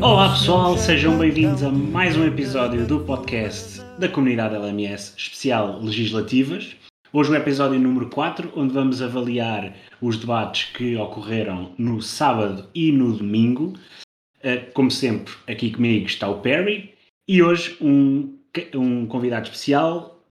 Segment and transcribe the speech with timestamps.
[0.00, 6.74] Olá pessoal, sejam bem-vindos a mais um episódio do podcast da comunidade LMS especial legislativas.
[7.12, 12.90] Hoje o episódio número 4, onde vamos avaliar os debates que ocorreram no sábado e
[12.90, 13.74] no domingo.
[14.42, 16.94] Eh, como sempre, aqui comigo está o Perry
[17.28, 18.38] e hoje um,
[18.74, 20.24] um convidado especial,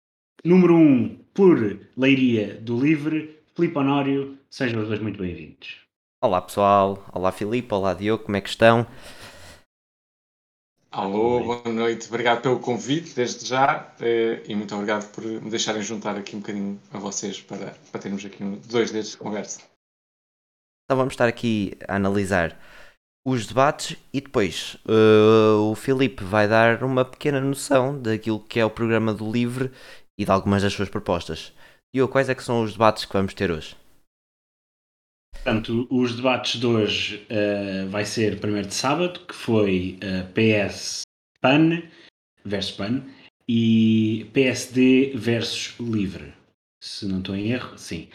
[0.43, 4.39] número 1 um, por Leiria do Livre, Filipe Honório.
[4.49, 5.90] Sejam os dois muito bem-vindos.
[6.23, 8.87] Olá pessoal, olá Filipe, olá Diogo, como é que estão?
[10.91, 15.81] Alô, boa noite, obrigado pelo convite desde já eh, e muito obrigado por me deixarem
[15.81, 19.63] juntar aqui um bocadinho a vocês para, para termos aqui um, dois dedos de conversa.
[20.85, 22.61] Então vamos estar aqui a analisar
[23.27, 28.65] os debates e depois uh, o Filipe vai dar uma pequena noção daquilo que é
[28.65, 29.73] o programa do Livre
[30.19, 31.55] e de algumas das suas propostas.
[31.95, 33.75] Diogo, quais é que são os debates que vamos ter hoje?
[35.33, 41.03] Portanto, os debates de hoje uh, vai ser primeiro de sábado, que foi uh, PS
[41.41, 41.83] PAN
[42.45, 43.05] versus PAN
[43.49, 46.35] e PSD versus Livre.
[46.83, 48.09] Se não estou em erro, sim.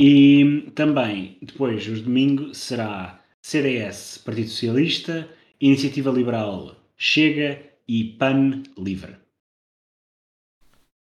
[0.00, 5.28] E também, depois, os domingos, será CDS, Partido Socialista,
[5.60, 9.16] Iniciativa Liberal, Chega e PAN Livre.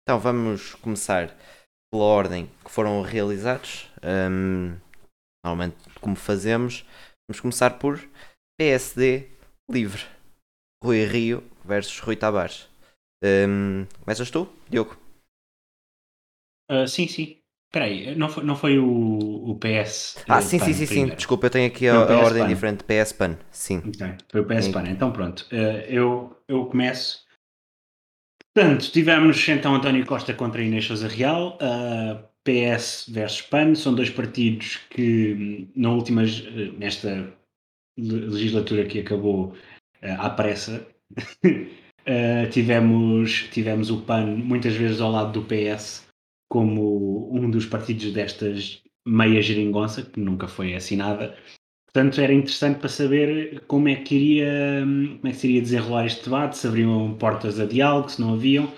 [0.03, 1.37] Então vamos começar
[1.91, 3.87] pela ordem que foram realizados.
[4.03, 4.75] Um
[5.43, 6.85] normalmente como fazemos,
[7.27, 7.99] vamos começar por
[8.59, 9.29] PSD
[9.69, 10.03] livre.
[10.83, 12.69] Rui Rio versus Rui Tavares.
[13.23, 14.97] Um, começas tu, Diogo?
[16.71, 17.37] Uh, sim, sim.
[17.69, 20.23] Espera aí, não foi, não foi o, o PS?
[20.27, 21.05] Ah, sim, sim, sim, sim.
[21.07, 22.47] Desculpa, eu tenho aqui a, a ordem PAN.
[22.47, 22.83] diferente.
[22.83, 23.77] PS PAN, sim.
[23.77, 24.15] Okay.
[24.27, 24.89] Foi o PS PAN.
[24.89, 27.23] Então pronto, uh, eu, eu começo.
[28.51, 31.59] Portanto, tivemos então António Costa contra Inês Sousa Real.
[31.61, 36.23] Uh, PS versus PAN, são dois partidos que na última,
[36.77, 37.33] nesta
[37.97, 39.55] legislatura que acabou
[40.01, 40.87] eh, à pressa,
[42.05, 46.07] eh, tivemos, tivemos o PAN muitas vezes ao lado do PS
[46.49, 51.37] como um dos partidos destas meia geringonça, que nunca foi assinada.
[51.85, 54.81] Portanto, era interessante para saber como é que iria,
[55.17, 58.33] como é que se iria desenrolar este debate, se abriam portas a diálogo, se não
[58.33, 58.71] haviam.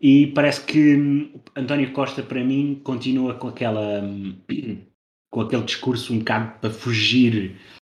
[0.00, 4.36] E parece que hum, António Costa, para mim, continua com aquela hum,
[5.30, 7.56] com aquele discurso um bocado para fugir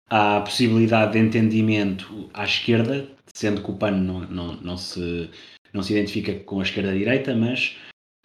[0.09, 5.29] à possibilidade de entendimento à esquerda, sendo que o PAN não, não, não, se,
[5.73, 7.77] não se identifica com a esquerda-direita, mas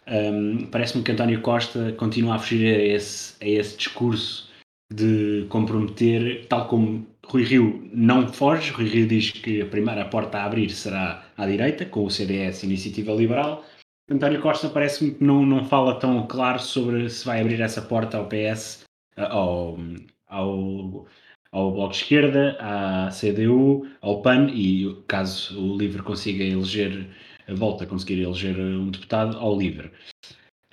[0.06, 4.43] um, parece-me que António Costa continua a fugir a esse, a esse discurso
[4.92, 10.38] de comprometer, tal como Rui Rio não foge, Rui Rio diz que a primeira porta
[10.38, 13.64] a abrir será à direita, com o CDS Iniciativa Liberal.
[14.10, 18.18] António Costa parece-me que não, não fala tão claro sobre se vai abrir essa porta
[18.18, 18.84] ao PS,
[19.16, 19.78] ao,
[20.26, 21.06] ao,
[21.50, 27.08] ao Bloco de Esquerda, à CDU, ao PAN e, caso o LIVRE consiga eleger,
[27.48, 29.90] volta a conseguir eleger um deputado, ao LIVRE.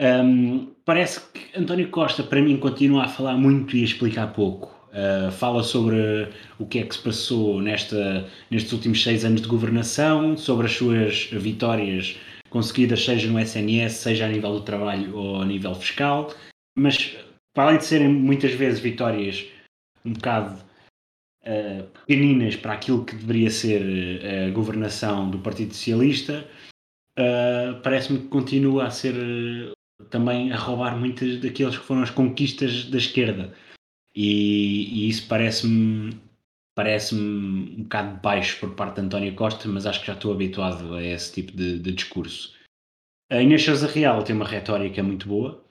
[0.02, 4.76] Um, parece que António Costa, para mim, continua a falar muito e a explicar pouco.
[4.90, 9.48] Uh, fala sobre o que é que se passou nesta, nestes últimos seis anos de
[9.48, 12.18] governação, sobre as suas vitórias
[12.50, 16.34] conseguidas, seja no SNS, seja a nível do trabalho ou a nível fiscal,
[16.76, 17.16] mas
[17.54, 19.46] para além de serem muitas vezes vitórias
[20.04, 20.60] um bocado
[21.46, 26.46] uh, pequeninas para aquilo que deveria ser a governação do Partido Socialista,
[27.18, 29.16] uh, parece-me que continua a ser
[30.10, 33.54] também a roubar muitas daquelas que foram as conquistas da esquerda.
[34.16, 36.20] E, e isso parece-me
[36.76, 37.22] parece-me
[37.78, 41.04] um bocado baixo por parte de António Costa, mas acho que já estou habituado a
[41.04, 42.54] esse tipo de, de discurso.
[43.30, 45.64] A Inês Sousa Real tem uma retórica muito boa,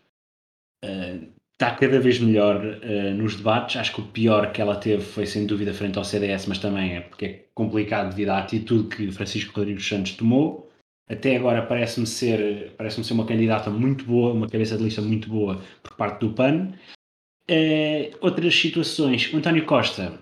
[0.84, 3.76] uh, está cada vez melhor uh, nos debates.
[3.76, 6.96] Acho que o pior que ela teve foi sem dúvida frente ao CDS, mas também
[6.96, 10.69] é porque é complicado devido à atitude que Francisco Rodrigues Santos tomou
[11.10, 15.28] até agora parece-me ser, parece ser uma candidata muito boa, uma cabeça de lista muito
[15.28, 16.72] boa por parte do PAN.
[17.50, 20.20] Uh, outras situações, o António Costa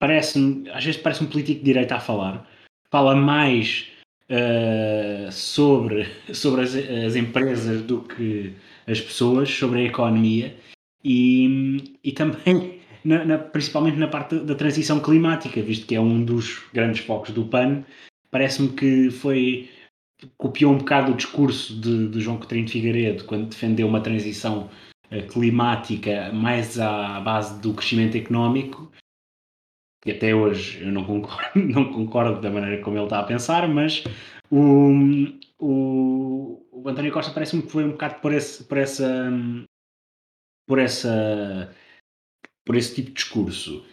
[0.00, 2.44] parece-me, às vezes parece um político de direita a falar,
[2.90, 3.86] fala mais
[4.28, 8.52] uh, sobre, sobre as, as, empresas do que
[8.84, 10.56] as pessoas, sobre a economia.
[11.04, 16.24] E, e também, na, na, principalmente na parte da transição climática, visto que é um
[16.24, 17.84] dos grandes focos do PAN,
[18.28, 19.70] parece-me que foi
[20.36, 24.70] copiou um bocado o discurso de, de João Coutinho de Figueiredo quando defendeu uma transição
[25.10, 28.90] uh, climática mais à base do crescimento económico
[30.06, 33.68] que até hoje eu não concordo, não concordo da maneira como ele está a pensar,
[33.68, 34.04] mas
[34.48, 34.92] o,
[35.58, 39.30] o, o António Costa parece-me que foi um bocado por, esse, por essa
[40.68, 41.74] por essa
[42.64, 43.84] por esse tipo de discurso.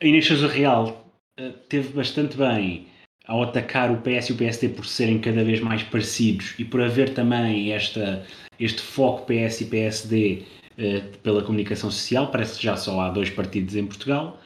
[0.00, 1.06] A Inês Sousa Real
[1.38, 2.88] uh, teve bastante bem
[3.30, 6.82] ao atacar o PS e o PSD por serem cada vez mais parecidos e por
[6.82, 8.26] haver também esta,
[8.58, 10.42] este foco PS e PSD
[10.72, 14.40] uh, pela comunicação social, parece que já só há dois partidos em Portugal.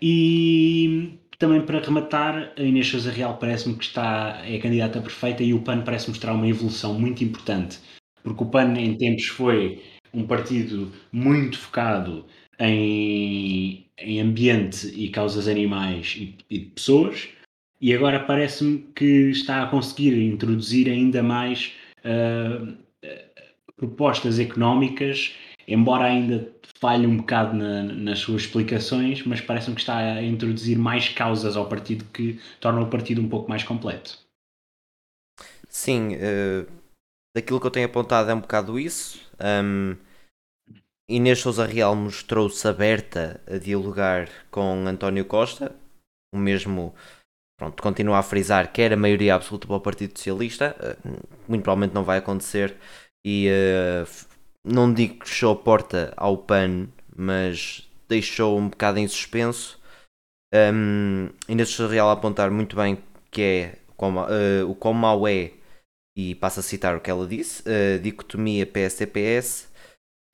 [0.00, 5.42] E também para rematar, a Inês Sousa Real parece-me que está, é a candidata perfeita
[5.42, 7.78] e o PAN parece mostrar uma evolução muito importante,
[8.22, 9.82] porque o PAN em tempos foi
[10.14, 12.24] um partido muito focado
[12.58, 17.28] em, em ambiente e causas animais e, e pessoas,
[17.84, 22.74] e agora parece-me que está a conseguir introduzir ainda mais uh,
[23.76, 25.34] propostas económicas,
[25.68, 30.78] embora ainda falhe um bocado na, nas suas explicações, mas parece-me que está a introduzir
[30.78, 34.18] mais causas ao partido que torna o partido um pouco mais completo.
[35.68, 36.66] Sim, uh,
[37.36, 39.20] daquilo que eu tenho apontado é um bocado isso.
[39.38, 39.94] Um,
[41.06, 45.76] Inês Souza Real mostrou-se aberta a dialogar com António Costa,
[46.34, 46.94] o mesmo
[47.64, 51.10] pronto, continua a frisar que era maioria absoluta para o Partido Socialista, uh,
[51.48, 52.76] muito provavelmente não vai acontecer
[53.24, 54.26] e uh,
[54.64, 59.80] não digo que fechou a porta ao PAN, mas deixou um bocado em suspenso.
[60.54, 62.98] Um, ainda se real apontar muito bem
[63.30, 65.52] que é como, uh, o quão mau é,
[66.16, 69.68] e passo a citar o que ela disse, a dicotomia PS-PS,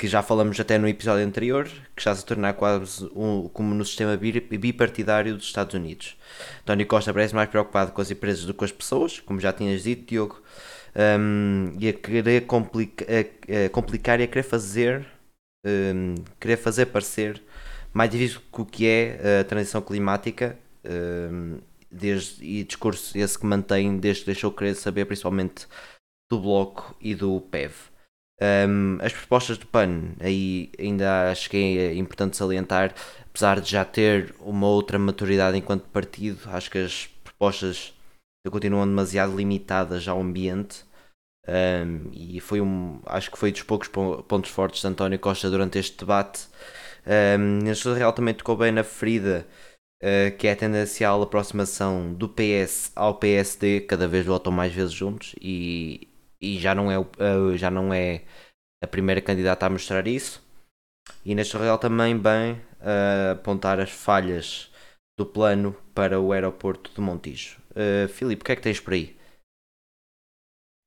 [0.01, 3.75] que já falamos até no episódio anterior, que está a se tornar quase um, como
[3.75, 6.17] no sistema bipartidário dos Estados Unidos.
[6.63, 9.53] António Costa parece mais preocupado com as empresas do que com as pessoas, como já
[9.53, 10.41] tinhas dito, Diogo
[10.97, 15.07] um, e a querer complica, a, a complicar e a querer fazer
[15.67, 17.43] um, querer fazer parecer
[17.93, 21.59] mais difícil que o que é a transição climática um,
[21.91, 25.67] desde, e discurso esse que mantém desde que deixou querer saber principalmente
[26.33, 27.90] do Bloco e do PEV.
[28.43, 32.95] Um, as propostas do PAN, aí ainda acho que é importante salientar,
[33.29, 37.93] apesar de já ter uma outra maturidade enquanto partido, acho que as propostas
[38.51, 40.85] continuam demasiado limitadas ao ambiente.
[41.47, 45.79] Um, e foi um, acho que foi dos poucos pontos fortes de António Costa durante
[45.79, 46.47] este debate.
[47.39, 49.47] Um, Sousa Real também tocou bem na ferida,
[50.03, 54.93] uh, que é a tendencial aproximação do PS ao PSD, cada vez votam mais vezes
[54.93, 56.09] juntos, e,
[56.41, 58.25] e já, não é, uh, já não é
[58.83, 60.43] a primeira candidata a mostrar isso.
[61.25, 64.71] E neste Real também bem uh, apontar as falhas
[65.19, 67.59] do plano para o aeroporto de Montijo.
[67.71, 69.17] Uh, Filipe, o que é que tens por aí?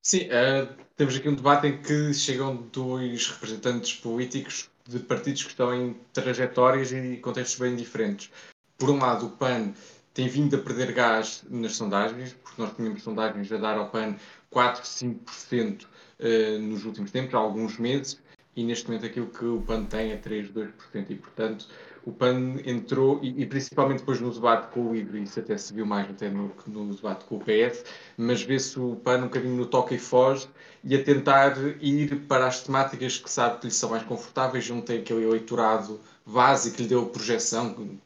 [0.05, 5.49] Sim, uh, temos aqui um debate em que chegam dois representantes políticos de partidos que
[5.49, 8.29] estão em trajetórias e contextos bem diferentes.
[8.77, 9.73] Por um lado, o PAN
[10.13, 14.15] tem vindo a perder gás nas sondagens, porque nós tínhamos sondagens a dar ao PAN
[14.53, 18.21] 4, 5% uh, nos últimos tempos, há alguns meses,
[18.55, 20.69] e neste momento aquilo que o PAN tem é 3, 2%,
[21.09, 21.67] e portanto
[22.05, 25.73] o PAN entrou, e, e, principalmente depois no debate com o LIVRE, isso até se
[25.73, 27.85] viu mais até no, no debate com o PS,
[28.17, 30.47] mas vê-se o PAN um bocadinho no toque e foge
[30.83, 34.81] e a tentar ir para as temáticas que sabe que lhe são mais confortáveis, não
[34.81, 37.97] tem aquele eleitorado básico que lhe deu projeção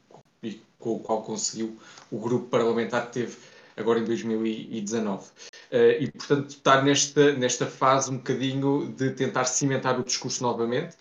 [0.42, 1.76] e com o qual conseguiu
[2.10, 3.36] o grupo parlamentar que teve
[3.78, 5.24] agora em 2019.
[5.24, 5.28] Uh,
[5.70, 10.96] eh, e, portanto, está nesta, nesta fase um bocadinho de tentar cimentar o discurso novamente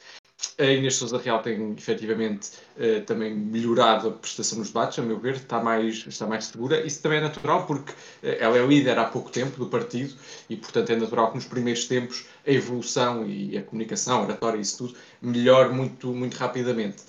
[0.60, 5.20] a Inês Souza Real tem efetivamente uh, também melhorado a prestação nos debates, a meu
[5.20, 6.86] ver, está mais, está mais segura.
[6.86, 7.96] Isso também é natural porque uh,
[8.40, 10.14] ela é líder há pouco tempo do partido
[10.48, 14.60] e, portanto, é natural que nos primeiros tempos a evolução e a comunicação, a oratória,
[14.60, 17.04] isso tudo, melhore muito, muito rapidamente.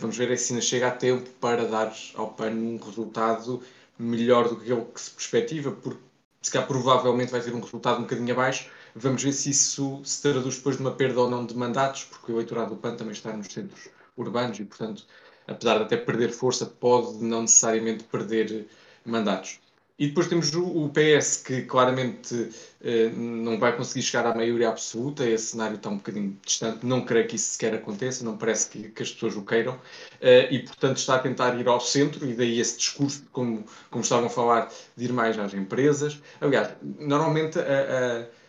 [0.00, 3.62] Vamos ver se ainda chega a tempo para dar ao PAN um resultado
[4.00, 6.00] melhor do que aquele que se perspectiva, porque
[6.42, 10.22] se calhar provavelmente vai ter um resultado um bocadinho abaixo Vamos ver se isso se
[10.22, 13.12] traduz depois de uma perda ou não de mandatos, porque o eleitorado do PAN também
[13.12, 15.06] está nos centros urbanos e, portanto,
[15.46, 18.68] apesar de até perder força, pode não necessariamente perder
[19.04, 19.60] mandatos.
[20.00, 22.48] E depois temos o, PS, que claramente
[22.82, 27.04] eh, não vai conseguir chegar à maioria absoluta, esse cenário está um bocadinho distante, não
[27.04, 29.78] creio que isso sequer aconteça, não parece que, que as pessoas o queiram,
[30.20, 34.02] eh, e portanto está a tentar ir ao centro, e daí esse discurso, como, como
[34.02, 36.18] estavam a falar, de ir mais às empresas.
[36.40, 38.40] Aliás, normalmente a, a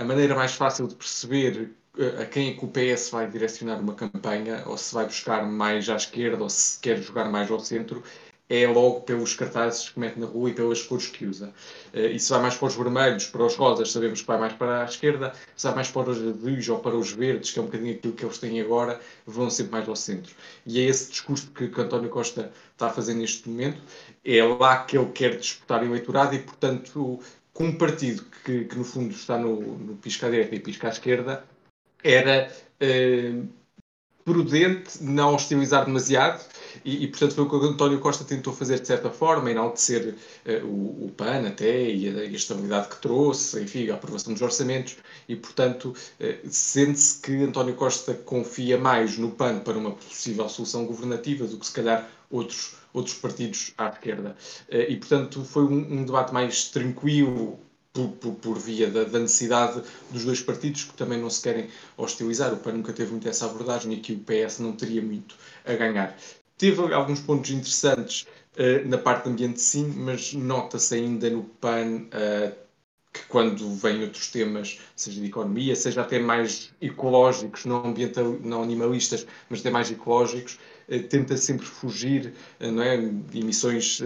[0.00, 3.80] a maneira mais fácil de perceber eh, a quem é que o PS vai direcionar
[3.80, 7.60] uma campanha, ou se vai buscar mais à esquerda, ou se quer jogar mais ao
[7.60, 8.02] centro,
[8.52, 11.54] é logo pelos cartazes que mete na rua e pelas cores que usa.
[11.94, 14.52] Eh, e se vai mais para os vermelhos, para os rosas, sabemos que vai mais
[14.52, 15.32] para a esquerda.
[15.56, 18.12] Se vai mais para os azuis ou para os verdes, que é um bocadinho aquilo
[18.12, 20.34] que eles têm agora, vão sempre mais ao centro.
[20.66, 23.80] E é esse discurso que, que António Costa está fazer neste momento.
[24.22, 27.20] É lá que ele quer disputar eleitorado e, portanto,
[27.54, 30.88] com um partido que, que no fundo está no, no pisca à direita e pisca
[30.88, 31.42] à esquerda,
[32.04, 33.48] era uh,
[34.26, 36.44] prudente não hostilizar demasiado
[36.84, 40.14] e, e, portanto foi o que o António Costa tentou fazer de certa forma, enaltecer
[40.46, 44.32] uh, o, o PAN até e a, e a, estabilidade que trouxe, enfim, a aprovação
[44.32, 44.96] dos orçamentos
[45.28, 50.86] e portanto uh, sente-se que António Costa confia mais no PAN para uma possível solução
[50.86, 54.36] governativa do que se calhar outros, outros partidos à esquerda.
[54.68, 57.58] Uh, e portanto foi um, um debate mais tranquilo,
[57.92, 61.68] por, por, por, via da, da, necessidade dos dois partidos que também não se querem
[61.96, 62.52] hostilizar.
[62.52, 65.74] O PAN nunca teve muito essa abordagem e aqui o PS não teria muito a
[65.74, 66.16] ganhar.
[66.56, 72.06] Teve alguns pontos interessantes uh, na parte do ambiente, sim, mas nota-se ainda no PAN
[72.06, 72.62] uh,
[73.12, 78.62] que quando vêm outros temas, seja de economia, seja até mais ecológicos, não, ambiental, não
[78.62, 84.00] animalistas, mas até mais ecológicos, uh, tenta sempre fugir não é, de emissões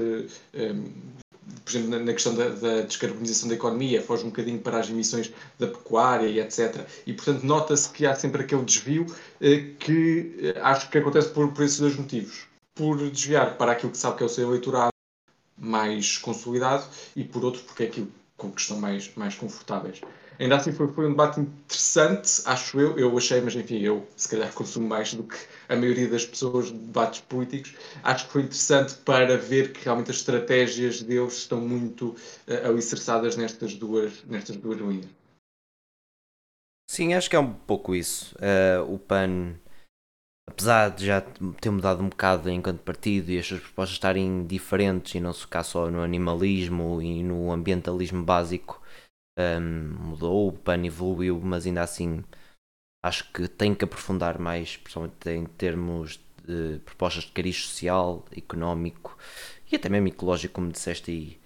[1.65, 5.33] por exemplo, na, questão da, da, descarbonização da economia, foge um bocadinho para as emissões
[5.59, 6.87] da pecuária e etc.
[7.07, 9.07] E, portanto, nota-se que há sempre aquele desvio
[9.41, 12.47] eh, que eh, acho que acontece por, por esses dois motivos.
[12.75, 14.91] Por desviar para aquilo que sabe que é o seu eleitorado
[15.57, 16.85] mais consolidado
[17.15, 20.01] e, por outro, porque é aquilo com que estão mais, mais confortáveis.
[20.39, 22.99] Ainda assim foi, foi um debate interessante, acho eu.
[22.99, 25.37] Eu achei, mas enfim, eu se calhar consumo mais do que
[25.69, 27.75] a maioria das pessoas de debates políticos.
[28.03, 33.37] Acho que foi interessante para ver que realmente as estratégias deles estão muito uh, alicerçadas
[33.37, 35.07] nestas duas, nestas duas linhas.
[36.89, 38.35] Sim, acho que é um pouco isso.
[38.37, 39.55] Uh, o PAN,
[40.49, 45.15] apesar de já ter mudado um bocado enquanto partido e as suas propostas estarem diferentes
[45.15, 48.81] e não se focar só no animalismo e no ambientalismo básico,
[49.39, 52.25] um, mudou, o PAN evoluiu, mas ainda assim
[53.05, 59.17] acho que tem que aprofundar mais, principalmente em termos de propostas de cariz social, económico
[59.71, 61.41] e até mesmo ecológico, como disseste aí.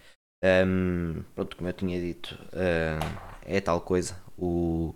[0.66, 4.16] Um, pronto, como eu tinha dito, uh, é tal coisa.
[4.38, 4.94] O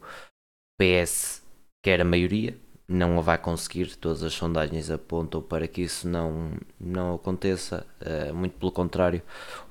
[0.79, 1.43] PS
[1.83, 2.57] quer a maioria,
[2.89, 3.97] não a vai conseguir.
[3.97, 7.87] Todas as sondagens apontam para que isso não, não aconteça.
[8.01, 9.23] Uh, muito pelo contrário,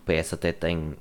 [0.02, 0.96] o PS até tem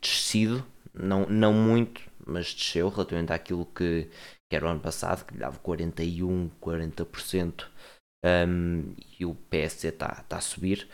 [0.00, 0.64] descido
[0.94, 4.08] não, não muito, mas desceu relativamente àquilo que,
[4.50, 7.66] que era o ano passado, que lhe dava 41, 40%,
[8.24, 10.88] um, e o PSD está tá a subir.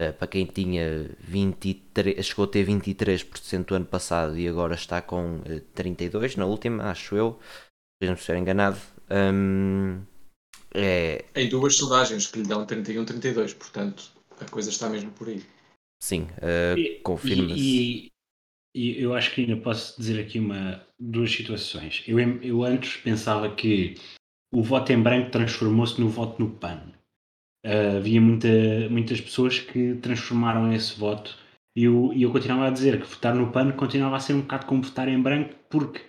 [0.00, 5.02] Uh, para quem tinha 23, chegou a ter 23% o ano passado e agora está
[5.02, 7.38] com uh, eh, 32% na última, acho eu,
[8.02, 8.78] se não estiver enganado.
[9.10, 10.00] Um,
[10.72, 11.26] é...
[11.34, 15.44] Em duas sondagens que lhe dão 31, 32, portanto a coisa está mesmo por aí.
[16.02, 17.60] Sim, uh, confirma-se.
[17.60, 18.12] E,
[18.74, 22.02] e eu acho que ainda posso dizer aqui uma, duas situações.
[22.06, 23.94] Eu, eu antes pensava que
[24.52, 26.80] o voto em branco transformou-se no voto no PAN.
[27.64, 28.48] Uh, havia muita,
[28.90, 31.36] muitas pessoas que transformaram esse voto
[31.76, 34.66] e eu, eu continuava a dizer que votar no PAN continuava a ser um bocado
[34.66, 36.00] como votar em branco porque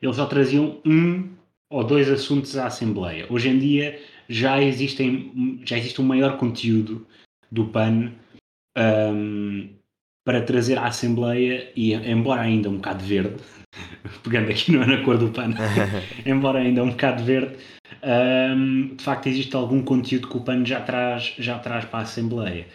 [0.00, 1.28] eles só traziam um
[1.68, 3.26] ou dois assuntos à Assembleia.
[3.28, 7.06] Hoje em dia já, existem, já existe um maior conteúdo
[7.50, 8.12] do PAN
[8.78, 9.68] um,
[10.30, 13.34] para trazer à Assembleia, e embora ainda um bocado verde,
[14.22, 15.56] pegando aqui não é na cor do pano,
[16.24, 17.56] embora ainda um bocado verde,
[18.56, 22.02] um, de facto existe algum conteúdo que o pano já traz, já traz para a
[22.02, 22.68] Assembleia.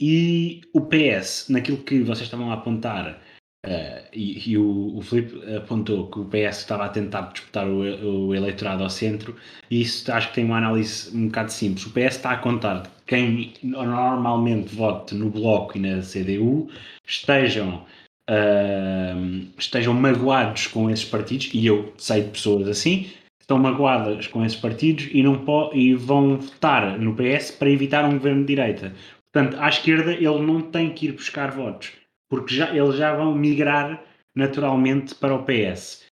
[0.00, 3.20] E o PS, naquilo que vocês estavam a apontar,
[3.64, 8.26] Uh, e, e, o, o Filipe apontou que o PS estava a tentar disputar o,
[8.26, 9.36] o, eleitorado ao centro,
[9.70, 11.86] e isso acho que tem uma análise um bocado simples.
[11.86, 16.70] O PS está a contar quem normalmente vote no Bloco e na CDU
[17.06, 17.86] estejam,
[18.28, 24.44] uh, estejam magoados com esses partidos, e eu sei de pessoas assim, estão magoadas com
[24.44, 25.40] esses partidos e, não
[25.72, 28.92] e vão votar no PS para evitar um governo de direita.
[29.32, 32.01] Portanto, à esquerda ele não tem que ir buscar votos
[32.32, 34.02] porque já, eles já vão migrar
[34.34, 36.06] naturalmente para o PS.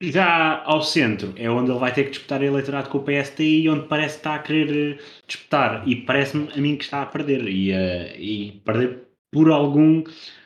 [0.00, 3.04] Já ao centro é onde ele vai ter que disputar eleitorado com o
[3.40, 5.82] e onde parece que está a querer eh, disputar.
[5.88, 7.42] E parece-me a mim que está a perder.
[7.48, 9.00] E, uh, e perder
[9.32, 10.04] por algum.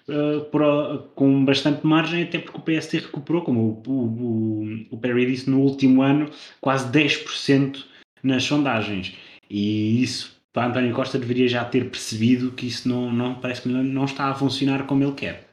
[0.08, 4.98] Uh, por, uh, com bastante margem, até porque o PST recuperou, como o, o, o
[4.98, 6.30] Perry disse, no último ano,
[6.60, 7.84] quase 10%
[8.22, 9.14] nas sondagens.
[9.50, 13.68] E isso para António Costa deveria já ter percebido que isso não, não parece que
[13.68, 15.50] não está a funcionar como ele quer.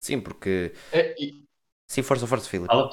[0.00, 0.72] Sim, porque.
[0.90, 1.44] É, e...
[1.86, 2.66] Sim, força, força, Filipe.
[2.66, 2.90] Fala,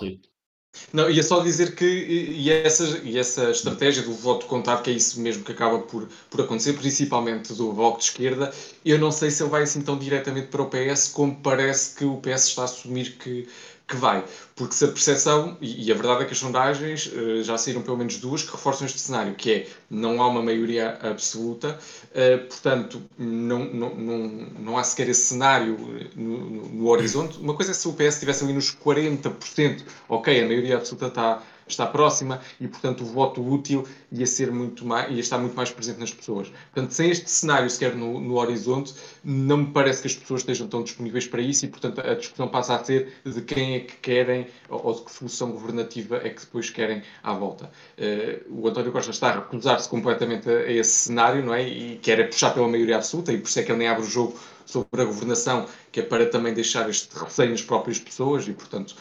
[0.92, 4.94] Não, ia só dizer que e essa, e essa estratégia do voto contado, que é
[4.94, 9.32] isso mesmo que acaba por, por acontecer, principalmente do Bloco de Esquerda, eu não sei
[9.32, 12.64] se ele vai assim tão diretamente para o PS como parece que o PS está
[12.64, 13.48] a assumir que,
[13.88, 14.24] que vai.
[14.56, 17.82] Porque se a percepção, e, e a verdade é que as sondagens uh, já saíram
[17.82, 21.80] pelo menos duas que reforçam este cenário, que é não há uma maioria absoluta,
[22.12, 24.28] uh, portanto não, não, não,
[24.60, 27.40] não há sequer esse cenário eh, no, no, no, horizonte.
[27.40, 31.44] Uma coisa é se o PS estivesse ali nos 40%, ok, a maioria absoluta está,
[31.72, 35.70] estar próxima e, portanto, o voto útil ia, ser muito mais, ia estar muito mais
[35.72, 36.50] presente nas pessoas.
[36.74, 38.94] Portanto, sem este cenário sequer no, no horizonte,
[39.24, 42.48] não me parece que as pessoas estejam tão disponíveis para isso e, portanto, a discussão
[42.48, 46.42] passa a ser de quem é que querem ou de que solução governativa é que
[46.42, 47.70] depois querem à volta.
[47.98, 51.68] Uh, o António Costa está a recusar-se completamente a, a, esse cenário, não é?
[51.68, 54.04] E quer é puxar pela maioria absoluta e por isso é que ele nem abre
[54.04, 58.48] o jogo sobre a governação, que é para também deixar este receio nas próprias pessoas
[58.48, 58.96] e, portanto,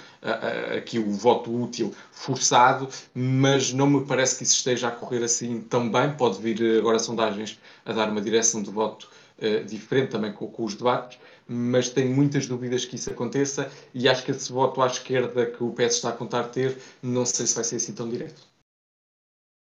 [0.76, 5.61] aqui o voto útil forçado, mas não me parece que isso esteja a correr assim
[5.61, 6.12] tão bem.
[6.12, 9.08] Pode vir agora sondagens a dar uma direção de voto
[9.38, 11.18] uh, diferente também com, com, os debates,
[11.49, 15.62] mas tenho muitas dúvidas que isso aconteça e acho que esse voto à esquerda que
[15.62, 18.42] o PS está a contar ter, não sei se vai ser assim tão direto.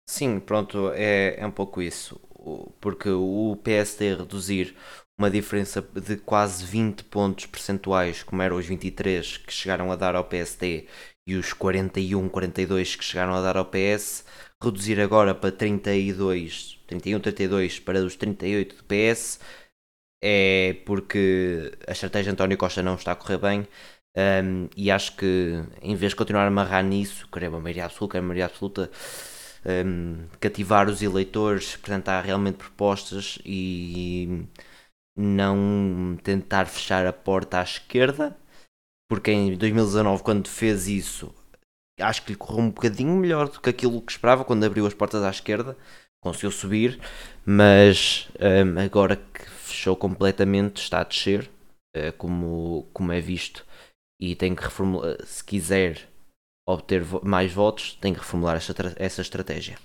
[0.06, 2.20] Sim, pronto, é, é um pouco isso.
[2.78, 4.76] Porque o PSD reduzir
[5.18, 10.16] uma diferença de quase 20 pontos percentuais, como eram os 23 que chegaram a dar
[10.16, 10.87] ao PSD
[11.26, 14.25] e os 41, 42 que chegaram a dar ao PS,
[14.62, 19.40] reduzir agora para 32, 31, 32 para os 38 do PS,
[20.23, 23.68] é porque a estratégia de António Costa não está a correr bem.
[24.16, 28.12] Um, e acho que em vez de continuar a amarrar nisso, querer uma maioria absoluta,
[28.12, 28.90] querer uma maioria absoluta,
[29.87, 34.47] um, cativar os eleitores, apresentar realmente propostas e
[35.16, 38.37] não tentar fechar a porta à esquerda,
[39.09, 41.35] porque em 2019, quando fez isso,
[42.00, 44.94] acho que lhe correu um bocadinho melhor do que aquilo que esperava quando abriu as
[44.94, 45.76] portas à esquerda,
[46.23, 46.99] conseguiu subir,
[47.44, 51.50] mas um, agora que fechou completamente, está a descer,
[51.97, 53.64] uh, como, como é visto,
[54.21, 56.09] e tem que reformular, se quiser
[56.66, 59.78] obter mais votos, tem que reformular essa, essa estratégia.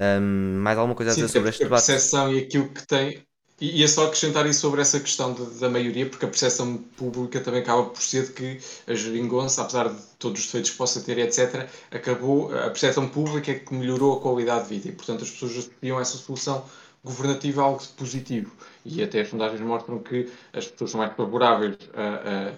[0.00, 1.82] Um, mais alguma coisa a dizer Sim, sobre este debate?
[1.82, 3.22] A percepção e aquilo que tem.
[3.60, 7.40] E é só acrescentar isso sobre essa questão de, da maioria, porque a percepção pública
[7.40, 11.02] também acaba por ser de que a geringonça, apesar de todos os defeitos que possa
[11.02, 15.24] ter, etc., acabou, a percepção pública é que melhorou a qualidade de vida e, portanto,
[15.24, 16.64] as pessoas associam essa solução
[17.04, 18.50] governativa a algo positivo.
[18.82, 22.52] E até as sondagens mostram que as pessoas são mais favoráveis a, a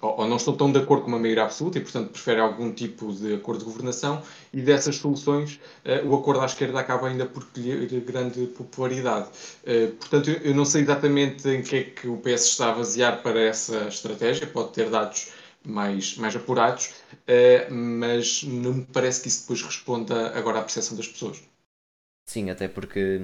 [0.00, 3.12] ou não estão tão de acordo com uma maioria absoluta e, portanto, preferem algum tipo
[3.12, 4.22] de acordo de governação
[4.52, 9.28] e dessas soluções uh, o acordo à esquerda acaba ainda por colher grande popularidade.
[9.62, 13.22] Uh, portanto, eu, não sei exatamente em que é que o PS está a basear
[13.22, 15.32] para essa estratégia, pode ter dados
[15.64, 20.96] mais, mais apurados, uh, mas não me parece que isso depois responda agora à percepção
[20.96, 21.42] das pessoas.
[22.28, 23.22] Sim, até porque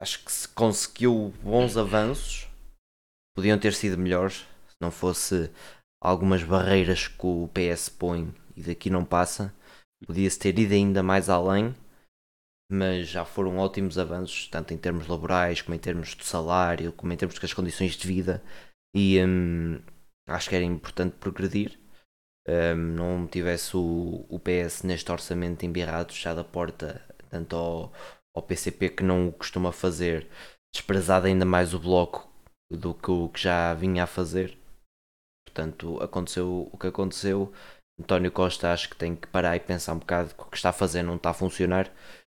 [0.00, 2.46] acho que se conseguiu bons avanços,
[3.34, 5.50] podiam ter sido melhores se não fosse
[6.02, 9.52] algumas barreiras que o PS põe e daqui não passa,
[10.06, 11.74] podia-se ter ido ainda mais além,
[12.70, 17.12] mas já foram ótimos avanços, tanto em termos laborais, como em termos de salário, como
[17.12, 18.42] em termos das condições de vida,
[18.94, 19.80] e hum,
[20.28, 21.78] acho que era importante progredir.
[22.48, 27.92] Um, não tivesse o, o PS neste orçamento embirrado, fechado a porta tanto ao,
[28.34, 30.28] ao PCP que não o costuma fazer,
[30.72, 32.30] desprezado ainda mais o Bloco
[32.70, 34.56] do que o que já vinha a fazer
[35.56, 37.50] Portanto, aconteceu o que aconteceu.
[37.98, 40.68] António Costa acho que tem que parar e pensar um bocado que o que está
[40.68, 41.90] a fazer não está a funcionar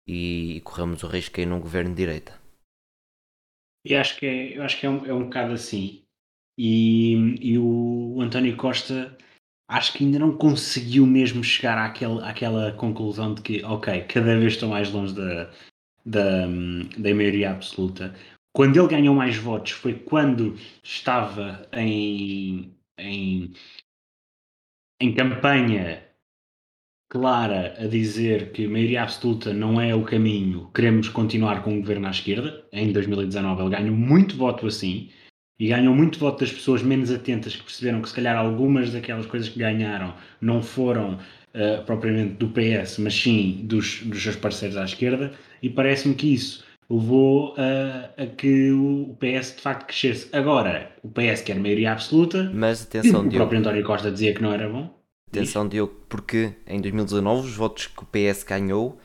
[0.07, 2.39] e, e corremos o risco de cair num governo de direita.
[3.87, 6.03] E acho que é, eu acho que é um, é um bocado assim.
[6.59, 9.17] E, e o António Costa
[9.67, 14.53] acho que ainda não conseguiu mesmo chegar àquele, àquela conclusão de que, ok, cada vez
[14.53, 15.51] estou mais longe da,
[16.05, 16.47] da,
[16.99, 18.15] da maioria absoluta.
[18.55, 23.53] Quando ele ganhou mais votos foi quando estava em, em,
[25.01, 26.07] em campanha
[27.09, 32.09] clara a dizer que maioria absoluta não é o caminho, queremos continuar com o governo
[32.09, 32.65] à esquerda.
[32.73, 35.11] Em 2019 ele ganhou muito voto assim
[35.59, 39.27] e ganhou muito voto das pessoas menos atentas que perceberam que se calhar algumas daquelas
[39.27, 44.77] coisas que ganharam não foram uh, propriamente do PS, mas sim dos, dos seus parceiros
[44.77, 45.33] à esquerda
[45.63, 50.29] e parece-me que isso levou a, a, que o PS de facto crescesse.
[50.33, 54.53] Agora, o PS quer maioria absoluta, mas atenção, o próprio António Costa dizia que não
[54.53, 54.95] era bom.
[55.29, 58.99] Atenção, Diogo, porque em 2019 os votos que o PS ganhou,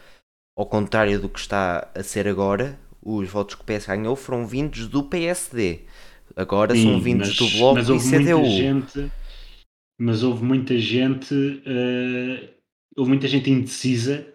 [0.56, 4.46] ao contrário do que está a ser agora, os votos que o PS ganhou foram
[4.46, 5.82] vindos do PSD.
[6.36, 8.40] Agora Sim, são vindos mas, do Bloco mas houve e CDU.
[8.40, 9.12] Muita gente,
[10.00, 12.50] mas houve muita gente, uh,
[12.96, 14.28] houve muita gente indecisa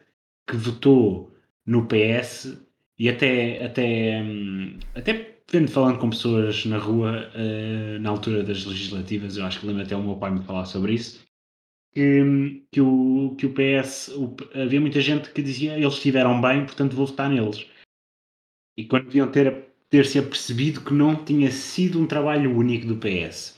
[0.47, 1.33] que votou
[1.65, 2.66] no PS
[2.99, 8.65] e até, até, hum, até vendo falando com pessoas na rua, uh, na altura das
[8.65, 11.25] legislativas, eu acho que lembro até o meu pai me falar sobre isso,
[11.93, 16.41] que, hum, que, o, que o PS, o, havia muita gente que dizia eles estiveram
[16.41, 17.67] bem, portanto vou votar neles.
[18.77, 22.97] E quando deviam ter, ter se apercebido que não tinha sido um trabalho único do
[22.97, 23.57] PS.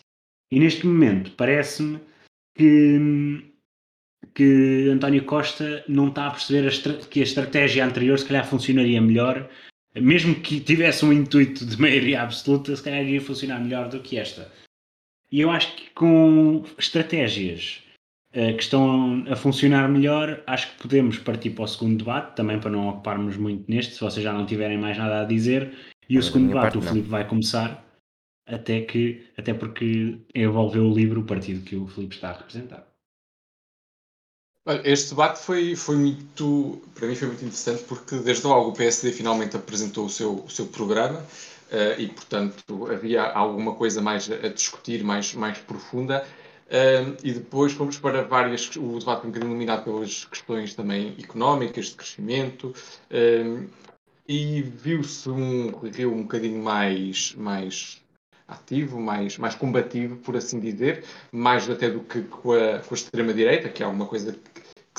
[0.53, 2.01] E neste momento parece-me
[2.55, 3.43] que, hum,
[4.39, 9.01] que António Costa não está a perceber a que a estratégia anterior se calhar funcionaria
[9.03, 9.51] melhor,
[9.97, 14.17] mesmo que tivesse um intuito de maioria absoluta, se calhar iria funcionar melhor do que
[14.17, 14.49] esta.
[15.33, 17.83] E eu acho que com estratégias
[18.31, 22.61] uh, que estão a funcionar melhor, acho que podemos partir para o segundo debate, também
[22.61, 25.73] para não ocuparmos muito neste, se vocês já não tiverem mais nada a dizer.
[26.09, 27.85] E o segundo debate, o Filipe vai começar,
[28.47, 32.88] até, que, até porque envolveu o livro o partido que o Filipe está a representar.
[34.85, 39.13] Este debate foi, foi muito, para mim foi muito interessante porque desde logo o PSD
[39.13, 44.49] finalmente apresentou o seu, o seu programa uh, e portanto havia alguma coisa mais a,
[44.49, 46.23] discutir, mais, mais profunda.
[46.67, 51.87] Uh, e depois fomos para várias, o debate um bocadinho dominado pelas questões também económicas,
[51.87, 52.75] de crescimento
[53.11, 53.71] uh,
[54.29, 58.03] e viu-se um Rio um bocadinho mais, mais
[58.47, 63.69] ativo, mais, mais combativo, por assim dizer, mais até do que com a, a extrema-direita,
[63.69, 64.35] que é alguma coisa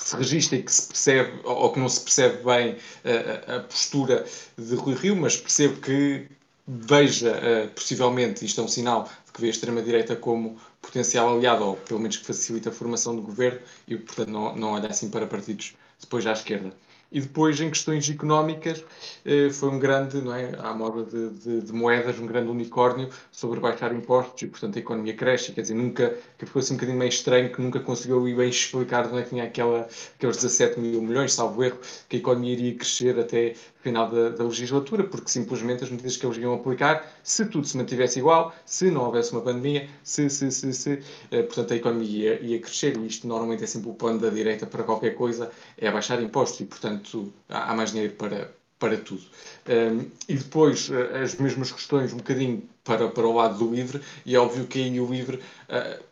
[0.09, 4.25] se registra e que se percebe, ou que não se percebe bem a, a postura
[4.57, 6.27] de Rui Rio, mas percebo que
[6.67, 11.75] veja, possivelmente, isto é um sinal de que vê a extrema-direita como potencial aliado, ou
[11.75, 15.25] pelo menos que facilita a formação do governo, e portanto não, não olha assim para
[15.25, 16.71] partidos depois à esquerda.
[17.11, 18.83] E depois, em questões económicas,
[19.25, 23.09] eh, foi um grande, não é, à moda de, de, de, moedas, um grande unicórnio
[23.31, 25.51] sobre baixar impostos e, portanto, a economia cresce.
[25.51, 28.49] Quer dizer, nunca, que ficou assim um bocadinho meio estranho, que nunca conseguiu ir bem
[28.49, 32.19] explicar de onde é que tinha aquela, aqueles 17 mil milhões, salvo erro, que a
[32.19, 36.53] economia iria crescer até final da, da, legislatura, porque simplesmente as medidas que eles iam
[36.53, 40.99] aplicar, se tudo se mantivesse igual, se não houvesse uma pandemia, se, se, se, se
[41.31, 44.29] eh, portanto a economia ia, ia, crescer, e isto normalmente é sempre o plano da
[44.29, 48.97] direita para qualquer coisa, é baixar impostos, e portanto há, há mais dinheiro para, para
[48.97, 49.23] tudo.
[49.67, 53.73] Um, ehm, e depois eh, as mesmas questões um bocadinho para, para o lado do
[53.73, 56.08] livre, e é óbvio que aí o livre uh,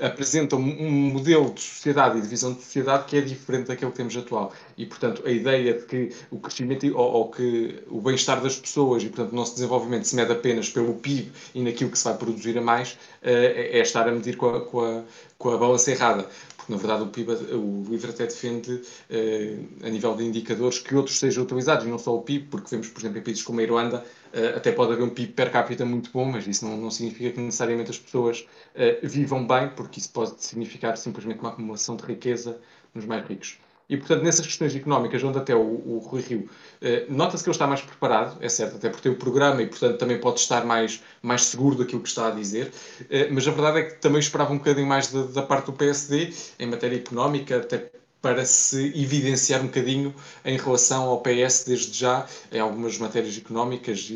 [0.00, 3.96] apresenta um modelo de sociedade e de visão de sociedade que é diferente daquele que
[3.96, 4.52] temos atual.
[4.76, 9.02] E, portanto, a ideia de que o crescimento ou, ou que o bem-estar das pessoas
[9.02, 12.14] e, portanto, o nosso desenvolvimento se mede apenas pelo PIB e naquilo que se vai
[12.14, 15.02] produzir a mais, é, é estar a medir com a, com a,
[15.38, 16.28] com a balança errada
[16.70, 18.80] na verdade o PIB, o LIVRE até defende
[19.10, 22.88] eh, a nível de indicadores que outros sejam utilizados, não só o PIB, porque vemos,
[22.88, 25.84] por exemplo, em países como a Irlanda, eh, até pode haver um PIB per capita
[25.84, 29.98] muito bom, mas isso não, não significa que necessariamente as pessoas eh, vivam bem, porque
[29.98, 32.60] isso pode significar simplesmente uma acumulação de riqueza
[32.94, 33.58] nos mais ricos.
[33.90, 36.48] E, portanto, nessas questões económicas, onde até o, o Rui Rio
[36.80, 39.66] eh, nota-se que ele está mais preparado, é certo, até porque tem o programa e,
[39.66, 42.72] portanto, também pode estar mais, mais seguro daquilo que está a dizer,
[43.10, 45.72] eh, mas a verdade é que também esperava um bocadinho mais da, da parte do
[45.72, 47.90] PSD em matéria económica, até
[48.22, 54.12] para se evidenciar um bocadinho em relação ao PS desde já em algumas matérias económicas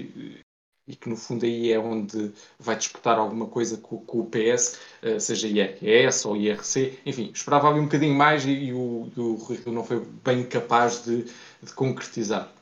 [0.93, 5.19] que no fundo aí é onde vai disputar alguma coisa com, com o PS, eh,
[5.19, 9.59] seja IRS ou IRC, enfim, esperava ali um bocadinho mais e, e o, o Rui
[9.67, 11.25] não foi bem capaz de,
[11.63, 12.54] de concretizar.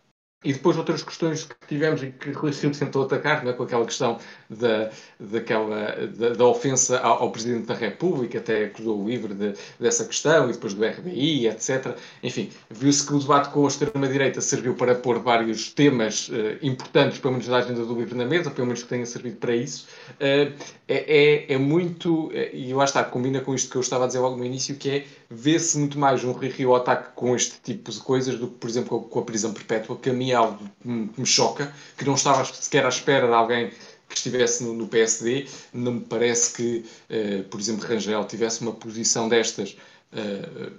[0.45, 3.53] E depois outras questões que tivemos e que Rui Rio tentou atacar, é?
[3.53, 4.19] com aquela questão
[4.51, 9.55] da, daquela, da, da ofensa ao, ao, Presidente da República, até acusou o livre de,
[9.79, 11.97] dessa questão, e depois do RBI, etc.
[12.23, 17.19] Enfim, viu-se que o debate com a extrema-direita serviu para pôr vários temas uh, importantes,
[17.19, 19.87] pelo menos da agenda do livre na mesa, pelo menos que tenha servido para isso.
[20.15, 20.53] Uh,
[20.89, 24.07] é, é, é, muito, eh, e lá está, combina com isto que eu estava a
[24.07, 27.91] dizer logo no início, que é vê-se muito mais um Rio ataque com este tipo
[27.91, 30.59] de coisas do que, por exemplo, com a prisão perpétua, que a mim é algo
[30.83, 33.71] que me choca, que não estava sequer à espera de alguém
[34.09, 35.47] que estivesse no, PSD.
[35.73, 39.77] Não me parece que, uh, por exemplo, Rangel tivesse uma posição destas
[40.13, 40.73] uh,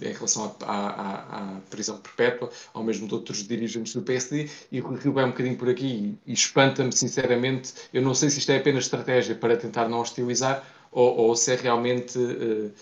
[0.00, 4.80] em relação à, à, à, prisão perpétua, ou mesmo de outros dirigentes do PSD, e
[4.80, 7.74] o Rio vai um bocadinho por aqui e, espanta-me sinceramente.
[7.92, 11.52] Eu não sei se isto é apenas estratégia para tentar não hostilizar ou, ou se
[11.52, 12.72] é realmente uh,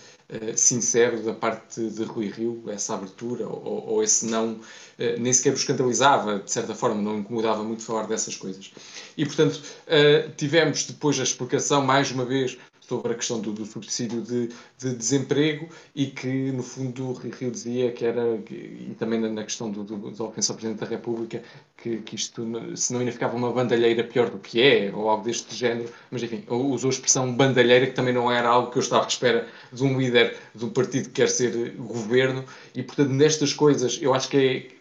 [0.55, 5.53] sincero da parte de Rui Rio essa abertura, ou, ou esse não, uh, nem sequer
[5.53, 8.71] o escandalizava, de certa forma, não incomodava muito falar dessas coisas.
[9.15, 9.61] E, portanto,
[10.35, 14.95] tivemos depois a explicação, mais uma vez, sobre a questão do, do subsídio de, de,
[14.95, 19.83] desemprego e que, no fundo, o Rio dizia que era, e também na questão do,
[19.83, 21.43] do, da ofensa ao Presidente da República,
[21.75, 22.47] que, que isto,
[22.77, 26.23] se não ainda ficava uma bandalheira pior do que é, ou algo deste género, mas
[26.23, 29.47] enfim, usou a expressão bandalheira, que também não era algo que eu estava à espera
[29.71, 34.13] de um líder de um partido que quer ser governo, e portanto, nestas coisas, eu
[34.13, 34.76] acho que é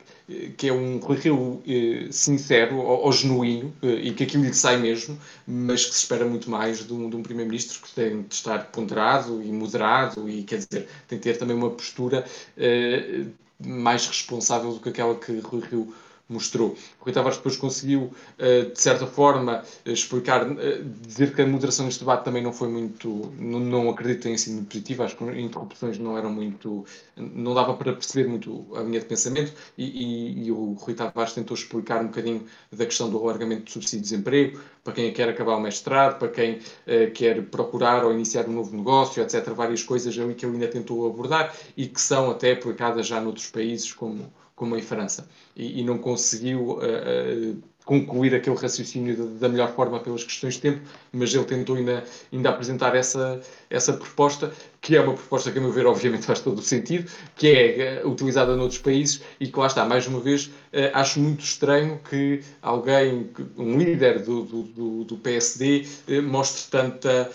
[0.57, 4.77] que é um Rui Rio eh, sincero ou, genuíno eh, e que aquilo lhe sai
[4.77, 8.71] mesmo, mas que se espera muito mais de um, um Primeiro-Ministro que tem de estar
[8.73, 12.25] ponderado e moderado e, quer dizer, tem de ter também uma postura
[12.57, 13.27] eh,
[13.65, 15.95] mais responsável do que aquela que Rui Rio
[16.29, 16.77] mostrou.
[17.01, 18.03] Rui Tavares depois conseguiu,
[18.39, 20.57] uh, de certa forma, explicar, uh,
[21.03, 24.39] dizer que a moderação neste debate também não foi muito, não, não acredito que tenha
[24.39, 26.85] sido muito positiva, as interrupções não eram muito,
[27.17, 31.33] não dava para perceber muito a linha de pensamento e, e, e o Rui Tavares
[31.33, 35.29] tentou explicar um bocadinho da questão do alargamento do subsídio de desemprego, para quem quer
[35.29, 39.49] acabar o mestrado, para quem uh, quer procurar ou iniciar um novo negócio, etc.
[39.51, 43.51] Várias coisas ali que ele ainda tentou abordar e que são até aplicadas já noutros
[43.51, 45.29] países, como, como em França.
[45.55, 50.81] E, e não conseguiu uh, concluir aquele raciocínio da, melhor forma pelas questões de tempo,
[51.12, 53.40] mas ele tentou ainda, ainda apresentar essa,
[53.71, 57.09] essa proposta, que é uma proposta que, a meu ver, obviamente faz todo o sentido,
[57.37, 60.51] que é uh, utilizada noutros países e que lá está, mais uma vez,
[60.95, 65.87] acho muito estranho que alguém, um líder do, do, do PSD,
[66.25, 67.31] mostre tanta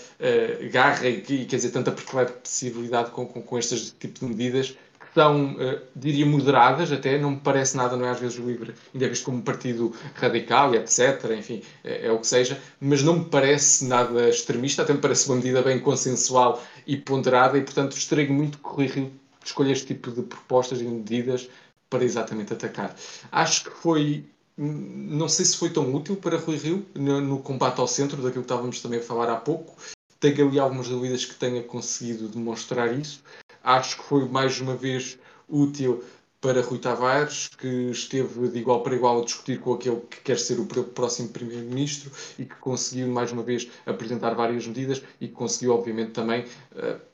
[0.70, 4.76] garra e, quer dizer, tanta perplexidade com, com, com este tipo de medidas
[5.14, 8.74] são, uh, diria, moderadas até, não me parece nada, não é às vezes o LIVRE,
[8.92, 12.60] ainda é visto como um partido radical e etc, enfim, é, é, o que seja,
[12.80, 17.58] mas não me parece nada extremista, até me parece uma medida bem consensual e ponderada
[17.58, 19.12] e, portanto, estranho muito que o Rio
[19.44, 21.48] escolha este tipo de propostas e medidas
[21.90, 22.94] para exatamente atacar.
[23.30, 24.24] Acho que foi
[24.56, 28.44] não sei se foi tão útil para Rui Rio no, no, combate ao centro, daquilo
[28.44, 29.74] que estávamos também a falar há pouco.
[30.20, 33.22] Tenho ali algumas dúvidas que tenha conseguido demonstrar isso.
[33.62, 36.02] Acho que foi mais uma vez útil
[36.40, 40.36] para Rui Tavares, que esteve de igual para igual a discutir com aquele que quer
[40.36, 45.34] ser o próximo Primeiro-Ministro e que conseguiu, mais uma vez, apresentar várias medidas e que
[45.34, 46.44] conseguiu, obviamente, também,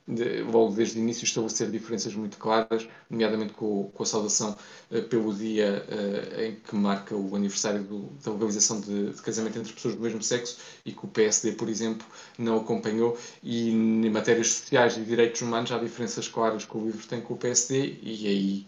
[0.09, 4.57] eh, logo desde o início, estabelecer diferenças muito claras, nomeadamente com, a saudação
[4.91, 7.83] eh, pelo dia eh, em que marca o aniversário
[8.23, 11.69] da legalização de, de casamento entre pessoas do mesmo sexo e que o PSD, por
[11.69, 12.05] exemplo,
[12.37, 13.17] não acompanhou.
[13.43, 17.33] E em matérias sociais e direitos humanos há diferenças claras que o LIVRE tem com
[17.35, 18.65] o PSD e aí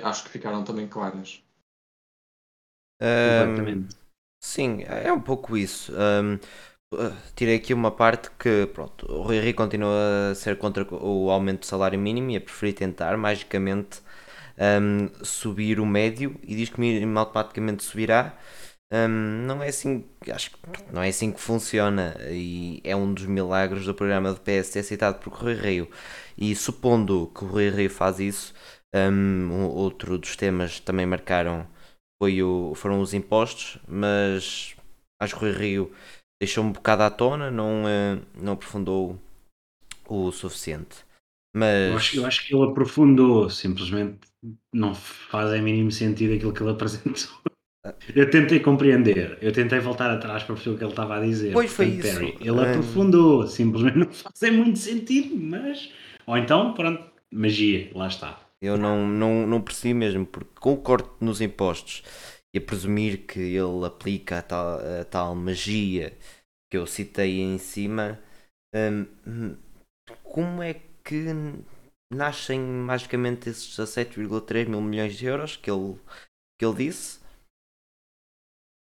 [0.00, 1.42] uh, acho que ficaram também claras.
[3.00, 3.86] Um,
[4.40, 5.92] sim, é um pouco isso.
[5.92, 6.38] Um,
[6.94, 11.30] eh, tirei aqui uma parte que, pronto, o Rui Rio continua a ser contra o
[11.30, 14.00] aumento do salário mínimo e a preferir tentar, magicamente,
[14.58, 18.36] um, subir o médio e diz que o mínimo automaticamente subirá.
[18.92, 20.58] Um, não é assim, acho que
[20.92, 24.82] não é assim que funciona e é um dos milagres do programa do PS ser
[24.82, 25.90] citado por Rui Rio.
[26.36, 28.54] E supondo que o Rui Rio faz isso,
[28.94, 31.66] um, outro dos temas também marcaram
[32.22, 34.74] foi o, foram os impostos, mas
[35.20, 35.92] acho que o Rui Rio
[36.40, 39.18] deixou um bocado à tona, não, uh, não aprofundou
[40.08, 41.04] o suficiente.
[41.54, 41.90] Mas...
[41.90, 44.18] Eu acho, eu, acho, que ele aprofundou, simplesmente
[44.72, 47.38] não faz em mínimo sentido aquilo que ele apresentou.
[48.14, 51.52] Eu tentei compreender, eu tentei voltar atrás para perceber o que ele estava a dizer.
[51.52, 52.02] Pois foi isso.
[52.02, 55.90] Perry, ele aprofundou, simplesmente não faz muito sentido, mas.
[56.26, 58.38] Ou então, pronto, magia, lá está.
[58.60, 62.02] Eu não, não, não percebi mesmo, porque com o corte nos impostos
[62.54, 66.16] e a presumir que ele aplica a tal, a tal magia
[66.70, 68.20] que eu citei em cima,
[68.74, 69.56] hum,
[70.22, 71.26] como é que
[72.12, 75.98] nascem magicamente esses 17,3 mil milhões de euros que ele,
[76.58, 77.18] que ele disse?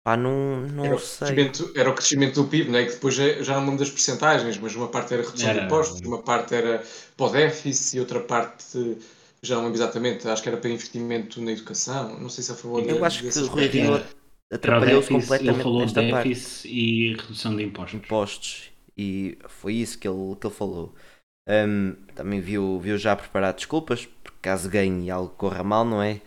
[0.06, 1.52] Pá, não, não era, o sei.
[1.76, 2.86] Era o crescimento do PIB, né?
[2.86, 5.60] que depois já, já não lembro das porcentagens, mas uma parte era redução era...
[5.60, 6.84] de impostos, uma parte era
[7.16, 8.98] para o déficit e outra parte
[9.42, 12.54] já não lembro exatamente, acho que era para investimento na educação, não sei se é
[12.54, 14.04] a favor Eu acho que o Rui Rio
[14.52, 16.68] atrapalhou-se completamente ele falou nesta déficit parte.
[16.68, 17.94] e redução de impostos.
[17.94, 20.94] Impostos, e foi isso que ele, que ele falou.
[21.48, 26.22] Um, também viu, viu já preparar desculpas, por caso ganhe algo corra mal, não é?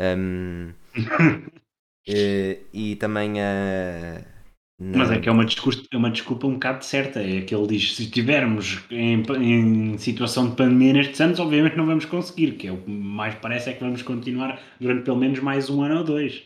[0.00, 0.94] Um, e,
[2.06, 4.20] eh, e, também a.
[4.20, 4.37] Uh,
[4.80, 5.00] não.
[5.00, 7.20] Mas é que é uma, desculpa, é uma desculpa um bocado certa.
[7.20, 11.84] É que ele diz: se estivermos em, em situação de pandemia nestes anos, obviamente não
[11.84, 12.52] vamos conseguir.
[12.52, 15.82] Que é o que mais parece é que vamos continuar durante pelo menos mais um
[15.82, 16.44] ano ou dois.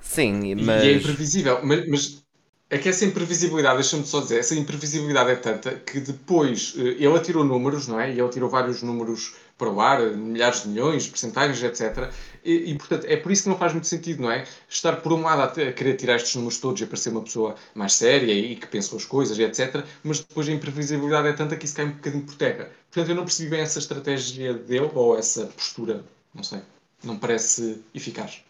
[0.00, 0.84] Sim, mas.
[0.84, 1.60] E é imprevisível.
[1.62, 2.26] Mas, mas
[2.68, 7.16] é que essa imprevisibilidade, deixa-me só dizer, essa imprevisibilidade é tanta que depois eh, ele
[7.16, 8.12] atirou números, não é?
[8.12, 12.10] E ele tirou vários números para o ar, milhares de milhões, porcentagens, etc.
[12.46, 14.46] E, e, portanto, é por isso que não faz muito sentido, não é?
[14.68, 17.56] Estar, por um lado, a, querer tirar estes números todos e a parecer uma pessoa
[17.74, 19.84] mais séria e que pensou as coisas, e etc.
[20.04, 22.70] Mas depois a imprevisibilidade é tanta que isso cai um bocadinho por terra.
[22.88, 26.60] Portanto, eu não percebi bem essa estratégia dele ou essa postura, não sei.
[27.02, 28.42] Não parece eficaz.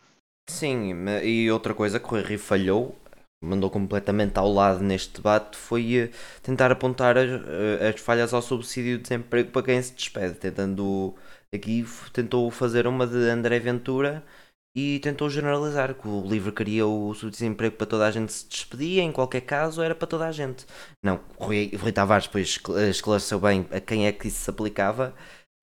[0.48, 2.94] Sim, e outra coisa que o Henry falhou
[3.42, 6.10] mandou completamente ao lado neste debate foi eh,
[6.42, 11.14] tentar apontar as, eh, as, falhas ao subsídio de desemprego para quem se despede, tentando
[11.56, 14.24] aqui tentou fazer uma de André Ventura
[14.76, 18.30] e tentou generalizar que o livro queria o subsídio de desemprego para toda a gente
[18.30, 20.66] se despedir, em qualquer caso era para toda a gente.
[21.02, 25.14] Não, Rui, Rui Tavares depois esclareceu bem a quem é que isso se aplicava,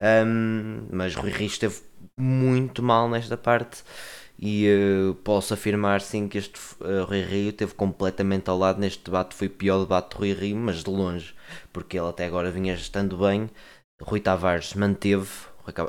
[0.02, 1.80] um, mas Rui Rio esteve
[2.18, 3.84] muito mal nesta parte
[4.36, 9.04] e uh, posso afirmar sim que este uh, Rui Rio esteve completamente ao lado neste
[9.04, 11.34] debate, foi o pior debate de Rui Rio, mas de longe,
[11.72, 13.48] porque ele até agora vinha estando bem,
[14.02, 15.30] Rui Tavares manteve,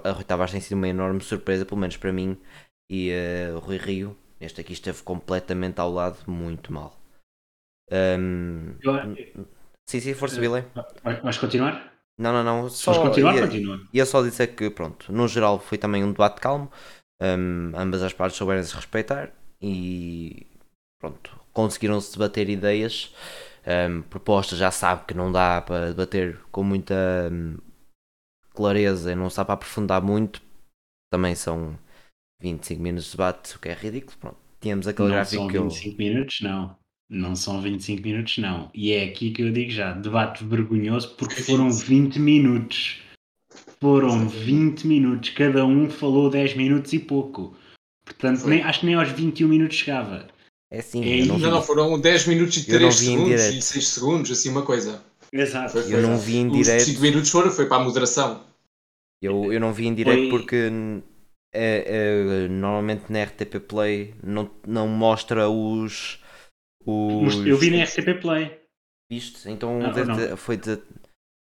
[0.04, 2.38] a Rui Tavares tem sido uma enorme surpresa, pelo menos para mim,
[2.90, 7.00] e uh, Rui Rio, este aqui esteve completamente ao lado, muito mal.
[7.92, 8.94] Um, eu,
[9.88, 10.64] sim, sim, força, Billy.
[11.24, 11.94] Vais continuar?
[12.18, 12.70] Não, não, não.
[12.70, 13.88] Só, Vais continuar, ia, continua.
[13.94, 16.72] Ia só dizer que, pronto, no geral foi também um debate calmo,
[17.22, 20.48] um, ambas as partes souberam se respeitar e,
[21.00, 23.14] pronto, conseguiram-se debater ideias.
[23.68, 27.32] Um, propostas já sabe que não dá para debater com muita
[28.56, 30.42] clareza e não sabe para aprofundar muito.
[31.12, 31.78] Também são
[32.42, 34.18] 25 minutos de debate, o que é ridículo.
[34.20, 35.64] Pronto, tínhamos aquele não gráfico são que eu.
[35.70, 36.76] 25 minutos, não.
[37.10, 38.72] Não são 25 minutos, não.
[38.74, 43.02] E é aqui que eu digo já: debate vergonhoso, porque foram 20 minutos.
[43.80, 45.30] Foram 20 minutos.
[45.30, 47.56] Cada um falou 10 minutos e pouco.
[48.04, 50.28] Portanto, nem, acho que nem aos 21 minutos chegava.
[50.72, 54.50] É sim, é não, não, foram 10 minutos e 3 segundos e 6 segundos, assim
[54.50, 55.04] uma coisa.
[55.36, 55.74] Exato.
[55.74, 56.80] Foi, foi, eu não vi em direto.
[56.80, 58.46] Os 5 minutos foram, foi para a moderação.
[59.22, 60.30] Eu, eu não vi em direto foi...
[60.30, 60.72] porque
[61.54, 66.22] é, é, normalmente na RTP Play não, não mostra os,
[66.86, 67.46] os.
[67.46, 68.60] Eu vi na RTP Play.
[69.12, 69.50] Viste?
[69.50, 70.38] Então não, não.
[70.38, 70.80] foi de.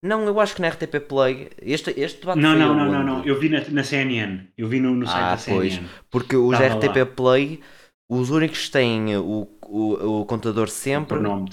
[0.05, 1.51] Não, eu acho que na RTP Play.
[1.62, 3.25] Este, este debate Não, não, não, não, não.
[3.25, 4.45] Eu vi na, na CNN.
[4.57, 5.59] Eu vi no, no site ah, da CNN.
[5.59, 5.81] Pois.
[6.11, 7.07] Porque os Estava RTP lá.
[7.07, 7.61] Play,
[8.11, 11.19] os únicos que têm o, o, o contador sempre.
[11.19, 11.45] O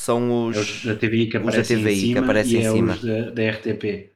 [0.00, 2.72] são os, é os da TVI que aparecem TVI, em cima, que aparecem e em
[2.72, 2.92] cima.
[2.92, 4.10] É os da, da RTP.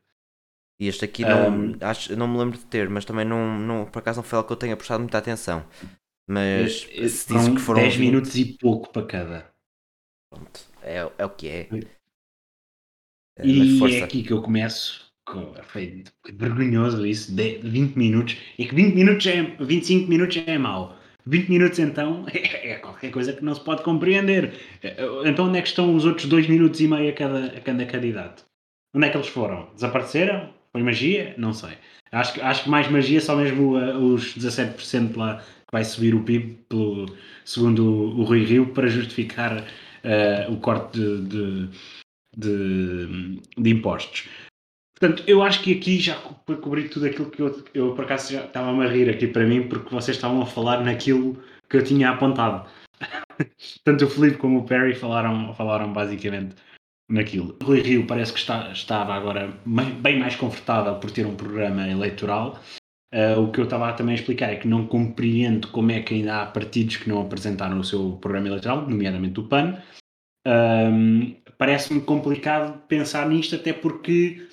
[0.80, 3.84] E este aqui não, um, acho, não me lembro de ter, mas também não, não,
[3.84, 5.64] por acaso não foi algo que eu tenha prestado muita atenção.
[6.26, 9.54] Mas se diz que foram 10 minutos e pouco para cada.
[10.32, 11.68] Pronto, é, é o que é.
[13.38, 15.04] é e é aqui que eu começo.
[15.64, 18.38] Foi vergonhoso isso, 20 minutos.
[18.58, 20.96] E que 20 minutos é, 25 minutos é mau.
[21.26, 24.52] 20 minutos então é, é, qualquer coisa que não se pode compreender.
[25.24, 27.86] Então onde é que estão os outros 2 minutos e meio a cada, a cada
[27.86, 28.44] candidato?
[28.94, 29.68] Onde é que eles foram?
[29.74, 30.54] Desapareceram?
[30.72, 31.34] Foi magia?
[31.36, 31.76] Não sei.
[32.10, 36.22] Acho, acho que mais magia só mesmo uh, os 17% lá que vai subir o
[36.22, 37.06] PIB, pelo,
[37.44, 41.68] segundo o, o Rui Rio, para justificar uh, o corte de, de,
[42.36, 44.28] de, de, impostos.
[44.98, 48.44] Portanto, eu acho que aqui já cobri tudo aquilo que eu, eu por acaso já
[48.44, 52.10] estava a rir aqui para mim, porque vocês estavam a falar naquilo que eu tinha
[52.10, 52.68] apontado.
[53.84, 56.54] Tanto o Felipe como o Perry falaram, falaram basicamente
[57.10, 57.56] naquilo.
[57.62, 62.60] Rui Rio parece que está, estava agora bem mais confortável por ter um programa eleitoral.
[63.12, 66.14] Uh, o que eu estava também a explicar é que não compreendo como é que
[66.14, 69.80] ainda há partidos que não apresentaram o seu programa eleitoral, nomeadamente o PAN.
[70.46, 74.46] Um, Parece-me complicado pensar nisto, até porque,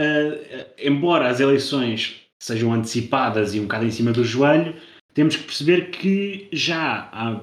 [0.00, 4.74] uh, embora as eleições sejam antecipadas e um bocado em cima do joelho,
[5.12, 7.40] temos que perceber que já há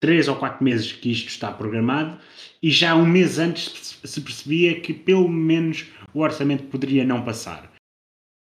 [0.00, 2.18] três ou quatro meses que isto está programado
[2.62, 7.70] e já um mês antes se percebia que pelo menos o orçamento poderia não passar.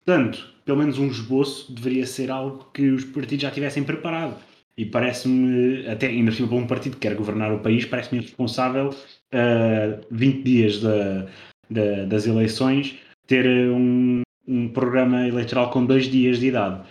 [0.05, 4.37] Portanto, pelo menos um esboço deveria ser algo que os partidos já tivessem preparado.
[4.77, 8.89] E parece-me, até ainda por para um partido que quer governar o país, parece-me responsável,
[8.89, 11.27] uh, 20 dias da,
[11.69, 12.95] da, das eleições,
[13.27, 16.87] ter um, um programa eleitoral com dois dias de idade.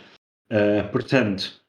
[0.51, 1.61] Uh, portanto,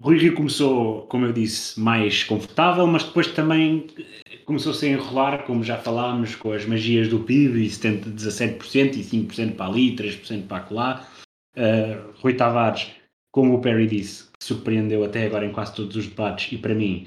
[0.00, 3.86] Rui Rio começou, como eu disse, mais confortável, mas depois também
[4.44, 9.04] começou-se a enrolar, como já falámos, com as magias do PIB, e 70, 17% e
[9.04, 11.08] 5% para ali, 3% para lá.
[11.56, 12.90] Uh, Rui Tavares,
[13.30, 17.06] como o Perry disse, surpreendeu até agora em quase todos os debates e para mim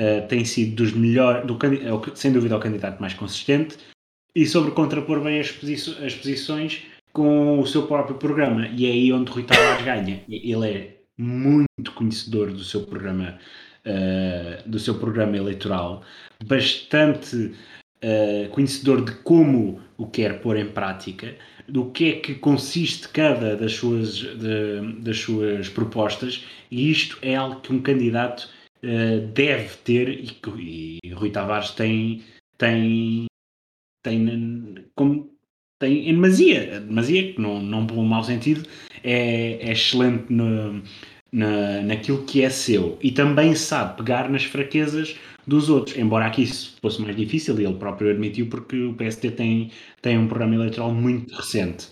[0.00, 3.76] uh, tem sido dos melhores, do, é sem dúvida o candidato mais consistente
[4.36, 9.10] e sobre contrapor bem as, as posições com o seu próprio programa e é aí
[9.10, 10.22] onde Rui Tavares ganha.
[10.28, 13.38] Ele é muito conhecedor do seu programa,
[13.86, 16.02] uh, do seu programa eleitoral,
[16.44, 17.54] bastante
[18.04, 21.34] uh, conhecedor de como o quer pôr em prática,
[21.66, 27.34] do que é que consiste cada das suas, de, das suas propostas, e isto é
[27.34, 28.50] algo que um candidato
[28.84, 32.22] uh, deve ter e, e Rui Tavares tem,
[32.58, 33.26] tem,
[34.06, 35.30] tem como
[35.78, 38.66] tem em demasia, demasia que não, não por um mau sentido,
[39.04, 40.82] é, é excelente no,
[41.30, 46.42] na, naquilo que é seu e também sabe pegar nas fraquezas dos outros, embora aqui
[46.42, 50.54] isso fosse mais difícil e ele próprio admitiu porque o PSD tem, tem um programa
[50.54, 51.88] eleitoral muito recente.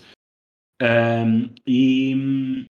[0.81, 2.65] Um, e,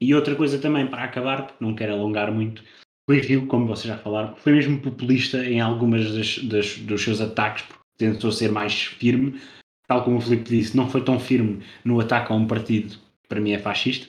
[0.00, 2.62] e outra coisa também para acabar, porque não quero alongar muito,
[3.08, 7.20] Rui Rio, como vocês já falaram, foi mesmo populista em algumas das, das, dos seus
[7.20, 7.64] ataques,
[7.96, 9.40] tentou ser mais firme,
[9.86, 13.28] tal como o Filipe disse, não foi tão firme no ataque a um partido que
[13.28, 14.08] para mim é fascista.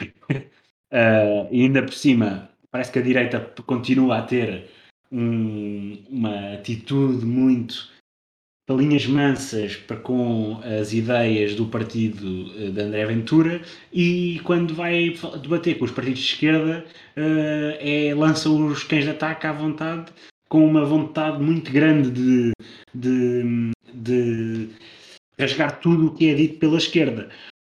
[0.00, 4.70] Uh, e ainda por cima, parece que a direita continua a ter
[5.10, 7.88] um, uma atitude muito
[8.68, 13.62] linhas mansas para com as ideias do partido eh, de André Ventura
[13.92, 16.84] e quando vai debater com os partidos de esquerda
[17.16, 20.12] uh, é, lança os cães de ataque à vontade
[20.48, 22.50] com uma vontade muito grande de,
[23.00, 24.68] de, de
[25.38, 27.28] rasgar tudo o que é dito pela esquerda.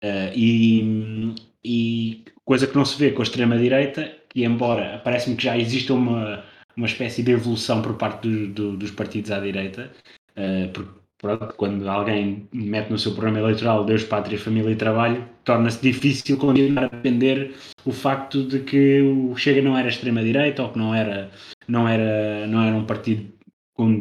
[0.03, 5.43] Uh, e, e coisa que não se vê com a extrema-direita que embora parece-me que
[5.43, 6.45] já existe uma,
[6.77, 9.91] uma espécie de evolução por parte do, do, dos partidos à direita
[10.39, 15.27] Uh, porque pronto, quando alguém mete no seu programa eleitoral Deus, Pátria, Família e Trabalho,
[15.43, 17.53] torna-se difícil continuar a defender
[17.85, 21.29] o facto de que o Chega não era extrema-direita ou que não era,
[21.67, 23.29] não, era, não era um partido
[23.73, 23.99] com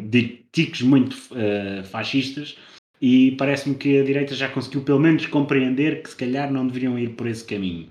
[0.51, 2.57] ticos muito uh, fascistas
[3.01, 6.97] e parece-me que a direita já conseguiu pelo menos compreender que se calhar não deveriam
[6.99, 7.87] ir por esse caminho.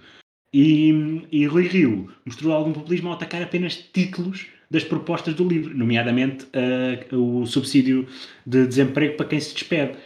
[0.52, 5.76] E, e Rui Rio mostrou algum populismo ao atacar apenas títulos das propostas do livro,
[5.76, 8.06] nomeadamente uh, o subsídio
[8.46, 9.96] de desemprego para quem se despede.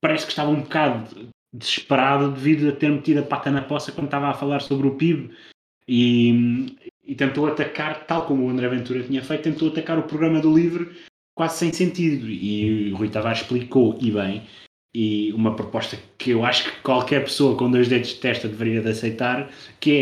[0.00, 4.06] Parece que estava um bocado desesperado devido a ter metido a pata na poça quando
[4.06, 5.30] estava a falar sobre o PIB
[5.86, 10.40] e, e tentou atacar, tal como o André Ventura tinha feito, tentou atacar o programa
[10.40, 10.90] do livro
[11.38, 12.28] quase sem sentido.
[12.28, 14.42] E o Rui Tavares explicou, e bem,
[14.92, 18.80] e uma proposta que eu acho que qualquer pessoa com dois dedos de testa deveria
[18.80, 19.92] de aceitar, que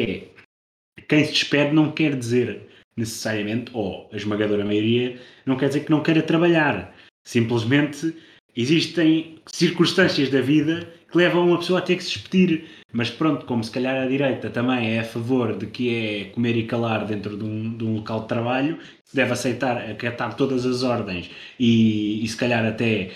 [0.98, 2.66] é quem se despede não quer dizer
[2.96, 6.96] necessariamente, ou a esmagadora maioria, não quer dizer que não queira trabalhar.
[7.28, 8.16] Simplesmente
[8.56, 12.64] existem circunstâncias da vida que levam uma pessoa a ter que se despedir.
[12.92, 16.56] Mas pronto, como se calhar a direita também é a favor de que é comer
[16.56, 18.78] e calar dentro de um, de um local de trabalho,
[19.12, 23.10] deve aceitar, acatar todas as ordens e, e se calhar até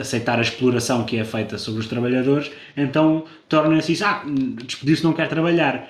[0.00, 4.24] aceitar a exploração que é feita sobre os trabalhadores, então torna-se isso, ah,
[4.64, 5.88] despedir-se não quer trabalhar.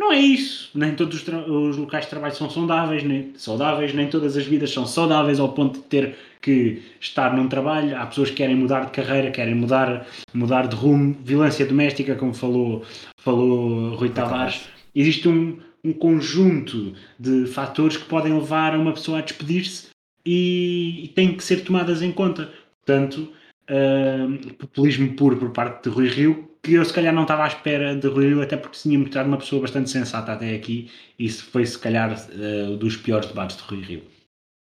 [0.00, 0.70] Não é isso.
[0.74, 4.70] Nem todos os, os, locais de trabalho são saudáveis nem, saudáveis, nem todas as vidas
[4.72, 7.94] são saudáveis ao ponto de ter que estar num trabalho.
[7.94, 11.14] Há pessoas que querem mudar de carreira, querem mudar, mudar de rumo.
[11.22, 12.82] Violência doméstica, como falou,
[13.18, 14.70] falou Rui Tavares.
[14.94, 19.88] Existe um, um conjunto de fatores que podem levar a uma pessoa a despedir-se
[20.24, 22.50] e, e têm que ser tomadas em conta.
[22.86, 23.30] Portanto,
[23.68, 27.48] uh, populismo puro por parte de Rui Rio, que eu se calhar não estava à
[27.48, 31.44] espera de Rui até porque tinha mostrado uma pessoa bastante sensata até aqui, e isso
[31.44, 34.04] foi se calhar uh, dos piores debates de Rui Rio.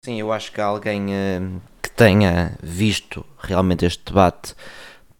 [0.05, 4.55] Sim, eu acho que alguém uh, que tenha visto realmente este debate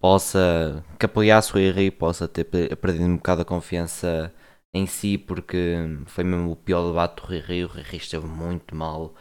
[0.01, 4.35] possa, que apoiasse o Rui possa ter perdido um bocado a confiança
[4.75, 8.27] em si, porque foi mesmo o pior debate do Rui Rio, o Rui Rio esteve
[8.27, 9.15] muito mal,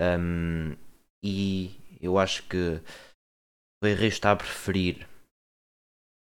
[0.00, 0.76] um,
[1.22, 2.80] e eu acho que
[3.82, 5.06] o Rui Rio está a preferir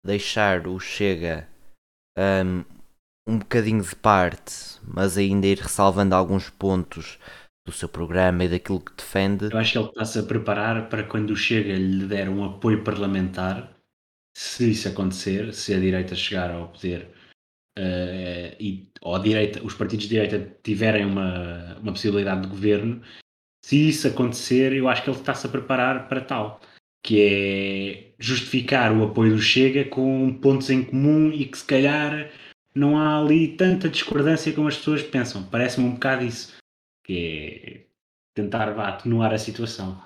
[0.05, 1.49] deixar o Chega
[2.19, 2.65] um,
[3.27, 7.19] um bocadinho de parte, mas ainda ir ressalvando alguns pontos
[7.67, 9.53] do seu programa e daquilo que defende.
[9.53, 12.83] Eu acho que ele está-se a preparar para quando o Chega lhe der um apoio
[12.83, 13.73] parlamentar,
[14.37, 17.15] se isso acontecer, se a direita chegar ao poder
[17.79, 23.03] uh, e ou a direita, os partidos de direita tiverem uma, uma possibilidade de governo,
[23.65, 26.61] se isso acontecer, eu acho que ele está-se a preparar para tal
[27.03, 32.31] que é justificar o apoio do Chega com pontos em comum e que se calhar
[32.75, 35.43] não há ali tanta discordância como as pessoas pensam.
[35.43, 36.55] Parece-me um bocado isso,
[37.05, 37.81] que é
[38.35, 40.01] tentar vá, atenuar a situação.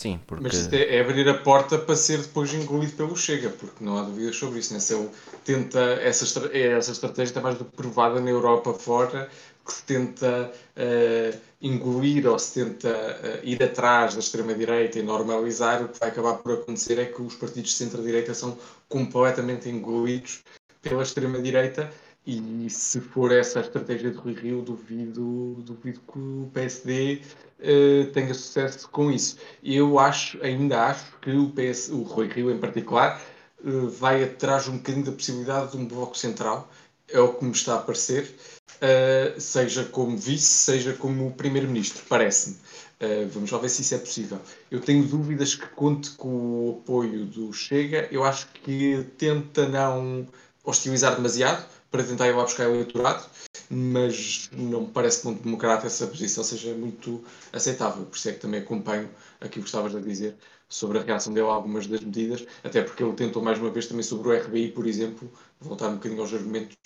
[0.00, 0.44] Sim, porque...
[0.44, 4.02] Mas é, é, abrir a porta para ser depois engolido pelo Chega, porque não há
[4.02, 4.74] dúvidas sobre isso.
[4.74, 4.80] Né?
[4.80, 5.08] Se ele
[5.44, 6.24] tenta, essa,
[6.56, 9.30] essa estratégia está mais do que provada na Europa fora,
[9.64, 15.82] que se tenta uh, engolir ou se tenta uh, ir atrás da extrema-direita e normalizar,
[15.82, 18.58] o que vai acabar por acontecer é que os partidos de centro-direita são
[18.88, 20.42] completamente engolidos
[20.82, 21.90] pela extrema-direita
[22.26, 27.20] e se for essa a estratégia de Rui Rio, duvido, duvido que o PSD uh,
[27.58, 29.36] eh, tenha sucesso com isso.
[29.62, 33.20] Eu acho, ainda acho que o, PS, o Rui Rio em particular
[33.64, 36.70] uh, vai atrás um bocadinho da possibilidade de um bloco central,
[37.12, 38.34] é o que me está a parecer,
[38.76, 42.56] uh, seja como vice, seja como primeiro-ministro, parece-me.
[43.00, 44.40] Uh, vamos lá ver se isso é possível.
[44.70, 48.08] Eu tenho dúvidas que conte com o apoio do Chega.
[48.12, 50.26] Eu acho que tenta não
[50.64, 53.26] hostilizar demasiado para tentar ir lá buscar eleitorado,
[53.74, 58.04] mas não me parece que muito democrata essa posição seja muito aceitável.
[58.04, 59.08] Por isso é que também acompanho
[59.40, 60.36] aquilo que estavas a dizer
[60.68, 63.86] sobre a reação dele a algumas das medidas, até porque ele tentou mais uma vez
[63.86, 66.76] também sobre o RBI, por exemplo, voltar um bocadinho aos argumentos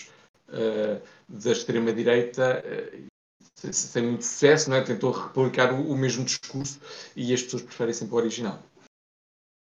[0.49, 4.83] uh, da extrema-direita uh, sem muito sucesso, não é?
[4.83, 6.81] tentou replicar o, o, mesmo discurso
[7.17, 8.63] e as pessoas preferem sempre o original.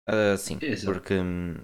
[0.09, 0.93] Uh, sim, Exato.
[0.93, 1.57] porque hum,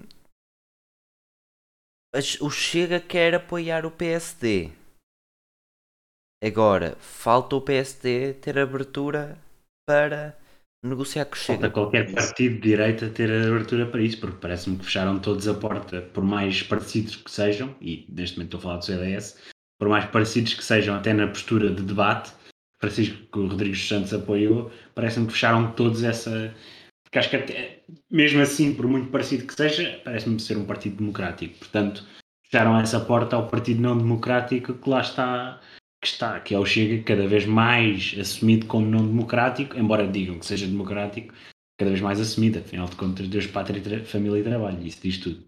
[2.41, 4.82] o Chega quer apoiar o PSD.
[6.43, 9.37] Agora, falta o PSD ter abertura
[9.87, 10.37] para
[10.83, 11.69] negociar com o Falta Chega.
[11.69, 16.01] qualquer partido de direita ter abertura para isso, porque parece-me que fecharam todos a porta,
[16.01, 19.37] por mais parecidos que sejam, e neste momento estou a falar do CDS,
[19.79, 22.33] por mais parecidos que sejam até na postura de debate,
[22.77, 26.53] Francisco que o Rodrigues Santos apoiou, parece-me que fecharam todos essa.
[27.05, 30.97] Porque acho que até, mesmo assim, por muito parecido que seja, parece-me ser um partido
[30.97, 31.57] democrático.
[31.59, 32.05] Portanto,
[32.45, 35.61] fecharam essa porta ao partido não democrático que lá está,
[36.03, 40.37] que está, que é o Chega, cada vez mais assumido como não democrático, embora digam
[40.37, 41.33] que seja democrático,
[41.79, 45.41] cada vez mais assumido, afinal de contas, Deus, pátria, família e trabalho, isso diz tudo.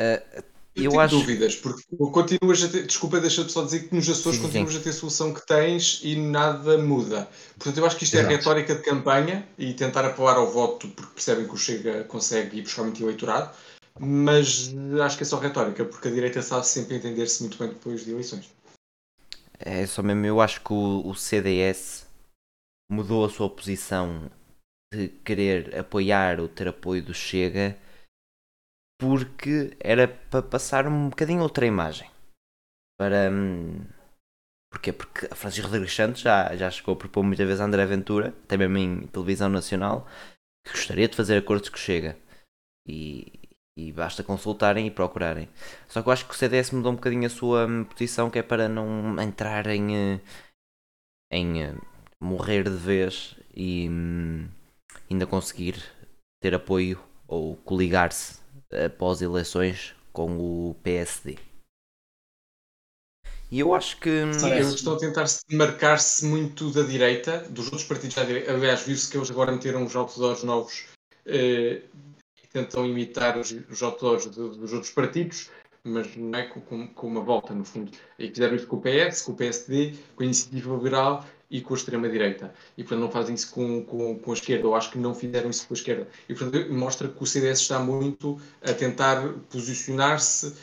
[0.00, 0.42] Uh,
[0.74, 1.82] Eu, Eu tenho acho- dúvidas, porque
[2.12, 4.90] continuas a ter, desculpa, deixa-te só dizer que nos Açores Sim, sim, continuas a ter
[4.90, 7.28] a solução que tens e nada muda.
[7.58, 8.36] Portanto, eu acho que isto é Exato.
[8.36, 12.62] retórica de campanha e tentar apelar ao voto porque percebem que o Chega consegue ir
[12.62, 13.50] buscar muito eleitorado,
[13.98, 14.72] mas
[15.04, 18.12] acho que é só retórica, porque a direita sabe sempre entender-se muito bem depois de
[18.12, 18.48] eleições.
[19.62, 22.06] É só mesmo, eu acho que o, o CDS
[22.90, 24.30] mudou a sua posição
[24.92, 27.76] de querer apoiar ou ter apoio do Chega
[28.98, 32.10] porque era para passar um bocadinho outra imagem.
[32.98, 33.30] Para.
[33.30, 33.84] hum,
[34.72, 34.92] Porquê?
[34.92, 38.34] Porque a Francisco Rodrigues Santos já, já chegou a propor muitas vezes a André Ventura,
[38.58, 40.06] mesmo em televisão nacional,
[40.64, 42.16] que gostaria de fazer acordos com o Chega.
[42.86, 43.39] E,
[43.76, 45.48] e basta consultarem e procurarem.
[45.88, 48.38] Só que eu acho que o CDS mudou um bocadinho a sua hum, posição, que
[48.38, 50.20] é para não entrar em, eh,
[51.30, 51.74] em eh,
[52.20, 54.48] morrer de vez e hum,
[55.10, 55.82] ainda conseguir
[56.42, 58.38] ter apoio ou coligar-se
[58.86, 61.38] após eleições com o PSD.
[63.50, 64.08] E eu acho que.
[64.08, 68.24] hum, Sim, eles estão a tentar se demarcar-se muito da direita, dos outros partidos da
[68.24, 68.52] direita.
[68.52, 70.84] Aliás, viu-se que eles agora meteram os outdoors novos
[71.26, 71.82] eh,
[72.52, 73.82] tentam imitar os, os
[74.26, 75.50] do- dos outros partidos,
[75.82, 77.90] mas não é com, com- uma volta, no fundo.
[78.18, 81.74] E fizeram isso com o PS, com o PSD, com a Iniciativa Liberal e com
[81.74, 82.54] a extrema-direita.
[82.76, 85.50] E, portanto, não fazem isso com, com, com a esquerda, ou acho que não fizeram
[85.50, 86.08] isso com a esquerda.
[86.28, 90.54] E, portanto, mostra que o CDS está muito a tentar posicionar-se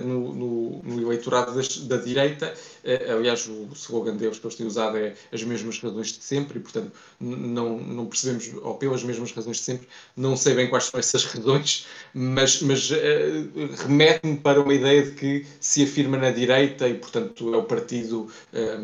[0.00, 2.54] no, no- no eleitorado das- da direita.
[2.84, 6.58] Eh, aliás, o slogan deles que eles têm usado é as mesmas razões de sempre,
[6.58, 10.84] e, portanto, não, não percebemos, ou pelas mesmas razões de sempre, não sei bem quais
[10.84, 13.46] são essas razões, mas, mas eh,
[13.86, 18.28] remete-me para uma ideia de que se afirma na direita e, portanto, é o partido
[18.52, 18.78] eh,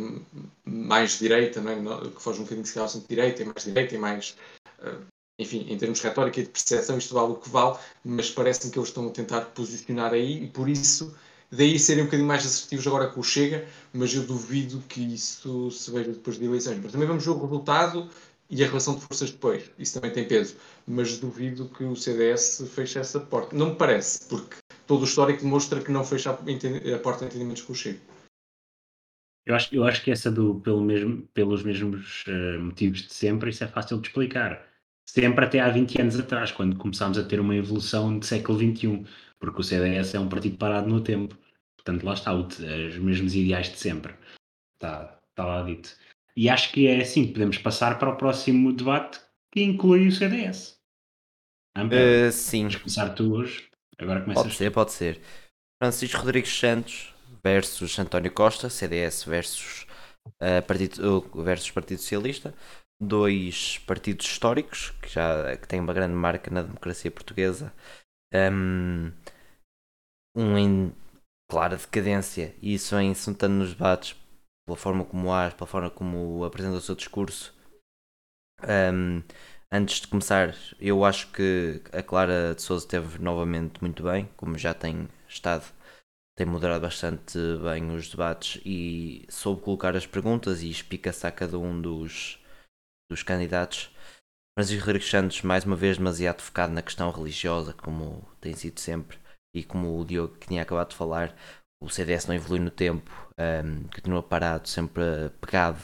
[0.65, 2.11] mais direita, não é?
[2.11, 4.37] Que foge um bocadinho de ao centro-direita, e mais direita, e mais.
[5.39, 8.73] Enfim, em termos de retórica e de percepção, isto vale o que vale, mas parece-me
[8.73, 11.15] que eles estão a tentar posicionar aí e por isso,
[11.51, 15.71] daí serem um bocadinho mais assertivos agora com o Chega, mas eu duvido que isso
[15.71, 16.79] se veja depois de eleições.
[16.83, 18.09] Mas também vamos ver o resultado
[18.49, 19.71] e a relação de forças depois.
[19.79, 20.57] Isso também tem peso.
[20.87, 23.57] Mas duvido que o CDS feche essa porta.
[23.57, 24.57] Não me parece, porque
[24.87, 27.99] todo o histórico demonstra que não fecha a, a porta de entendimentos com o Chega.
[29.47, 33.51] Eu acho, eu acho que essa do pelo mesmo, pelos mesmos eh, motivos de sempre,
[33.51, 34.74] isso é fácil de explicar.
[35.07, 39.05] Sempre até há 20 anos atrás, quando começámos a ter uma evolução de século XXI,
[39.39, 41.37] porque o CDS é um partido parado no tempo.
[41.77, 42.59] Portanto, lá está, os
[42.99, 44.15] mesmos ideais de sempre.
[44.75, 45.91] Está, está lá dito.
[46.37, 49.21] E acho que é assim que podemos passar para o próximo debate,
[49.53, 50.79] que inclui o CDS.
[51.75, 53.69] Pedro, eh, sim, Vamos começar tu hoje.
[53.99, 55.21] Agora começas pode ser, pode ser.
[55.81, 59.87] Francisco Rodrigues Santos versus António Costa, CDS versus,
[60.41, 62.55] eh, partido, versus Partido Socialista.
[63.01, 67.73] Dois partidos históricos que já que têm uma grande marca na democracia portuguesa.
[68.33, 69.13] Um,
[70.37, 70.93] um em
[71.49, 74.17] clara decadência, e isso em se notando nos debates,
[74.67, 77.55] pela forma como age, pela forma como apresenta o seu discurso.
[78.63, 79.23] Um,
[79.71, 84.59] antes de começar, eu acho que a Clara de Souza teve novamente muito bem, como
[84.59, 85.65] já tem estado,
[86.37, 91.59] tem moderado bastante bem os debates e soube colocar as perguntas e explica-se a cada
[91.59, 92.43] um dos,
[93.11, 93.91] dos candidatos.
[94.57, 99.19] Francisco Rodrigues Santos, mais uma vez, demasiado focado na questão religiosa, como tem sido sempre,
[99.55, 101.35] e como o Diogo tinha acabado de falar,
[101.83, 105.03] o CDS não evolui no tempo, um, continua parado, sempre
[105.41, 105.81] pegado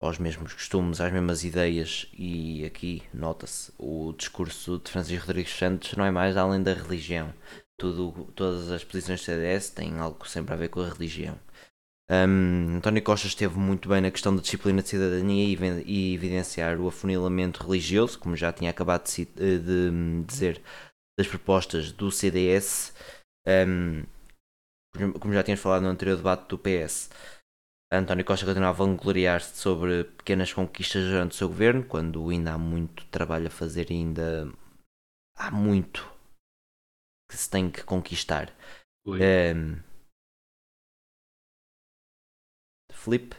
[0.00, 5.92] aos mesmos costumes, às mesmas ideias, e aqui nota-se o discurso de Francisco Rodrigues Santos
[5.94, 7.32] não é mais além da religião.
[7.78, 11.38] Tudo, todas as posições do CDS têm algo sempre a ver com a religião.
[12.10, 16.80] Um, António Costa esteve muito bem na questão da disciplina de cidadania e, e evidenciar
[16.80, 20.60] o afunilamento religioso, como já tinha acabado de, cit- de, de dizer,
[21.18, 22.92] das propostas do CDS.
[23.46, 24.04] Um,
[25.20, 27.10] como já tínhamos falado no anterior debate do PS,
[27.92, 32.58] António Costa continua a vangloriar-se sobre pequenas conquistas durante o seu governo, quando ainda há
[32.58, 34.52] muito trabalho a fazer e ainda
[35.36, 36.08] há muito
[37.28, 38.52] que se tem que conquistar.
[39.06, 39.76] Um,
[43.02, 43.36] Felipe?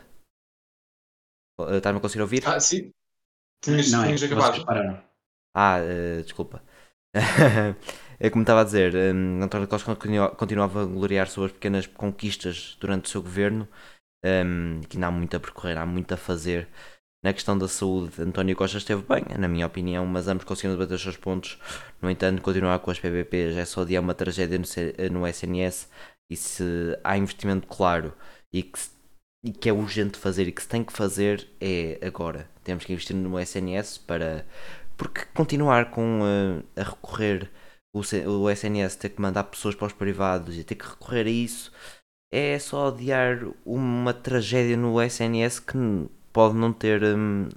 [1.60, 2.44] Uh, Está-me a conseguir ouvir?
[2.46, 2.92] Ah, sim.
[3.64, 4.66] Tinhas, não, é, tinhas vocês acabado.
[4.66, 5.04] pararam.
[5.54, 6.64] Ah, eh, desculpa.
[8.20, 11.88] é como estava a dizer, um, António Costa continua, continuava a gloriar sobre as pequenas
[11.88, 13.68] conquistas durante o seu governo,
[14.26, 16.70] um, que ainda há muito a percorrer, há muito a fazer.
[17.24, 20.96] Na questão da saúde, António Costa esteve bem, na minha opinião, mas ambos conseguiram debater
[20.96, 21.60] os seus pontos.
[22.02, 25.90] No entanto, continuar com as PPPs é só dia uma tragédia no, C- no SNS
[26.30, 26.64] e se
[27.04, 28.14] há investimento claro
[28.54, 28.91] e que, se-
[29.44, 32.50] e que é urgente fazer e que se tem que fazer é agora.
[32.64, 34.46] Temos que investir no SNS para
[34.98, 36.22] porque continuar com
[36.76, 37.50] eh, a recorrer
[37.94, 41.30] o, o SNS ter que mandar pessoas para os privados e ter que recorrer a
[41.30, 41.72] isso
[42.34, 45.78] é só adiar uma tragédia no SNS que
[46.32, 47.50] pode não ter hum,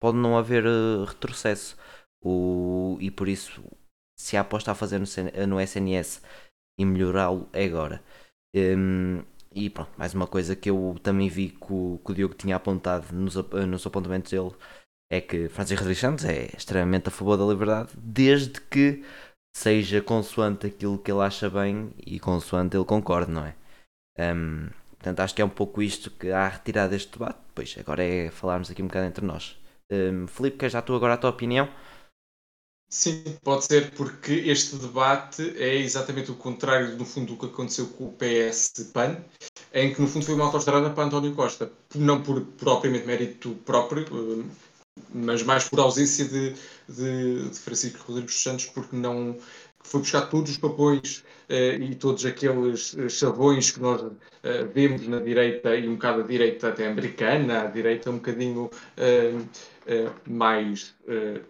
[0.00, 1.76] pode não haver eh, retrocesso
[2.22, 3.62] o, e por isso
[4.18, 5.06] se a aposta a fazer no,
[5.46, 6.22] no SNS
[6.78, 8.02] e melhorá-lo é agora
[8.56, 9.22] Hum,
[9.56, 12.56] e pronto, mais uma coisa que eu também vi que o, que o Diogo tinha
[12.56, 14.52] apontado nos, nos apontamentos dele
[15.10, 19.02] é que Francisco Rodrigues Santos é extremamente a favor da liberdade, desde que
[19.56, 23.54] seja consoante aquilo que ele acha bem e consoante ele concorde, não é?
[24.18, 27.38] Hum, portanto, acho que é um pouco isto que há a retirar deste debate.
[27.54, 29.58] Pois, agora é falarmos aqui um bocado entre nós.
[29.90, 31.68] Hum, Filipe, queres já tu agora a tua opinião?
[32.88, 37.88] Sim, pode ser porque este debate é exatamente o contrário, no fundo, do que aconteceu
[37.88, 39.24] com o PS-PAN,
[39.72, 41.70] em que, no fundo, foi uma autoestrada para António Costa.
[41.94, 44.44] Não por propriamente mérito próprio, eh,
[45.12, 46.54] mas mais por ausência de,
[46.88, 49.36] de, de Francisco Rodrigues dos Santos, porque não
[49.86, 54.04] foi buscar todos os papões eh, e todos aqueles eh, chavões que nós
[54.42, 58.68] eh, vemos na direita e um bocado a direita até americana, a direita um bocadinho
[60.28, 60.94] mais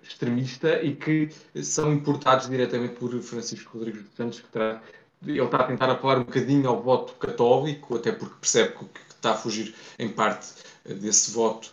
[0.03, 1.31] extremista e que
[1.63, 4.83] são importados diretamente por Francisco Rodrigues dos Santos, que terá,
[5.27, 9.31] ele está a tentar apelar um bocadinho ao voto católico, até porque percebe que está
[9.31, 10.49] a fugir em parte
[10.85, 11.73] desse voto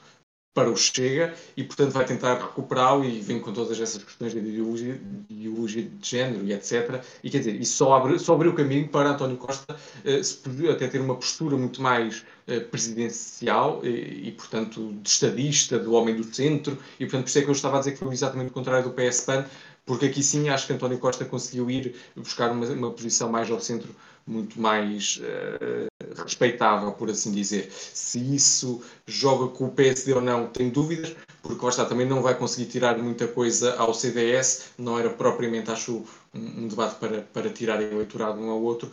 [0.54, 4.40] para o Chega e, portanto, vai tentar recuperá-lo e vem com todas essas questões de
[4.40, 5.00] ideologia,
[5.30, 7.04] de ideologia de género e etc.
[7.24, 9.76] E quer dizer, isso só abre, só abriu o caminho para António Costa
[10.06, 15.10] eh, se poder até ter uma postura muito mais eh, presidencial e, e, portanto, de
[15.10, 16.78] estadista, do homem do centro.
[17.00, 18.88] E, portanto, por isso é que eu estava a dizer que foi exatamente o contrário
[18.88, 19.46] do PS-PAN,
[19.86, 23.60] porque aqui sim acho que António Costa conseguiu ir buscar uma, uma posição mais ao
[23.60, 23.94] centro,
[24.26, 25.88] muito mais eh,
[26.24, 27.72] respeitável, por assim dizer.
[27.72, 32.22] Se isso joga com o PSD ou não, tenho dúvidas, porque lá está, também não
[32.22, 36.04] vai conseguir tirar muita coisa ao CDS, não era propriamente, acho,
[36.34, 38.90] um, um debate para, para tirar eleitorado um ao outro,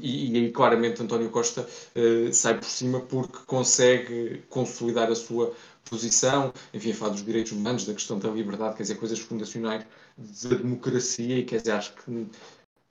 [0.00, 5.54] e, e aí claramente António Costa eh, sai por cima porque consegue consolidar a sua
[5.84, 9.84] posição, enfim, a falar dos direitos humanos, da questão da liberdade, quer dizer, coisas fundacionais
[10.16, 12.26] da democracia, e quer dizer, acho que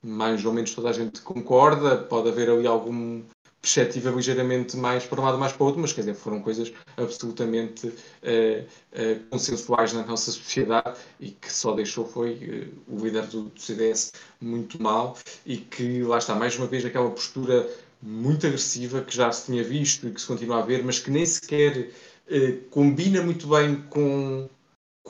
[0.02, 3.22] mais ou menos toda a gente concorda, pode haver ali algum
[3.62, 6.72] perspectiva ligeiramente mais para um lado mais para o outro, mas quer dizer, foram coisas
[6.96, 7.94] absolutamente
[8.24, 13.44] eh, eh, consensuais na nossa sociedade e que só deixou foi eh, o líder do,
[13.44, 17.70] do CDS muito mal e que lá está, mais uma vez, aquela postura
[18.02, 21.12] muito agressiva que já se tinha visto e que se continua a ver, mas que
[21.12, 21.90] nem sequer
[22.70, 24.48] combina muito bem com,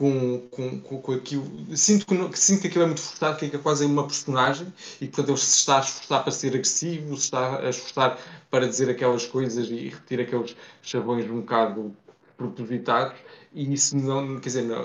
[0.00, 1.44] com, com, com, com aquilo.
[1.76, 5.06] Sinto que, não- sinto que aquilo é muito forçado, que é quase uma personagem e
[5.06, 8.18] portanto, ele se está a esforçar para ser agressivo, se está a esforçar
[8.50, 11.94] para dizer aquelas coisas e repetir aqueles chavões um bocado
[12.34, 13.18] propositados.
[13.52, 14.80] E isso não, quer dizer, não,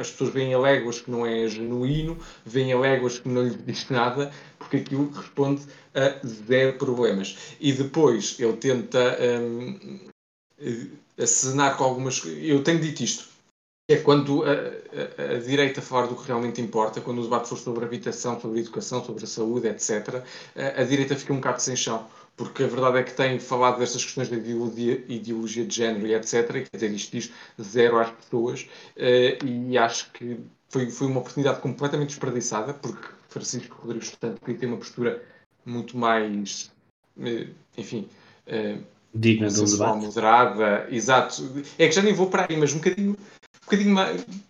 [0.00, 3.54] as pessoas veem a léguas que não é genuíno, veem a léguas que não lhe
[3.56, 5.60] diz nada, porque aquilo responde
[5.94, 7.36] a zero problemas.
[7.60, 9.98] E depois ele tenta hum,
[10.58, 10.86] eh,
[11.22, 12.22] acenar com algumas.
[12.24, 13.33] Eu tenho dito isto.
[13.86, 17.58] É quando a, a- a direita falar do que realmente importa, quando o debate for
[17.58, 20.24] sobre a habitação, sobre a educação, sobre a saúde, etc.,
[20.56, 22.06] a, a direita fica um bocado sem chão.
[22.36, 26.14] Porque a verdade é que tem falado dessas questões de ideologia, ideologia de género e
[26.14, 27.30] etc., e quer dizer, isto diz
[27.62, 28.66] zero às pessoas,
[28.96, 34.66] eh, e acho que foi, foi uma oportunidade completamente desperdiçada, porque Francisco Rodrigues queria ter
[34.66, 35.22] uma postura
[35.64, 36.72] muito mais,
[37.20, 38.08] eh, enfim,
[38.46, 38.78] eh,
[39.14, 39.98] Digna de um debate.
[40.06, 41.42] moderada, exato.
[41.78, 43.16] É que já nem vou para aí, mas um bocadinho,
[43.64, 43.96] bocadinho,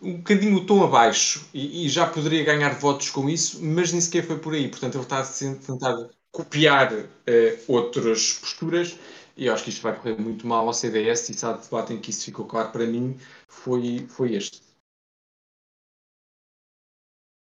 [0.03, 4.01] um bocadinho o tom abaixo e, e já poderia ganhar votos com isso, mas nem
[4.01, 4.69] sequer foi por aí.
[4.69, 5.25] Portanto, ele está a
[5.57, 6.93] tentar copiar
[7.27, 8.99] eh, outras posturas
[9.37, 11.93] e eu acho que isto vai correr muito mal ao CDS e se há debate
[11.93, 13.17] em que isso ficou claro para mim
[13.49, 14.61] foi, foi este.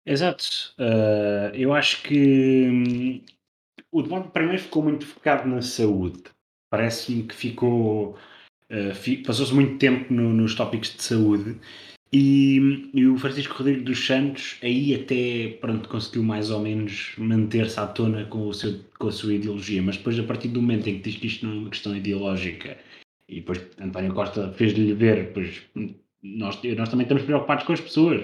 [0.06, 0.74] Exato.
[0.78, 3.24] Uh, eu acho que hum,
[3.92, 6.22] o debate primeiro ficou muito focado na saúde.
[6.70, 8.18] Parece-me que ficou.
[8.70, 11.56] Uh, Passou-se muito tempo no- nos tópicos de saúde
[12.12, 17.78] e, e o Francisco Rodrigues dos Santos aí até pronto, conseguiu mais ou menos manter-se
[17.80, 20.88] à tona com, o seu, com a sua ideologia, mas depois a partir do momento
[20.88, 22.78] em que diz que isto não é uma questão ideológica
[23.28, 25.62] E depois António Costa fez-lhe ver, pois
[26.22, 28.22] nós, nós também estamos preocupados com as pessoas,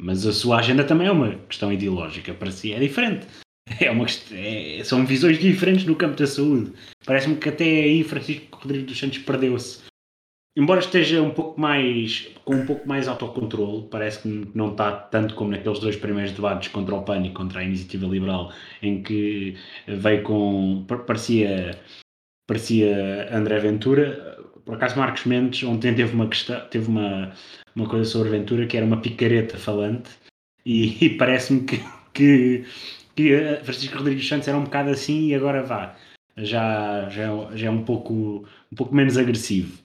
[0.00, 3.26] mas a sua agenda também é uma questão ideológica, para si é diferente.
[3.80, 6.72] É uma, é, são visões diferentes no campo da saúde.
[7.04, 9.84] Parece-me que até aí Francisco Rodrigues dos Santos perdeu-se.
[10.56, 15.34] Embora esteja um pouco mais com um pouco mais autocontrole, parece que não está tanto
[15.34, 18.50] como naqueles dois primeiros debates contra o PAN e contra a Iniciativa Liberal,
[18.80, 19.54] em que
[19.86, 21.78] veio com parecia
[22.48, 24.38] parecia André Ventura.
[24.64, 27.34] Por acaso Marcos Mendes ontem teve uma questão, teve uma,
[27.74, 30.10] uma coisa sobre Ventura que era uma picareta falante
[30.64, 32.64] e, e parece-me que, que,
[33.16, 35.96] que Francisco Rodrigues Santos era um bocado assim e agora vá.
[36.36, 39.78] Já, já, já é um pouco, um pouco menos agressivo.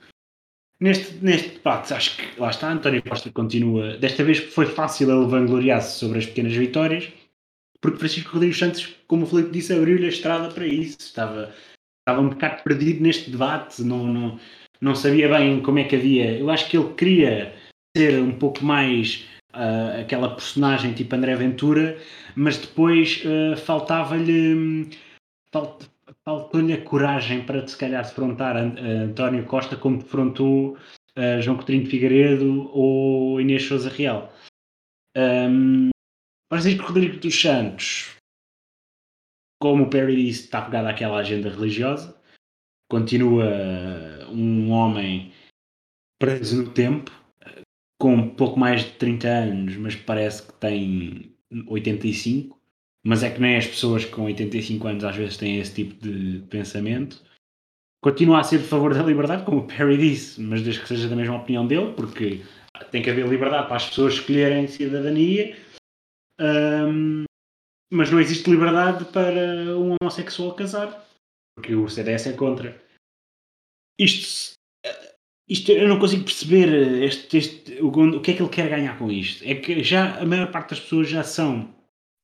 [0.79, 3.97] Neste, neste debate, acho que lá está, António Costa continua.
[3.97, 7.07] Desta vez foi fácil ele vangloriar-se sobre as pequenas vitórias,
[7.79, 10.97] porque Francisco Rodrigues Santos, como o Felipe disse, abriu-lhe a estrada para isso.
[10.99, 11.53] Estava,
[11.99, 14.39] estava um bocado perdido neste debate, não, não,
[14.81, 16.37] não sabia bem como é que havia.
[16.37, 17.53] Eu acho que ele queria
[17.95, 21.97] ser um pouco mais uh, aquela personagem tipo André Ventura,
[22.35, 24.89] mas depois uh, faltava-lhe.
[25.53, 25.85] Falt,
[26.23, 30.77] faltou-lhe a coragem para se calhar defrontar António Costa como defrontou
[31.17, 34.31] uh, João Coutinho de Figueiredo ou Inês Souza Real.
[35.17, 35.89] Um,
[36.51, 38.21] Francisco Rodrigues dos Santos
[39.61, 42.19] como o Perry disse, está pegado àquela agenda religiosa,
[42.89, 43.45] continua
[44.31, 45.31] um homem
[46.19, 47.11] preso no tempo,
[48.01, 51.37] com pouco mais de 30 anos, mas parece que tem
[51.67, 52.59] 85.
[53.05, 56.39] Mas é que nem as pessoas com 85 anos às vezes têm esse tipo de
[56.49, 57.21] pensamento.
[58.03, 61.07] Continua a ser de favor da liberdade, como o Perry disse, mas desde que seja
[61.07, 62.41] da mesma opinião dele, porque
[62.89, 65.55] tem que haver liberdade para as pessoas escolherem cidadania.
[66.39, 67.23] Um,
[67.93, 71.07] mas não existe liberdade para um homossexual casar,
[71.55, 72.81] porque o CDS é contra.
[73.99, 74.53] Isto,
[75.51, 78.97] isto eu não consigo perceber este, este, o, o que é que ele quer ganhar
[78.97, 79.43] com isto.
[79.45, 81.69] É que já a maior parte das pessoas já são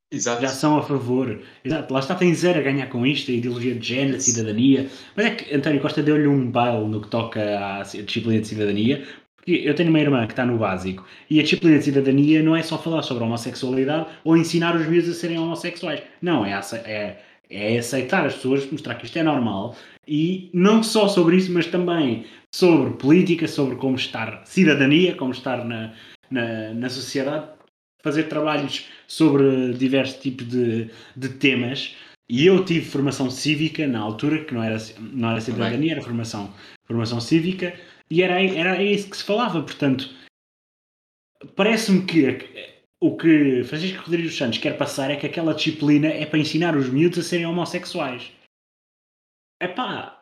[0.09, 0.41] Exato.
[0.41, 1.41] já são a favor.
[1.63, 4.89] Exato, lá está, tem zero a ganhar com isto, a ideologia de género, cidadania.
[5.13, 9.05] Mas é que António Costa deu-lhe um baile no que toca à disciplina de cidadania,
[9.47, 12.61] eu tenho uma irmã que está no básico e a disciplina de cidadania não é
[12.61, 16.01] só falar sobre a homossexualidade ou ensinar os miúdos a serem homossexuais.
[16.21, 16.51] Não, é,
[16.83, 17.17] é,
[17.49, 19.73] é aceitar as pessoas, mostrar que isto é normal
[20.05, 22.25] e não só sobre isso, mas também
[22.57, 25.93] sobre política, sobre como estar cidadania, como estar na,
[26.31, 27.51] na, na sociedade,
[28.01, 31.95] fazer trabalhos sobre diversos tipos de, de temas.
[32.27, 36.51] E eu tive formação cívica na altura, que não era, não era cidadania, era formação,
[36.85, 37.79] formação cívica
[38.09, 40.09] e era, era isso que se falava, portanto,
[41.55, 42.25] parece-me que
[42.99, 46.89] o que Francisco Rodrigues Santos quer passar é que aquela disciplina é para ensinar os
[46.89, 48.31] miúdos a serem homossexuais.
[49.59, 50.16] É pá,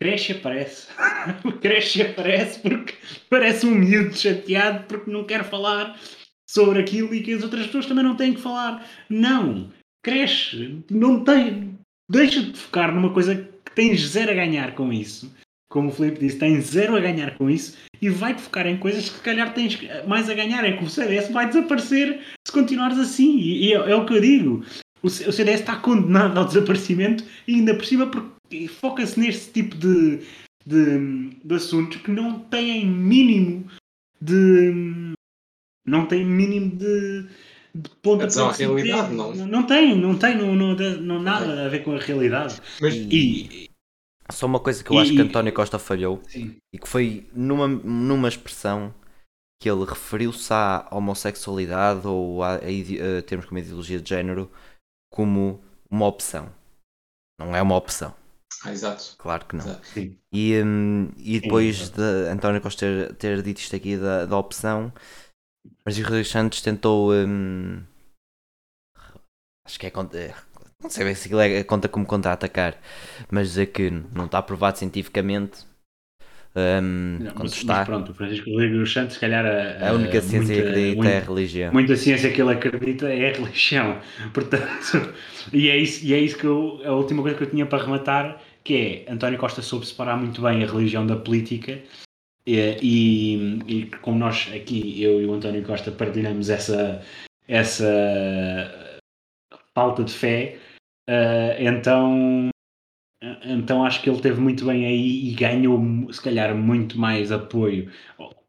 [0.00, 0.88] cresce aparece.
[1.60, 2.94] cresce aparece porque
[3.28, 5.96] parece um miúdo chateado porque não quer falar
[6.50, 8.84] sobre aquilo e que as outras pessoas também não têm que falar.
[9.08, 9.70] Não,
[10.02, 11.78] cresce, não tem.
[12.10, 15.32] Deixa de focar numa coisa que tens zero a ganhar com isso
[15.70, 19.08] como o Felipe disse, tem zero a ganhar com isso e vai-te focar em coisas
[19.08, 20.64] que se calhar tens mais a ganhar.
[20.64, 23.38] É que o CDS vai desaparecer se continuares assim.
[23.38, 24.64] E, é, é, o que eu digo.
[25.00, 28.10] O, CDS está condenado ao desaparecimento e ainda por cima
[28.68, 30.20] foca-se neste tipo de,
[30.66, 33.70] de, de, assuntos que não têm mínimo
[34.20, 35.14] de.
[35.86, 37.26] não têm mínimo de.
[37.72, 39.32] De ponta para a realidade, não.
[39.32, 42.60] não tem, não tem, não, não, não, nada a ver com a realidade.
[42.80, 43.70] Mas, e,
[44.32, 46.56] só uma coisa que eu e, acho que António Costa falhou sim.
[46.72, 48.92] e que foi numa, numa expressão
[49.60, 54.50] que ele referiu-se à homossexualidade ou a, a, a, termos como ideologia de género
[55.12, 56.50] como uma opção.
[57.38, 58.14] Não é uma opção.
[58.64, 59.14] Ah, exato.
[59.18, 59.80] Claro que não.
[60.32, 64.36] E, um, e depois sim, de António Costa ter, ter dito isto aqui da, da
[64.36, 64.92] opção,
[65.82, 67.12] Francisco Rodrigues Santos tentou.
[67.12, 67.82] Um,
[69.64, 69.90] acho que é
[70.82, 72.80] não sei bem se aquilo é, conta como contra-atacar,
[73.30, 75.69] mas dizer que não está provado cientificamente.
[76.56, 77.76] Um, não, mas, está...
[77.76, 80.68] mas pronto, o Francisco Rodrigues dos Santos, se calhar a, a única ciência muita, que
[80.68, 81.72] acredita muita, é a religião.
[81.72, 84.00] Muita ciência que ele acredita é a religião.
[84.34, 85.14] Portanto,
[85.52, 87.84] e é isso, e é isso que eu, a última coisa que eu tinha para
[87.84, 91.78] rematar, que é António Costa soube separar muito bem a religião da política.
[92.46, 97.00] E, e, e como nós aqui, eu e o António Costa, partilhamos essa,
[97.46, 97.86] essa
[99.72, 100.58] falta de fé,
[101.10, 102.50] Uh, então,
[103.44, 105.80] então acho que ele teve muito bem aí e ganhou,
[106.12, 107.90] se calhar, muito mais apoio.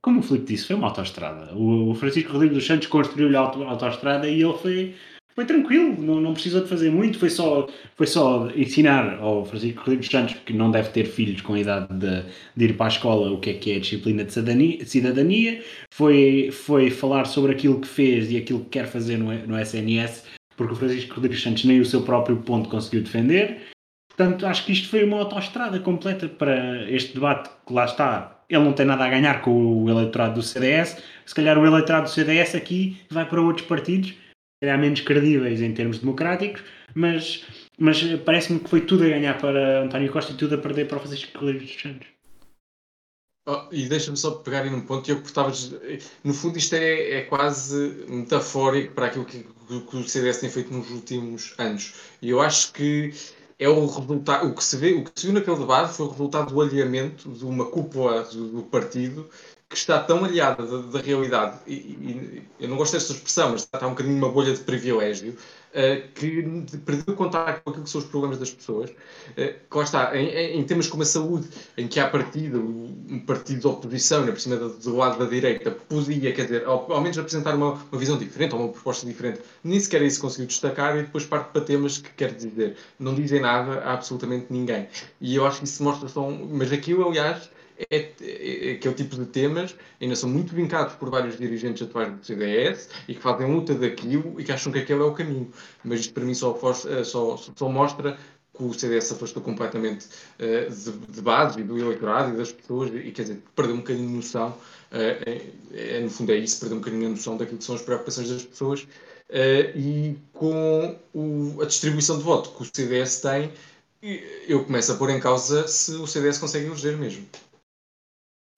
[0.02, 1.54] Como o Filipe disse, foi uma autoestrada.
[1.56, 4.96] O, Francisco Rodrigues dos Santos construiu-lhe a auto, autoestrada e ele foi,
[5.36, 9.82] foi tranquilo, não, não precisou de fazer muito, foi só, foi só ensinar ao Francisco
[9.82, 12.24] Rodrigues Santos, que não deve ter filhos com a idade de,
[12.56, 15.64] de ir para a escola, o que é que é disciplina de cidadania, cidadania
[15.94, 20.24] foi, foi falar sobre aquilo que fez e aquilo que quer fazer no, no SNS,
[20.56, 23.71] porque o Francisco Rodrigues Santos nem o seu próprio ponto conseguiu defender.
[24.16, 28.39] Portanto, acho que isto foi uma autoestrada completa para este debate que lá está.
[28.49, 31.01] Ele não tem nada a ganhar com o eleitorado do CDS.
[31.26, 34.14] Se calhar o eleitorado do CDS aqui vai para outros partidos
[34.62, 37.43] calhar menos credíveis em termos democráticos, mas,
[37.78, 40.97] mas parece-me que foi tudo a ganhar para António Costa e tudo a perder para
[40.97, 42.07] o Francisco Rodrigues dos Santos.
[43.47, 45.51] Oh, e deixa-me só pegar aí num ponto, eu portava
[46.24, 50.72] no fundo isto é, é quase metafórico para aquilo que, que, o CDS tem feito
[50.72, 51.95] nos últimos anos.
[52.22, 53.12] E eu acho que
[53.62, 56.09] é o resultado, o que se vê, o que se viu naquele debate foi o
[56.09, 59.30] resultado do alinhamento de uma cúpula do, do partido
[59.70, 63.62] que está tão aliada da, da realidade, e, e, eu não gosto desta expressão, mas
[63.62, 65.38] está, está um bocadinho numa bolha de privilégio,
[66.16, 66.44] que
[66.86, 68.90] perdeu contato com aquilo que são os problemas das pessoas.
[68.90, 68.96] Uh,
[69.36, 71.48] que lá está, em, em, temas como a saúde,
[71.78, 75.26] em que há partido, um partido de oposição, ainda por cima do, do lado da
[75.26, 79.06] direita, podia, quer dizer, ao, ao menos apresentar uma, uma, visão diferente, ou uma proposta
[79.06, 83.16] diferente, nem sequer isso conseguiu destacar, e depois parte para temas que quer dizer, não
[83.16, 84.88] dizem nada a absolutamente ninguém.
[85.20, 87.50] E eu acho que isso mostra só um, mas aquilo, aliás,
[87.90, 92.14] é, é, é, aquele tipo de temas ainda são muito vincados por vários dirigentes atuais
[92.14, 95.52] do CDS e que fazem luta daquilo e que acham que aquele é o caminho.
[95.84, 96.58] Mas isto para mim só,
[96.88, 98.18] eh, só, só mostra
[98.56, 100.08] que o CDS se afastou completamente
[100.40, 103.80] uh, de, de base e do eleitorado e das pessoas e quer dizer, perdeu um
[103.80, 105.42] bocadinho de noção, uh, é,
[105.74, 108.30] é, no fundo é isso, perdeu um bocadinho a noção daquilo que são as preocupações
[108.30, 113.52] das pessoas uh, e com o, a distribuição de voto que o CDS tem,
[114.48, 117.26] eu começo a pôr em causa se o CDS consegue eleger mesmo.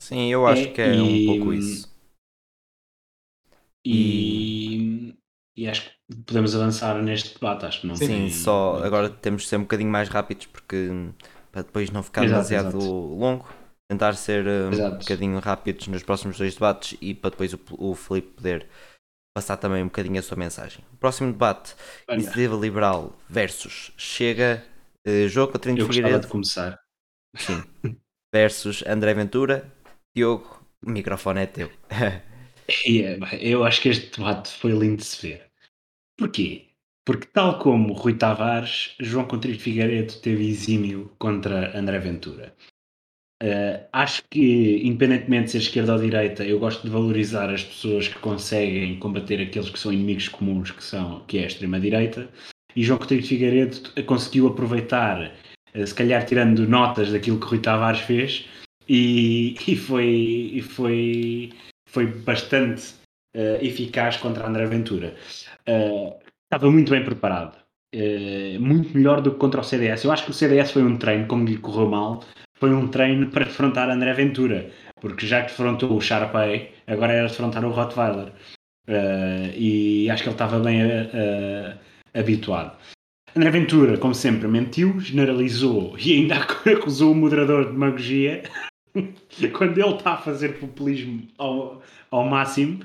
[0.03, 1.89] Sim, eu acho é, que é e, um pouco isso.
[3.85, 5.15] E,
[5.57, 8.29] e, acho que podemos avançar neste debate, acho que não Sim, tem...
[8.29, 10.89] só agora temos de ser um bocadinho mais rápidos porque
[11.53, 12.93] para depois não ficar exato, demasiado exato.
[12.93, 13.47] longo.
[13.89, 14.97] Tentar ser um exato.
[14.97, 18.67] bocadinho rápidos nos próximos dois debates e para depois o, o Felipe poder
[19.37, 20.83] passar também um bocadinho a sua mensagem.
[20.99, 21.75] Próximo debate,
[22.09, 22.15] Olha.
[22.17, 24.65] Iniciativa Liberal versus Chega,
[25.07, 26.21] uh, jogo contra Eu Figueiredo.
[26.21, 26.77] de começar.
[27.37, 27.63] Sim.
[28.33, 29.71] versus André Ventura,
[30.15, 31.71] Diogo, o microfone é teu.
[32.85, 35.41] yeah, eu acho que este debate foi lindo de se ver.
[36.17, 36.67] Porquê?
[37.03, 42.55] Porque, tal como Rui Tavares, João Coutinho Figueiredo teve exímio contra André Ventura.
[43.41, 48.07] Uh, acho que, independentemente de ser esquerda ou direita, eu gosto de valorizar as pessoas
[48.07, 52.29] que conseguem combater aqueles que são inimigos comuns, que, são, que é a extrema-direita.
[52.75, 55.33] E João Coutinho Figueiredo conseguiu aproveitar,
[55.75, 58.47] uh, se calhar tirando notas daquilo que Rui Tavares fez,
[58.87, 61.53] e, e foi, e foi,
[61.87, 62.93] foi bastante
[63.35, 65.15] uh, eficaz contra André Ventura.
[65.67, 66.13] Uh,
[66.43, 67.57] estava muito bem preparado,
[67.95, 70.03] uh, muito melhor do que contra o CDS.
[70.03, 72.23] Eu acho que o CDS foi um treino, como lhe correu mal,
[72.57, 74.69] foi um treino para defrontar André Ventura,
[75.01, 78.31] porque já que defrontou o Sharpay, agora era defrontar o Rottweiler.
[79.57, 80.79] e acho que ele estava bem
[82.13, 82.77] habituado.
[83.35, 86.35] André Ventura, como sempre, mentiu, generalizou e ainda
[86.71, 88.43] acusou o moderador de demagogia
[89.53, 91.81] quando ele está a fazer populismo ao,
[92.11, 92.83] ao máximo,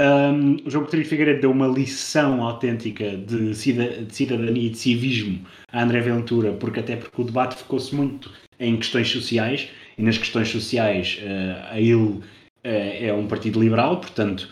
[0.00, 5.46] um, o João Coutinho Figueiredo deu uma lição autêntica de, de cidadania e de civismo
[5.70, 10.16] a André Ventura, porque até porque o debate ficou-se muito em questões sociais, e nas
[10.16, 12.22] questões sociais uh, a ele uh,
[12.64, 14.48] é um partido liberal, portanto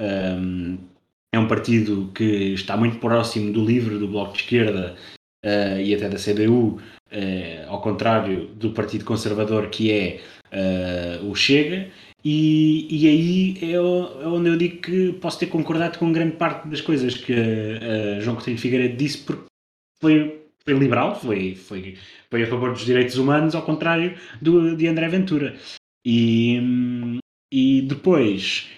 [0.00, 0.78] um,
[1.32, 4.96] é um partido que está muito próximo do livro do Bloco de Esquerda
[5.44, 6.80] uh, e até da CDU,
[7.68, 10.20] ao contrário do Partido Conservador, que é
[10.52, 11.90] uh, o Chega,
[12.24, 16.68] e, e aí é, é, onde eu digo que posso ter concordado com grande parte
[16.68, 19.44] das coisas que uh, João Coutinho Figueiredo disse, porque
[20.00, 21.96] foi, foi liberal, foi, foi,
[22.30, 25.56] foi a favor dos direitos humanos, ao contrário do, de André Ventura.
[26.04, 27.20] E,
[27.52, 28.68] e depois,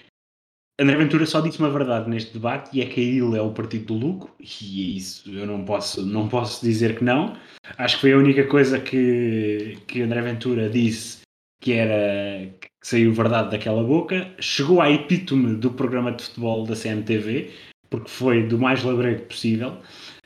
[0.79, 3.85] André Ventura só disse uma verdade neste debate e é que ele é o partido
[3.85, 7.37] do lucro e isso eu não posso, não posso dizer que não.
[7.77, 11.21] Acho que foi a única coisa que, que André Ventura disse
[11.61, 16.75] que era que saiu verdade daquela boca, chegou à epítome do programa de futebol da
[16.75, 17.51] CMTV,
[17.89, 19.77] porque foi do mais labrego possível.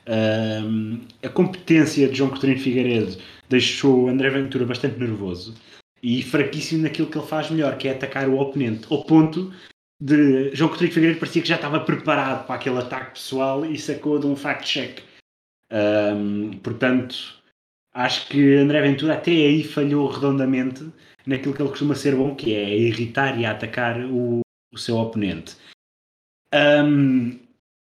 [0.08, 3.18] Um, a competência de João Coutinho Figueiredo
[3.48, 5.54] deixou André Ventura bastante nervoso
[6.02, 9.52] e fraquíssimo naquilo que ele faz melhor, que é atacar o oponente, ao ponto
[10.00, 14.18] de João Coutinho Figueiredo parecia que já estava preparado para aquele ataque pessoal e sacou
[14.18, 15.02] de um fact-check.
[15.70, 17.42] Um, portanto,
[17.92, 20.86] acho que André Ventura até aí falhou redondamente
[21.26, 24.40] naquilo que ele costuma ser bom, que é irritar e atacar o,
[24.72, 25.56] o seu oponente.
[26.54, 27.38] Um,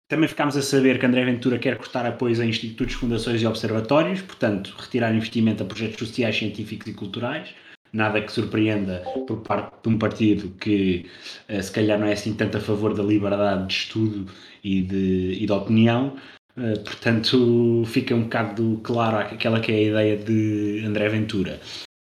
[0.08, 4.22] também ficámos a saber que André Ventura quer cortar apoios a institutos, fundações e observatórios,
[4.22, 7.50] portanto, retirar investimento a projetos sociais, científicos e culturais.
[7.92, 11.06] Nada que surpreenda por parte de um partido que
[11.50, 14.32] uh, se calhar não é assim tanto a favor da liberdade de estudo
[14.64, 16.16] e de, e de opinião.
[16.58, 21.60] Uh, portanto, fica um bocado claro aquela que é a ideia de André Ventura.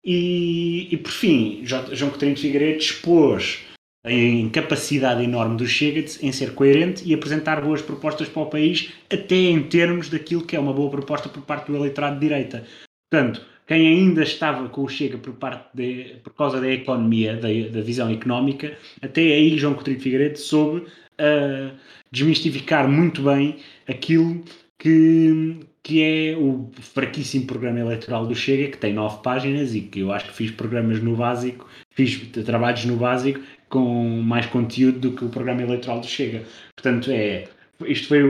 [0.03, 3.59] E, e por fim, João Coutinho de Figueiredo expôs
[4.03, 8.91] em capacidade enorme do Chega em ser coerente e apresentar boas propostas para o país,
[9.11, 12.65] até em termos daquilo que é uma boa proposta por parte do eleitorado de direita.
[13.11, 17.47] Portanto, quem ainda estava com o Chega por, parte de, por causa da economia, da,
[17.71, 21.71] da visão económica, até aí João Coutinho de Figueiredo soube uh,
[22.11, 24.43] desmistificar muito bem aquilo
[24.79, 30.01] que, que é o fraquíssimo programa eleitoral do Chega, que tem nove páginas e que
[30.01, 35.11] eu acho que fiz programas no básico, fiz trabalhos no básico com mais conteúdo do
[35.15, 36.43] que o programa eleitoral do Chega.
[36.75, 37.47] Portanto, é,
[37.88, 38.21] isto foi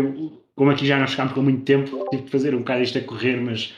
[0.55, 3.01] como aqui já não chegámos com muito tempo, tive de fazer um bocado isto a
[3.01, 3.73] correr, mas,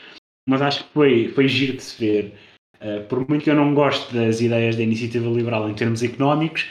[0.48, 2.34] mas acho que foi, foi giro de se ver.
[2.76, 6.68] Uh, por muito que eu não goste das ideias da iniciativa liberal em termos económicos,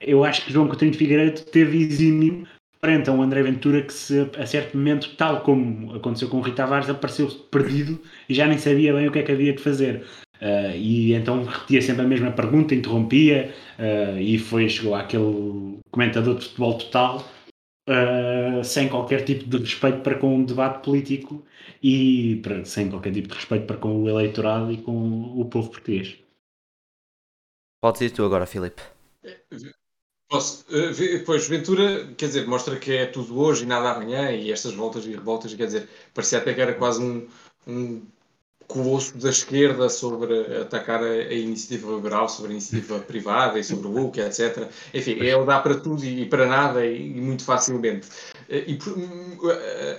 [0.00, 2.46] eu acho que João Coutinho de Figueiredo teve exímio
[2.84, 6.40] frente a um André Ventura que se, a certo momento, tal como aconteceu com o
[6.40, 9.62] Rita Tavares, apareceu perdido e já nem sabia bem o que é que havia de
[9.62, 10.04] fazer.
[10.40, 16.36] Uh, e então repetia sempre a mesma pergunta, interrompia uh, e foi, chegou àquele comentador
[16.36, 17.28] de futebol total
[17.86, 21.44] uh, sem qualquer tipo de respeito para com o debate político
[21.82, 25.70] e para, sem qualquer tipo de respeito para com o eleitorado e com o povo
[25.70, 26.16] português.
[27.82, 28.82] Podes ir tu agora, Filipe.
[30.30, 30.64] Posso,
[31.26, 35.04] pois Ventura, quer dizer, mostra que é tudo hoje e nada amanhã e estas voltas
[35.04, 37.28] e revoltas, quer dizer, parecia até que era quase um,
[37.66, 38.06] um
[38.70, 43.88] colosso da esquerda sobre atacar a, a, iniciativa liberal, sobre a iniciativa privada e sobre
[43.88, 44.68] o WUC, etc.
[44.94, 48.08] Enfim, ele dá para tudo e, para nada e, e muito facilmente.
[48.48, 48.78] E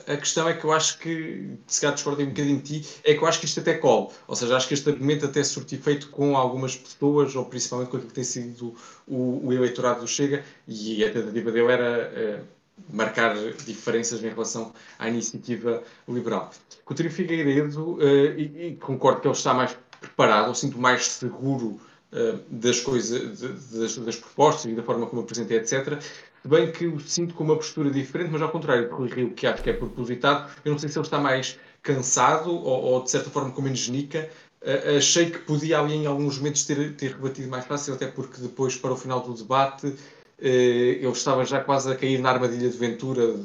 [0.07, 3.13] a questão é que eu acho que, se calhar discordei um bocadinho de ti, é
[3.13, 4.09] que eu acho que isto até cola.
[4.27, 7.97] Ou seja, acho que este argumento até surtiu feito com algumas pessoas, ou principalmente com
[7.97, 8.75] aquilo que tem sido
[9.07, 14.73] o, o eleitorado do Chega, e a tentativa dele era uh, marcar diferenças em relação
[14.97, 16.51] à iniciativa liberal.
[16.85, 21.79] Coutinho Figueiredo, uh, e, concordo que ele está mais preparado, eu sinto mais seguro
[22.11, 26.01] uh, das coisas, das, das, propostas e da forma como apresentei, etc.
[26.43, 29.61] Bem que o sinto com uma postura diferente, mas ao contrário do Rio, que acho
[29.61, 33.29] que é propositado, eu não sei se ele está mais cansado ou, ou de certa
[33.29, 34.29] forma com genica,
[34.61, 38.39] Uh, achei que podia ali em alguns momentos ter, ter rebatido mais fácil, até porque
[38.39, 39.93] depois, para o final do debate, eh,
[40.41, 43.35] eu estava já quase a cair na armadilha de Ventura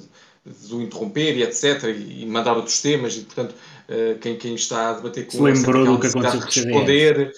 [0.69, 1.85] do interromper e etc.
[1.85, 3.55] e mandar outros temas e portanto
[3.89, 7.33] eh, quem, quem está a debater com Se lembrou do que aconteceu responder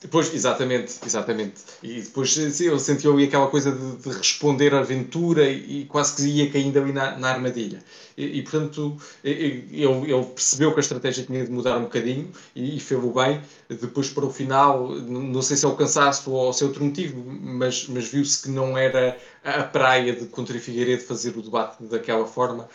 [0.00, 1.60] depois, exatamente, exatamente.
[1.82, 5.84] E depois sim, eu senti ali aquela coisa de, de, responder à aventura e, e
[5.84, 7.84] quase que ia caindo ali na, na armadilha.
[8.16, 12.80] E, e portanto, ele, percebeu que a estratégia tinha de mudar um bocadinho e, e
[12.80, 13.42] fez-o bem.
[13.68, 17.22] Depois, para o final, não sei se é o cansaço ou se é outro motivo,
[17.22, 22.26] mas, mas viu-se que não era a praia de Contra Figueiredo fazer o debate daquela
[22.26, 22.66] forma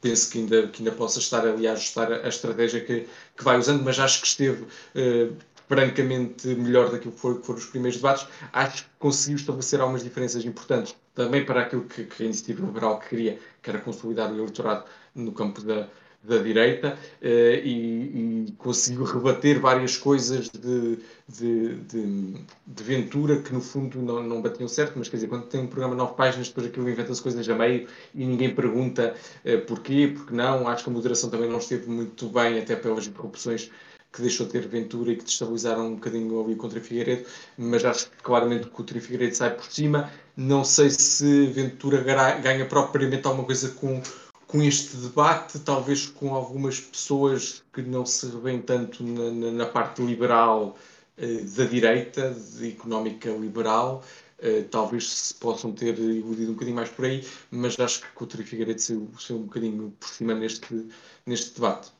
[0.00, 3.56] penso que ainda, que ainda possa estar ali a ajustar a, estratégia que, que vai
[3.58, 5.34] usando, mas acho que esteve uh,
[5.68, 10.02] francamente melhor daquilo que foram, que foram os primeiros debates, acho que conseguiu estabelecer algumas
[10.02, 14.36] diferenças importantes também para aquilo que, que a iniciativa liberal queria, que era consolidar o
[14.36, 14.84] eleitorado
[15.14, 15.88] no campo da,
[16.24, 20.98] da direita eh, e, e, conseguiu rebater várias coisas de,
[21.28, 25.44] de, de, de, Ventura que no fundo não, não batiam certo, mas quer dizer, quando
[25.46, 29.14] tem um programa de nove páginas, depois aquilo inventa-se coisas a meio e ninguém pergunta
[29.44, 30.66] eh, porquê, porque não.
[30.66, 33.70] Acho que a moderação também não esteve muito bem, até pelas interrupções
[34.14, 37.26] que deixou de ter Ventura e que destabilizaram um bocadinho ali contra Figueiredo,
[37.58, 40.10] mas acho que claramente que o Tri Figueiredo sai por cima.
[40.36, 42.00] Não sei se Ventura
[42.40, 44.00] ganha propriamente alguma coisa com,
[44.46, 49.66] com este debate, talvez com algumas pessoas que não se revêem tanto na, na, na
[49.66, 50.76] parte liberal
[51.18, 54.04] eh, da direita, de económica liberal.
[54.40, 58.26] Uh, talvez se possam ter iludido um bocadinho mais por aí, mas acho que o
[58.26, 60.88] Tri Figueiredo saiu, saiu um bocadinho por cima neste,
[61.24, 61.92] neste debate.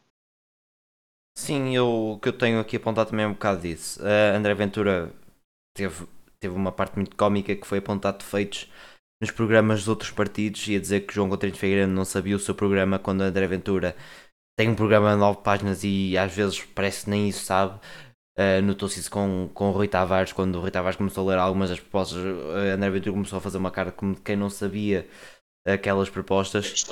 [1.37, 4.01] Sim, eu, que eu tenho aqui apontado também é um bocado disso.
[4.01, 5.13] Uh, André Ventura
[5.75, 6.07] teve,
[6.41, 8.71] teve uma parte muito cómica que foi apontado defeitos
[9.23, 12.39] nos programas dos outros partidos e a dizer que João Coutinho Figueiredo não sabia o
[12.41, 13.97] seu programa quando André Ventura
[14.59, 17.81] tem um programa de nove páginas e às vezes parece que nem isso sabe.
[18.39, 21.41] Uh, Notou-se isso com, com o Rui Tavares, quando o Rui Tavares começou a ler
[21.41, 24.51] algumas das propostas, uh, André Ventura começou a fazer uma cara como de quem não
[24.51, 25.09] sabia
[25.67, 26.85] aquelas propostas.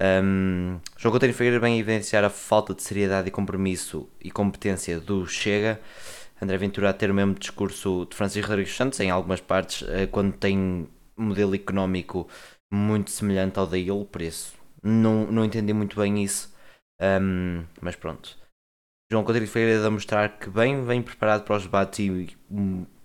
[0.00, 5.26] Um, João Coutinho Figueiredo vem evidenciar a falta de seriedade e compromisso e competência do
[5.26, 5.80] Chega.
[6.40, 10.06] André Ventura a ter o mesmo discurso de Francisco Rodrigues Santos em algumas partes, eh,
[10.06, 12.28] quando tem modelo económico
[12.70, 16.54] muito semelhante ao da ele, por isso não, não entendi muito bem isso.
[17.00, 18.36] Um, mas pronto.
[19.10, 22.36] João Coutinho Figueiredo a mostrar que bem vem preparado para os debates e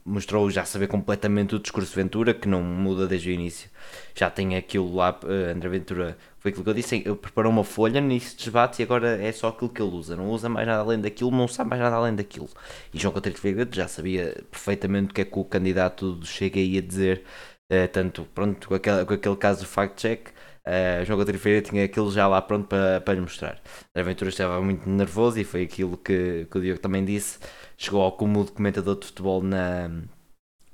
[0.05, 3.69] mostrou já saber completamente o discurso de Ventura, que não muda desde o início.
[4.15, 7.63] Já tem aquilo lá, uh, André Ventura, foi aquilo que eu disse, ele preparou uma
[7.63, 10.67] folha nisso de debate e agora é só aquilo que ele usa, não usa mais
[10.67, 12.49] nada além daquilo, não sabe mais nada além daquilo.
[12.93, 16.77] E João Coutinho Figueiredo já sabia perfeitamente o que é que o candidato chega aí
[16.77, 17.23] a dizer,
[17.71, 20.31] uh, tanto pronto, com aquele, com aquele caso do fact-check,
[20.65, 23.61] Uh, João Coutinho Ferreira tinha aquilo já lá pronto para, para lhe mostrar.
[23.93, 27.37] A aventura estava muito nervoso e foi aquilo que, que o Diogo também disse.
[27.77, 29.89] Chegou ao cúmulo de de futebol na,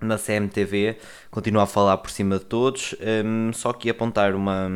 [0.01, 0.97] na CMTV,
[1.31, 2.95] continua a falar por cima de todos,
[3.25, 4.67] um, só que apontar uma,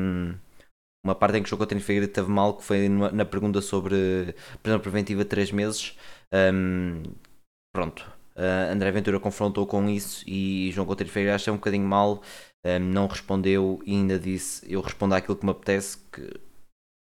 [1.06, 4.36] uma parte em que o João Coutinho Figueiredo teve mal, que foi na pergunta sobre
[4.62, 5.98] prisão preventiva de 3 meses.
[6.34, 7.04] Um,
[7.74, 8.02] pronto,
[8.36, 12.22] uh, André Ventura confrontou com isso e João Coutinho Figueiredo achou um bocadinho mal
[12.66, 16.30] um, não respondeu e ainda disse eu respondo àquilo que me apetece, que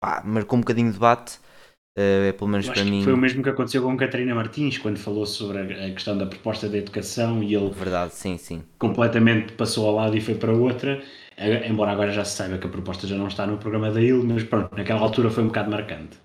[0.03, 1.39] pá, marcou um bocadinho de debate.
[1.97, 3.05] Uh, pelo menos para mim.
[3.05, 6.69] Foi o mesmo que aconteceu com Catarina Martins quando falou sobre a, questão da proposta
[6.69, 8.65] da educação e ele Verdade, sim, sim.
[8.79, 11.01] completamente passou ao lado e foi para outra.
[11.39, 14.25] Embora agora já se saiba que a proposta já não está no programa da IL,
[14.25, 16.19] mas pronto, naquela altura foi um bocado marcante.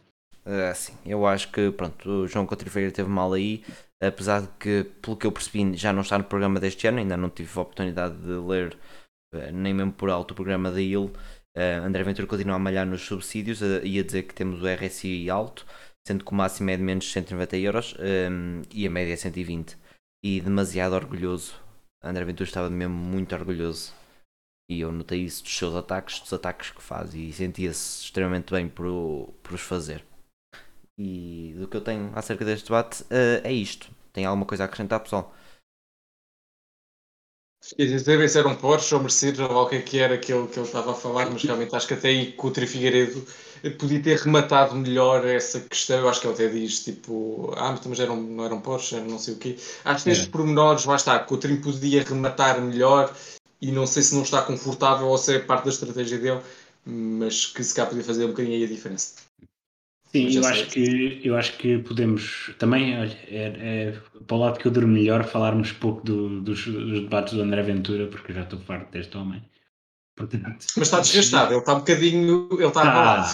[0.46, 3.64] Uh, sim, eu acho que pronto, o João Coutinho teve mal aí,
[4.02, 7.18] apesar de que, pelo que eu percebi, já não está no programa deste ano, ainda
[7.18, 8.76] não tive a oportunidade de ler
[9.34, 11.12] eh, nem mesmo por alto o programa da IL,
[11.58, 14.68] uh, André Ventura continua a malhar nos subsídios uh, e a dizer que temos o
[14.68, 15.66] RSI alto,
[16.08, 19.16] sendo que o máximo é de menos de 190 euros um, e a média é
[19.16, 19.78] 120.
[20.24, 21.56] E demasiado orgulhoso.
[22.04, 23.94] André Ventura estava mesmo muito orgulhoso.
[24.70, 28.70] E eu notei isso dos seus ataques, dos ataques que faz, e sentia-se extremamente bem
[28.70, 30.04] por, por os fazer.
[30.98, 33.90] E do que eu tenho acerca deste debate uh, é isto.
[34.12, 35.34] Tem alguma coisa a acrescentar, pessoal?
[37.78, 40.58] Devem ser um Porsche ou Mercedes ou o que é que era que ele, que
[40.58, 43.26] ele estava a falar, mas realmente acho que até aí Tri Figueiredo
[43.78, 46.00] podia ter rematado melhor essa questão.
[46.00, 49.20] Eu acho que ele até diz tipo, ah, mas eram, não eram Porsche, era não
[49.20, 49.58] sei o quê.
[49.84, 50.32] Acho que nestes é.
[50.32, 53.14] pormenores, lá está, que o Tri podia rematar melhor
[53.62, 56.42] e não sei se não está confortável ou se é parte da estratégia dele,
[56.86, 59.29] mas que se calhar podia fazer um bocadinho aí a diferença.
[60.12, 63.94] Sim, eu acho, que, eu acho que podemos também, olha, é, é
[64.26, 67.62] para o lado que eu durmo melhor, falarmos pouco do, dos, dos, debates do André
[67.62, 69.44] Ventura, porque eu já estou farto deste homem.
[70.18, 73.34] Portanto, Mas está desgastado, ele está um bocadinho, ele está tá, abalado.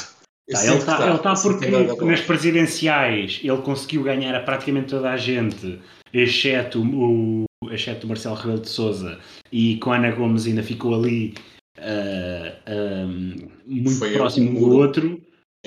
[0.51, 5.17] Tá, ele está, ele está porque nas presidenciais ele conseguiu ganhar a praticamente toda a
[5.17, 5.79] gente,
[6.13, 9.17] exceto o, exceto o Marcelo Rebelo de Souza,
[9.49, 11.35] e com a Ana Gomes ainda ficou ali
[11.79, 15.21] uh, uh, muito Foi próximo do outro.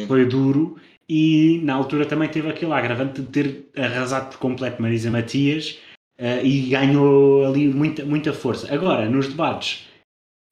[0.06, 0.78] Foi duro
[1.08, 5.78] e na altura também teve aquele agravante de ter arrasado por completo Marisa Matias
[6.18, 8.72] uh, e ganhou ali muita, muita força.
[8.72, 9.88] Agora, nos debates,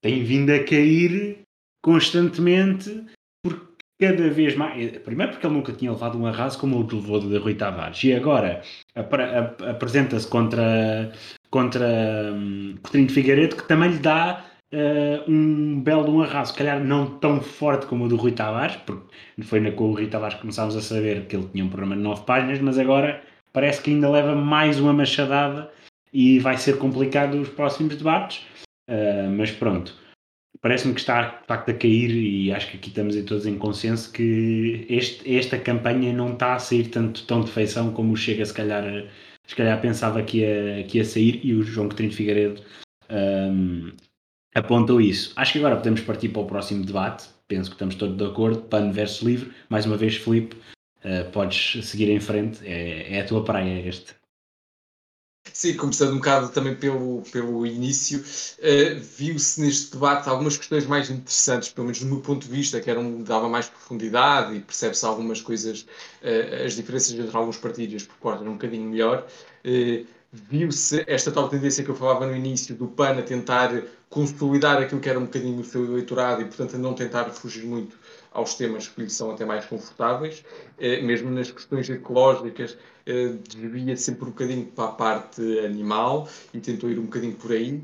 [0.02, 1.38] tem vindo a cair
[1.84, 3.04] constantemente
[3.44, 4.98] porque cada vez mais.
[4.98, 8.02] Primeiro, porque ele nunca tinha levado um arraso como o que levou de Rui Tavares,
[8.04, 8.62] e agora
[9.68, 11.12] apresenta-se contra,
[11.50, 16.82] contra um, de Figueiredo, que também lhe dá uh, um belo um arraso, se calhar
[16.82, 19.06] não tão forte como o do Rui Tavares, porque
[19.42, 21.96] foi na, com o Rui Tavares que começámos a saber que ele tinha um programa
[21.96, 25.70] de 9 páginas, mas agora parece que ainda leva mais uma machadada
[26.12, 28.44] e vai ser complicado os próximos debates,
[28.88, 29.94] uh, mas pronto.
[30.62, 34.10] Parece-me que está de facto a cair e acho que aqui estamos todos em consenso
[34.10, 38.44] que este, esta campanha não está a sair tanto tão de feição como o Chega
[38.44, 38.84] se calhar,
[39.46, 42.62] se calhar pensava que ia, que ia sair e o João Coutinho Figueiredo
[43.10, 43.92] um,
[44.56, 45.32] apontou isso.
[45.36, 47.28] Acho que agora podemos partir para o próximo debate.
[47.46, 48.62] Penso que estamos todos de acordo.
[48.62, 49.52] PAN versus livre.
[49.68, 50.56] Mais uma vez, Felipe,
[51.04, 52.66] uh, podes seguir em frente.
[52.66, 54.14] É, é a tua praia este.
[55.52, 61.08] Sim, começando um bocado também pelo, pelo início, uh, viu-se neste debate algumas questões mais
[61.08, 65.06] interessantes, pelo menos do meu ponto de vista, que eram, dava mais profundidade e percebe-se
[65.06, 65.86] algumas coisas,
[66.22, 69.26] uh, as diferenças entre alguns partidos portam um bocadinho melhor.
[69.64, 74.80] Uh, viu-se esta tal tendência que eu falava no início do PAN a tentar consolidar
[74.82, 77.96] aquilo que era um bocadinho o seu eleitorado e, portanto, a não tentar fugir muito
[78.32, 80.44] aos temas que lhe são até mais confortáveis,
[80.78, 82.76] eh, mesmo nas questões ecológicas,
[83.06, 87.52] eh, desvia sempre um bocadinho para a parte animal e tentou ir um bocadinho por
[87.52, 87.82] aí.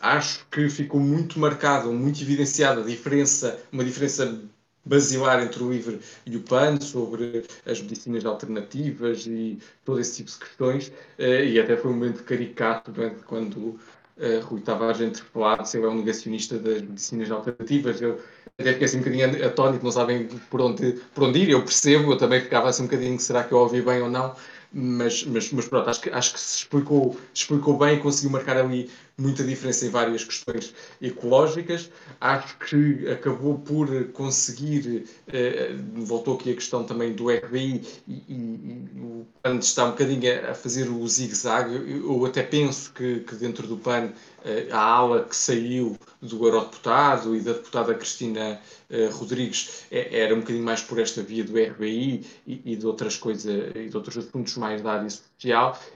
[0.00, 4.40] Acho que ficou muito marcado, muito evidenciada a diferença, uma diferença
[4.86, 10.30] basilar entre o LIVRE e o PAN sobre as medicinas alternativas e todo esse tipo
[10.30, 10.88] de questões,
[11.18, 13.10] uh, e até foi um momento caricato é?
[13.26, 18.00] quando uh, Rui Tavares interpelado se ele é um negacionista das medicinas alternativas.
[18.00, 18.20] Eu
[18.58, 22.12] até fiquei assim um bocadinho atónito, não sabem por onde, por onde ir, eu percebo,
[22.12, 24.34] eu também ficava assim um bocadinho, será que eu ouvi bem ou não?
[24.72, 28.56] Mas, mas, mas pronto, acho que, acho que se explicou, explicou bem e conseguiu marcar
[28.56, 31.90] ali muita diferença em várias questões ecológicas.
[32.20, 39.26] Acho que acabou por conseguir, eh, voltou aqui a questão também do RBI, e, o
[39.42, 42.00] PAN está um bocadinho a fazer o zigue-zague.
[42.04, 44.12] Eu até penso que, que dentro do PAN
[44.44, 48.60] eh, a ala que saiu do eurodeputado e da deputada Cristina
[48.90, 52.86] eh, Rodrigues é, era um bocadinho mais por esta via do RBI e, e, de
[52.86, 55.35] outras coisas e de outros assuntos mais da área social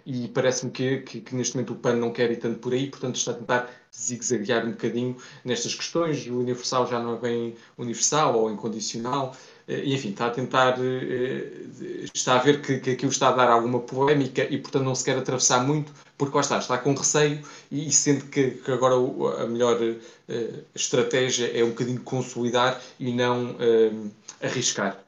[0.04, 2.90] e parece-me que, que, que, neste momento o PAN não quer ir tanto por aí,
[2.90, 6.26] portanto está a tentar zigue-zaguear um bocadinho nestas questões.
[6.26, 9.34] O universal já não é bem universal ou incondicional.
[9.66, 10.76] Eh, e, enfim, está a tentar,
[12.14, 15.04] está a ver que, que aquilo está a dar alguma polémica e, portanto, não se
[15.04, 17.40] quer atravessar muito, porque lá está, está com receio
[17.72, 18.94] e sente que, que agora
[19.42, 19.78] a melhor
[20.74, 24.10] estratégia é um bocadinho consolidar e não uh,
[24.42, 25.02] arriscar.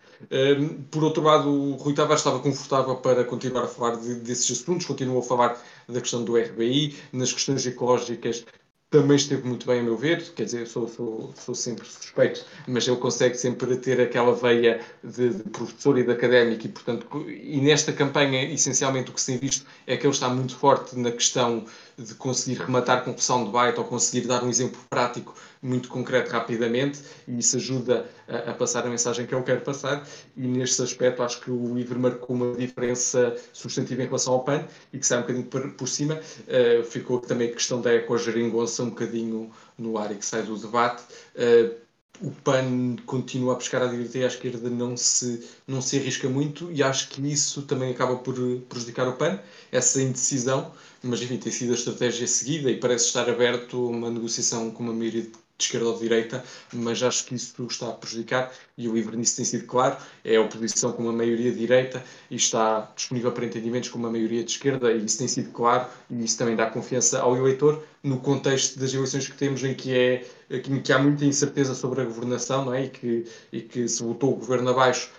[0.90, 4.86] Por outro lado, o Rui Tavares estava confortável para continuar a falar de, desses assuntos,
[4.86, 8.44] continua a falar da questão do RBI, nas questões ecológicas
[8.92, 12.86] também esteve muito bem a meu ver, quer dizer, sou, sou, sou sempre suspeito, mas
[12.86, 17.58] ele consegue sempre ter aquela veia de, de, professor e de académico e, portanto, e
[17.62, 21.10] nesta campanha, essencialmente o que se tem visto é que ele está muito forte na
[21.10, 21.64] questão
[21.98, 26.30] de conseguir rematar com pressão de debate ou conseguir dar um exemplo prático muito concreto
[26.32, 30.06] rapidamente e isso ajuda a, a, passar a mensagem que eu quero passar.
[30.36, 34.66] E neste aspecto acho que o livro marcou uma diferença substantiva em relação ao PAN
[34.92, 36.20] e que sai um bocadinho por, por cima.
[36.48, 40.56] Uh, ficou também a questão da ecogeringonça um bocadinho no ar e que sai do
[40.56, 41.02] debate.
[41.34, 41.81] Uh,
[42.20, 46.28] o PAN continua a pescar à direita e à esquerda não se, não se arrisca
[46.28, 48.34] muito e acho que isso também acaba por
[48.68, 49.40] prejudicar o PAN,
[49.70, 50.72] essa indecisão,
[51.02, 54.82] mas enfim, tem sido a estratégia seguida e parece estar aberto a uma negociação com
[54.82, 58.52] uma maioria de de esquerda ou de direita, mas acho que isso está a prejudicar
[58.76, 59.96] e o livro nisso tem sido claro.
[60.24, 64.10] É a oposição com uma maioria de direita e está disponível para entendimentos com uma
[64.10, 67.82] maioria de esquerda e isso tem sido claro e isso também dá confiança ao eleitor
[68.02, 72.00] no contexto das eleições que temos em que, é, em que há muita incerteza sobre
[72.00, 72.84] a governação não é?
[72.84, 75.10] e, que, e que se votou o governo abaixo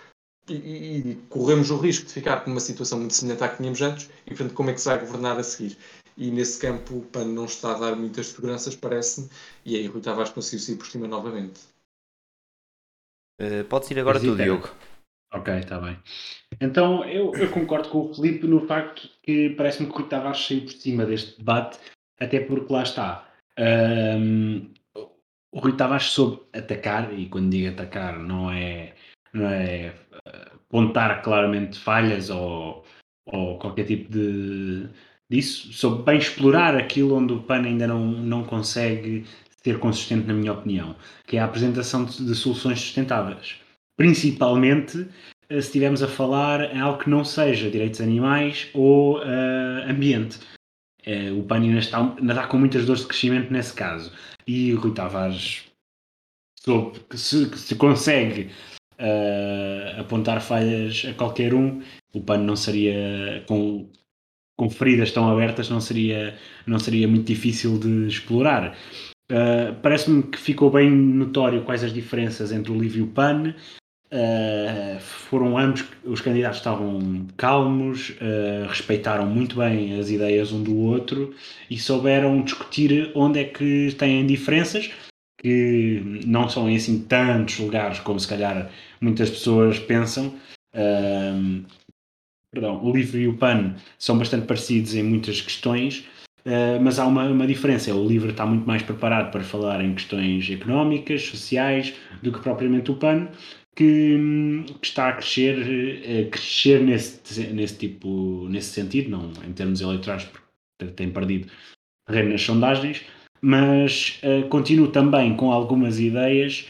[0.48, 3.80] e, e, corremos o risco de ficar com uma situação muito semelhante à que tínhamos
[3.80, 5.78] antes e, portanto, como é que se vai governar a seguir?
[6.16, 9.28] E nesse campo o PAN não está a dar muitas seguranças, parece-me,
[9.64, 11.60] e aí Rui Tavares conseguiu sair por cima novamente.
[13.40, 14.70] Uh, pode ir agora tu, Diogo.
[15.32, 15.98] Ok, está bem.
[16.60, 20.46] Então eu, eu, concordo com o Felipe no facto que parece-me que o Rui Tavares
[20.46, 21.78] saiu por cima deste debate,
[22.20, 23.28] até porque lá está.
[23.58, 24.72] Um,
[25.52, 28.94] o Rui Tavares soube atacar, e quando digo atacar não é,
[29.32, 32.84] não é eh, apontar claramente falhas ou,
[33.26, 34.88] ou qualquer tipo de,
[35.34, 39.24] disso, soube bem explorar aquilo onde o PAN ainda não, não consegue
[39.62, 40.94] ser consistente, na minha opinião,
[41.26, 43.56] que é a apresentação de, de soluções sustentáveis.
[43.96, 45.08] Principalmente
[45.48, 50.38] eh, se estivermos a falar em algo que não seja direitos animais ou uh, ambiente.
[51.06, 54.12] Uh, o PAN ainda está, ainda está com muitas dores de crescimento nesse caso.
[54.46, 55.64] E o Rui Tavares
[56.60, 58.50] soube que se, se consegue
[58.98, 61.82] uh, apontar falhas a qualquer um,
[62.14, 63.88] o PAN não seria com
[64.56, 66.36] com feridas tão abertas não seria,
[66.66, 68.76] não seria muito difícil de explorar.
[69.30, 73.54] Uh, Parece-me que ficou bem notório quais as diferenças entre o Livre e o PAN.
[74.12, 80.76] Uh, foram ambos, os candidatos estavam calmos, uh, respeitaram muito bem as ideias um do
[80.76, 81.34] outro
[81.68, 84.92] e souberam discutir onde é que têm diferenças,
[85.40, 88.70] que não são em assim tantos lugares como se calhar
[89.00, 90.32] muitas pessoas pensam.
[90.72, 91.64] Uh,
[92.54, 96.06] perdão, o livro e o PAN são bastante parecidos em muitas questões,
[96.46, 97.94] uh, mas há uma, uma diferença.
[97.94, 102.90] O livro está muito mais preparado para falar em questões económicas, sociais, do que propriamente
[102.90, 103.28] o PAN,
[103.74, 105.56] que, que está a crescer,
[106.26, 110.24] a crescer nesse, nesse tipo, nesse sentido, não em termos eleitorais,
[110.78, 111.48] porque tem perdido
[112.06, 113.02] terreno nas sondagens,
[113.42, 116.68] mas uh, continuo também com algumas ideias,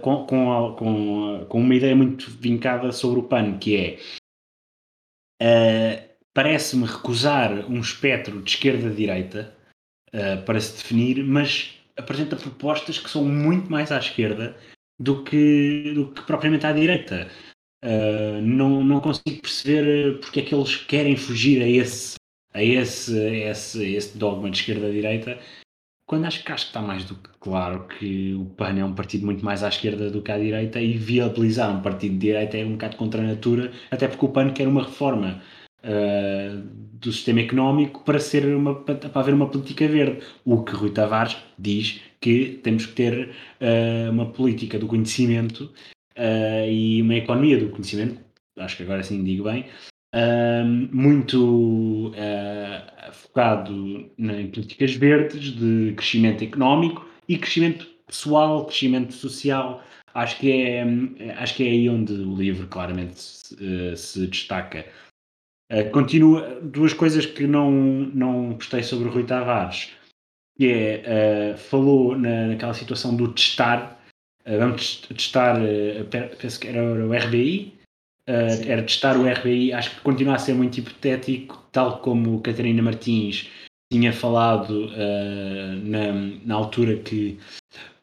[0.00, 3.98] com, com, com uma ideia muito vincada sobre o PAN, que é
[5.42, 9.56] Uh, Parece-me recusar um espectro de esquerda-direita
[10.12, 14.54] uh, para se definir, mas apresenta propostas que são muito mais à esquerda
[15.00, 17.26] do que, do que propriamente à direita.
[17.82, 22.16] Uh, não, não consigo perceber porque é que eles querem fugir a esse,
[22.52, 25.38] a esse, esse, a esse dogma de esquerda-direita,
[26.06, 28.94] quando acho que, acho que está mais do que claro que o PAN é um
[28.94, 32.56] partido muito mais à esquerda do que à direita e viabilizar um partido de direita
[32.56, 35.42] é um bocado contra a natura, até porque o PAN quer uma reforma
[35.82, 36.62] uh,
[36.92, 40.22] do sistema económico para, ser uma, para haver uma política verde.
[40.44, 43.30] O que Rui Tavares diz que temos que ter
[43.60, 45.72] uh, uma política do conhecimento
[46.16, 48.20] uh, e uma economia do conhecimento,
[48.58, 49.66] acho que agora sim digo bem,
[50.92, 52.12] muito
[53.16, 59.82] focado em políticas verdes, de crescimento económico e crescimento pessoal, crescimento social.
[60.14, 60.82] Acho que é,
[61.36, 64.86] acho que é aí onde o livro claramente se, se destaca.
[65.70, 69.90] Uh, continua duas coisas que não, não gostei sobre o Rui Tavares,
[70.56, 74.00] que é, uh, falou na, naquela situação do testar,
[74.46, 75.56] vamos testar,
[76.40, 77.75] penso que era o RBI,
[78.26, 83.48] era testar o RBI, acho que continua a ser muito hipotético, tal como Catarina Martins
[83.92, 84.90] tinha falado
[85.84, 86.12] na,
[86.44, 87.38] na altura que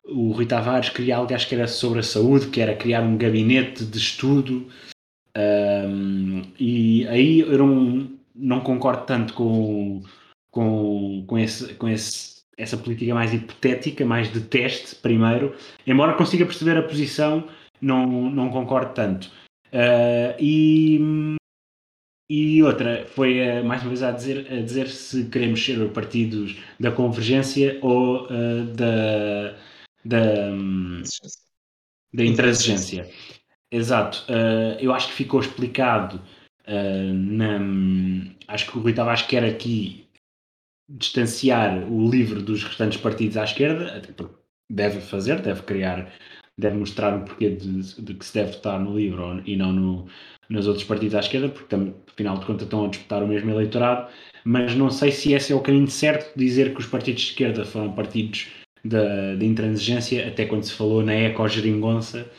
[0.05, 3.17] o Rui Tavares queria algo, acho que era sobre a saúde, que era criar um
[3.17, 4.67] gabinete de estudo.
[5.35, 10.03] Um, e aí eu não, não concordo tanto com,
[10.51, 15.55] com, com, esse, com esse, essa política mais hipotética, mais de teste, primeiro,
[15.87, 17.47] embora consiga perceber a posição,
[17.81, 19.31] não, não concordo tanto.
[19.73, 20.99] Uh, e,
[22.29, 26.55] e outra foi uh, mais uma vez a dizer, a dizer se queremos ser partidos
[26.79, 29.57] da convergência ou uh, da,
[30.05, 30.51] da,
[32.13, 33.09] da intransigência.
[33.71, 34.23] Exato.
[34.79, 36.21] Eu acho que ficou explicado
[36.67, 37.57] na,
[38.47, 40.07] acho que o Rui Tavares quer aqui
[40.87, 43.99] distanciar o livro dos restantes partidos à esquerda,
[44.69, 46.13] deve fazer, deve criar,
[46.57, 50.07] deve mostrar o porquê de, de que se deve votar no livro e não no,
[50.49, 54.11] nos outros partidos à esquerda, porque afinal de contas estão a disputar o mesmo eleitorado,
[54.45, 57.65] mas não sei se esse é o caminho certo, dizer que os partidos de esquerda
[57.65, 58.47] foram partidos
[58.83, 62.29] da, da intransigência, até quando se falou na eco-geringonça,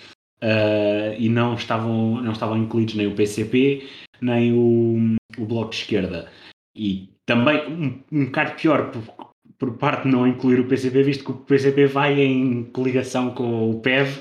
[0.43, 3.89] uh, e não estavam, não estavam incluídos nem o PCP,
[4.21, 6.31] nem o, o Bloco de Esquerda.
[6.77, 9.34] E também um, um bocado pior por,
[9.65, 13.81] por parte não incluir o PCP, visto que o PCP vai em coligação com o
[13.81, 14.19] PEV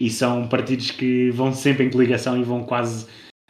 [0.00, 3.04] e são partidos que vão sempre em coligação e vão quase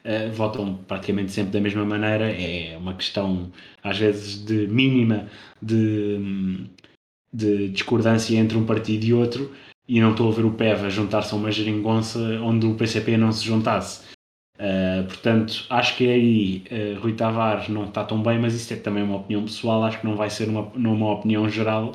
[0.05, 2.31] uh, votam praticamente sempre da mesma maneira.
[2.33, 5.29] É uma questão, às vezes, de mínima
[5.63, 6.67] de,
[7.33, 9.53] de discordância entre um partido e outro
[9.89, 13.17] e não estou a ver o PEV a juntar-se a uma geringonça onde o PCP
[13.17, 14.05] não se juntasse.
[14.57, 18.77] Uh, portanto, acho que aí uh, Rui Tavares não está tão bem, mas isso é
[18.77, 21.95] também uma opinião pessoal, acho que não vai ser uma, uma opinião geral.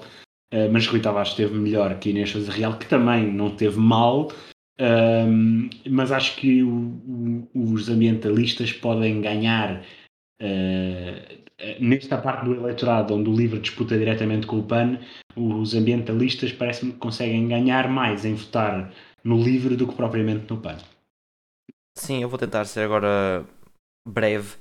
[0.53, 4.31] Uh, mas Rui Tavares esteve melhor que Inês Real, que também não teve mal,
[5.88, 9.83] mas acho que o, o, os ambientalistas podem ganhar
[11.79, 14.97] nesta parte do eleitorado onde o LIVRE disputa diretamente com o PAN,
[15.35, 18.91] os ambientalistas parece-me que conseguem ganhar mais em votar
[19.23, 20.77] no LIVRE do que propriamente no PAN.
[21.97, 23.45] Sim, eu vou tentar ser agora
[24.07, 24.57] breve,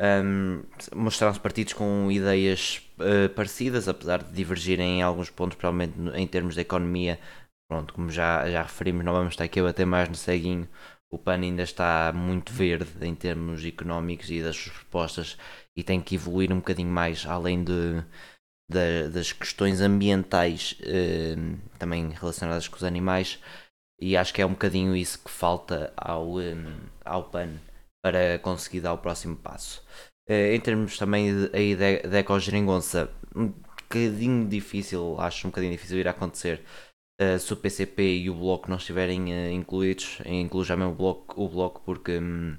[0.00, 0.62] um,
[0.94, 6.26] mostrar os partidos com ideias uh, parecidas, apesar de divergirem em alguns pontos, provavelmente em
[6.26, 7.18] termos de economia.
[7.70, 10.68] Pronto, como já, já referimos, não vamos estar aqui a bater mais no ceguinho.
[11.10, 15.38] O PAN ainda está muito verde em termos económicos e das suas propostas
[15.76, 18.02] e tem que evoluir um bocadinho mais além de,
[18.68, 21.36] de das questões ambientais eh,
[21.78, 23.38] também relacionadas com os animais
[24.00, 26.54] e acho que é um bocadinho isso que falta ao, eh,
[27.04, 27.58] ao PAN
[28.02, 29.82] para conseguir dar o próximo passo.
[30.28, 35.72] Eh, em termos também de, aí de, de ecogeringonça, um bocadinho difícil, acho um bocadinho
[35.72, 36.62] difícil ir a acontecer
[37.20, 40.96] uh, se o PCP e o Bloco não estiverem uh, incluídos, incluo já mesmo o
[40.96, 42.56] Bloco, o bloco porque um,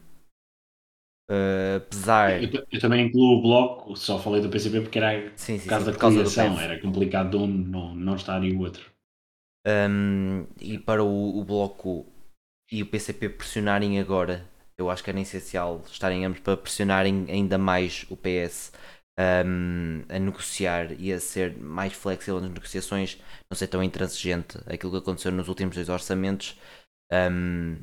[1.30, 2.42] Uh, apesar.
[2.42, 5.70] Eu, eu, também incluo o bloco, só falei do PCP porque era sim, sim, por
[5.70, 8.90] causa sim, da coligação, era complicado de um não, não estar e o outro.
[9.68, 12.06] Um, e para o, o, bloco
[12.72, 17.58] e o PCP pressionarem agora, eu acho que era essencial estarem ambos para pressionarem ainda
[17.58, 18.72] mais o PS
[19.20, 23.18] um, a negociar e a ser mais flexível nas negociações,
[23.50, 26.58] não ser tão intransigente aquilo que aconteceu nos últimos dois orçamentos.
[27.12, 27.76] Um,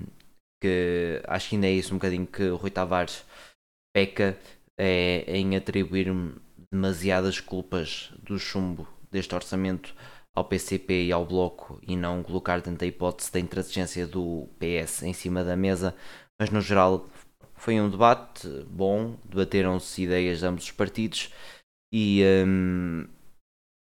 [0.62, 3.24] que acho que ainda é isso um bocadinho que o Rui Tavares
[3.94, 4.38] peca
[4.78, 6.10] é, em atribuir
[6.72, 9.94] demasiadas culpas do chumbo deste orçamento
[10.34, 15.12] ao PCP e ao Bloco e não colocar tanta hipótese da intransigência do PS em
[15.12, 15.94] cima da mesa,
[16.40, 17.08] mas no geral
[17.54, 21.32] foi um debate bom, debateram-se ideias de ambos os partidos
[21.92, 23.06] e um,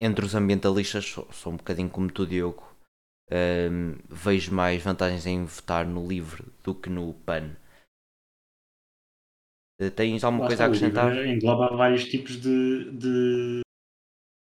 [0.01, 2.75] entre os ambientalistas sou um bocadinho como tu Diogo,
[3.31, 7.55] um, vejo mais vantagens em votar no LIVRE do que no PAN.
[9.81, 11.25] Uh, tens alguma coisa a acrescentar?
[11.25, 13.61] Engloba vários tipos de, de...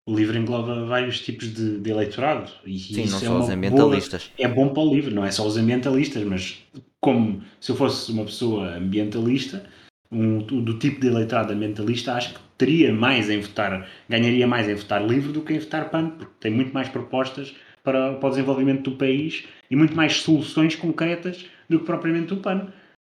[0.07, 2.51] O LIVRE engloba vários tipos de, de eleitorado.
[2.67, 4.31] E Sim, não é só os ambientalistas.
[4.37, 4.51] Boa...
[4.51, 6.63] é bom para o LIVRE, não é só os ambientalistas, mas
[7.01, 9.65] como se eu fosse uma pessoa ambientalista,
[10.11, 14.75] um, do tipo de eleitorado ambientalista, acho que teria mais em votar, ganharia mais em
[14.75, 18.31] votar LIVRE do que em votar PAN, porque tem muito mais propostas para, para o
[18.31, 22.73] desenvolvimento do país e muito mais soluções concretas do que propriamente o PAN.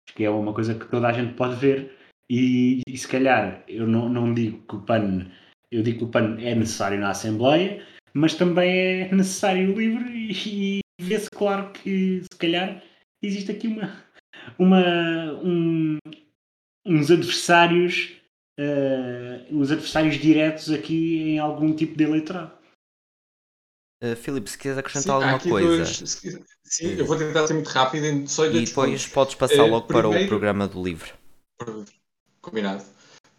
[0.08, 1.96] Acho que é uma coisa que toda a gente pode ver
[2.30, 5.26] E, e, se calhar eu não, não digo que o PAN,
[5.70, 10.08] eu digo que o PAN é necessário na Assembleia, mas também é necessário o livro
[10.08, 12.82] e, e vê-se claro que se calhar
[13.22, 14.04] existe aqui uma,
[14.58, 14.82] uma
[15.42, 15.98] um,
[16.86, 18.18] uns adversários
[18.58, 22.52] uh, os adversários diretos aqui em algum tipo de eleitorado.
[24.02, 25.76] Uh, Filipe, se quiseres acrescentar sim, alguma coisa.
[25.76, 28.28] Dois, sim, eu vou tentar ser muito rápido.
[28.28, 29.06] Só e depois pontos.
[29.08, 31.12] podes passar uh, logo primeiro, para o programa do livro.
[32.40, 32.84] Combinado.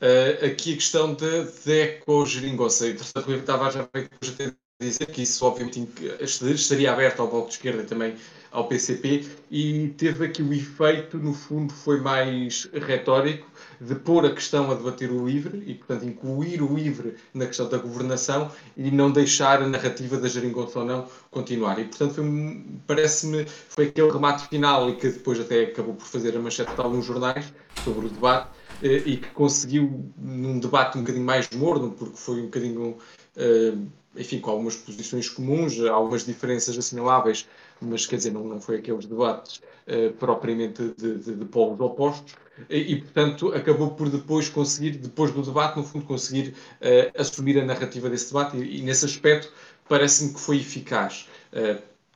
[0.01, 2.87] Uh, aqui a questão de, de eco-geringonça.
[2.87, 5.87] Entretanto, eu estava já a dizer que isso, obviamente,
[6.21, 8.15] estaria aberto ao Bloco de Esquerda e também
[8.51, 13.45] ao PCP e teve aqui o efeito, no fundo, foi mais retórico
[13.79, 17.69] de pôr a questão a debater o LIVRE e, portanto, incluir o LIVRE na questão
[17.69, 21.77] da governação e não deixar a narrativa da geringonça ou não continuar.
[21.77, 22.23] E, portanto,
[22.87, 26.81] parece-me foi aquele remate final e que depois até acabou por fazer a manchete de
[26.81, 27.53] alguns jornais
[27.83, 32.45] sobre o debate e que conseguiu, num debate um bocadinho mais morno, porque foi um
[32.45, 32.97] bocadinho,
[33.35, 33.73] eh,
[34.15, 37.47] enfim, com algumas posições comuns, algumas diferenças assinaláveis,
[37.81, 42.33] mas quer dizer, não, não foi aqueles debates uh, propriamente de, de, de polos opostos,
[42.69, 46.53] e, portanto acabou por depois conseguir, depois do debate, no fundo, conseguir
[47.17, 49.49] assumir a narrativa desse debate, e, e nesse aspecto
[49.87, 51.29] parece-me que foi eficaz.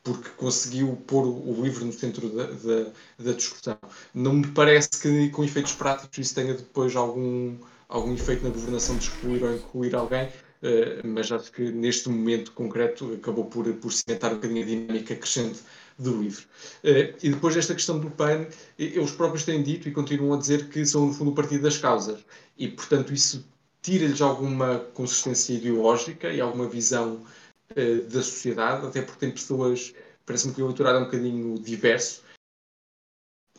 [0.04, 3.78] Porque conseguiu pôr o livro no centro da, da, da, discussão.
[4.14, 7.56] Não me parece que com efeitos práticos isso tenha depois algum,
[7.88, 10.30] algum efeito na governação de excluir ou incluir alguém,
[10.62, 15.16] eh, mas acho que neste momento concreto acabou por, por cimentar um bocadinho a dinâmica
[15.16, 15.62] crescente
[15.98, 16.44] do livro.
[16.84, 18.48] Uh, e depois desta questão do PAN,
[18.78, 21.78] eles próprios têm dito e continuam a dizer que são, no fundo, o partido das
[21.78, 22.20] causas.
[22.58, 23.46] E, portanto, isso
[23.82, 27.22] tira-lhes alguma consistência ideológica e alguma visão
[27.78, 29.94] uh, da sociedade, até porque tem pessoas,
[30.26, 32.24] parece-me que o eleitorado é um bocadinho diverso,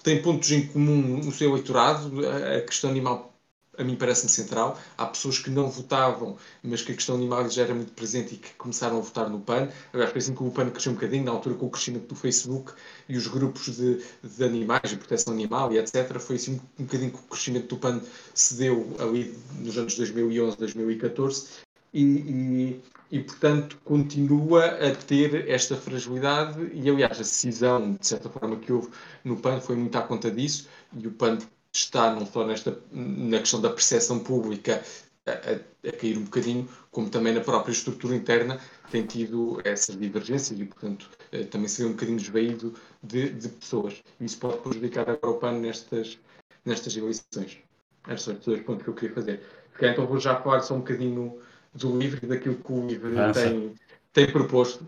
[0.03, 3.35] tem pontos em comum no seu eleitorado, a questão animal
[3.79, 4.79] a mim parece-me central.
[4.97, 8.39] Há pessoas que não votavam, mas que a questão animal já era muito presente e
[8.39, 9.69] que começaram a votar no PAN.
[9.93, 12.73] Aliás, parece que o PAN cresceu um bocadinho na altura com o crescimento do Facebook
[13.09, 16.19] e os grupos de, de animais e proteção animal e etc.
[16.19, 18.01] Foi assim um bocadinho que o crescimento do PAN
[18.35, 21.47] se deu ali nos anos 2011, 2014
[21.93, 28.29] e, e, e, portanto, continua a ter esta fragilidade e, aliás, a decisão, de certa
[28.29, 28.91] forma, que houve
[29.23, 31.39] no PAN foi muito à conta disso e o PAN
[31.73, 34.83] está não só nesta, na questão da percepção pública
[35.27, 38.61] a, a, a, cair um bocadinho, como também na própria estrutura interna
[38.91, 43.49] tem tido essas divergências e, portanto, eh, também se vê um bocadinho desvaído de, de
[43.49, 44.03] pessoas.
[44.21, 46.19] Isso pode prejudicar agora o PAN nestas,
[46.65, 47.59] nestas eleições.
[48.07, 49.43] Estes são os dois pontos que eu queria fazer.
[49.81, 51.41] Então vou já falar só um bocadinho
[51.75, 53.75] do livro e daquilo que o livro tem,
[54.13, 54.85] tem proposto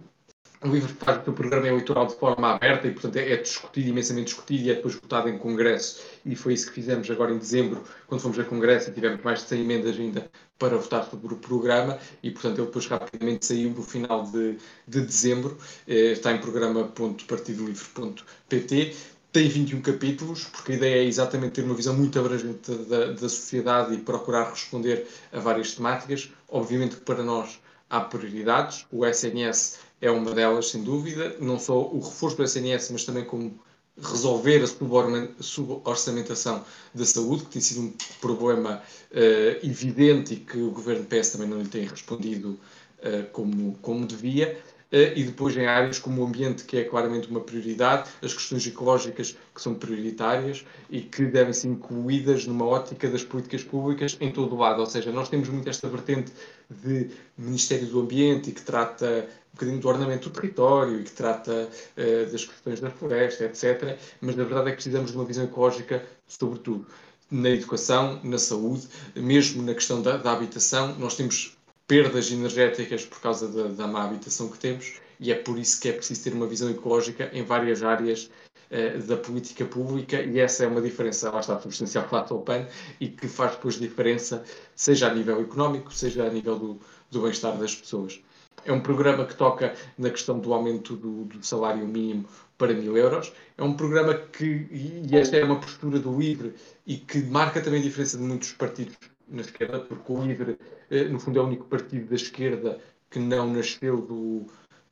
[0.62, 4.26] o livro faz o programa eleitoral de forma aberta e, portanto, é, é, discutido, imensamente
[4.26, 6.02] discutido e é depois votado em Congresso.
[6.24, 9.42] E foi isso que fizemos agora em dezembro, quando fomos a Congresso e tivemos mais
[9.42, 11.98] de 100 emendas ainda para votar sobre o programa.
[12.22, 14.56] E, portanto, ele depois rapidamente saiu no final de,
[14.88, 15.58] de dezembro.
[15.86, 18.96] Eh, está em programa.partidolivre.pt.
[19.36, 23.28] Tem 21 capítulos, porque a ideia é exatamente ter uma visão muito abrangente da, da
[23.28, 26.30] sociedade e procurar responder a várias temáticas.
[26.48, 27.60] Obviamente que para nós
[27.90, 28.86] há prioridades.
[28.90, 31.36] O SNS é uma delas, sem dúvida.
[31.38, 33.60] Não só o reforço do SNS, mas também como
[34.00, 36.64] resolver a suborçamentação
[36.94, 37.92] da saúde, que tem sido um
[38.22, 38.80] problema
[39.12, 42.58] uh, evidente e que o governo PS também não lhe tem respondido
[43.00, 44.58] uh, como, como devia.
[44.96, 48.66] Uh, e depois em áreas como o ambiente, que é claramente uma prioridade, as questões
[48.66, 54.32] ecológicas, que são prioritárias e que devem ser incluídas numa ótica das políticas públicas em
[54.32, 54.80] todo o lado.
[54.80, 56.32] Ou seja, nós temos muito esta vertente
[56.70, 61.68] de Ministério do Ambiente e que trata bocadinho do ornamento do território e que trata
[61.96, 63.98] uh, das questões da floresta, etc.
[64.20, 66.86] Mas na verdade é que precisamos de uma visão ecológica, sobretudo
[67.30, 68.86] na educação, na saúde,
[69.16, 70.94] mesmo na questão da, da habitação.
[70.98, 71.55] Nós temos
[71.86, 75.88] perdas energéticas por causa da, da má habitação que temos e é por isso que
[75.88, 78.30] é preciso ter uma visão ecológica em várias áreas
[78.70, 82.66] uh, da política pública e essa é uma diferença, lá está, substancial face ao PAN
[83.00, 84.44] e que faz depois diferença,
[84.74, 86.80] seja a nível económico, seja a nível do,
[87.10, 88.20] do bem-estar das pessoas.
[88.64, 92.96] É um programa que toca na questão do aumento do, do salário mínimo para mil
[92.96, 93.32] euros.
[93.56, 96.52] É um programa que, e esta é uma postura do LIVRE,
[96.84, 98.96] e que marca também a diferença de muitos partidos
[99.28, 100.58] na esquerda, porque o LIVRE,
[100.90, 102.78] eh, no fundo, é o único partido da esquerda
[103.10, 104.46] que não nasceu do,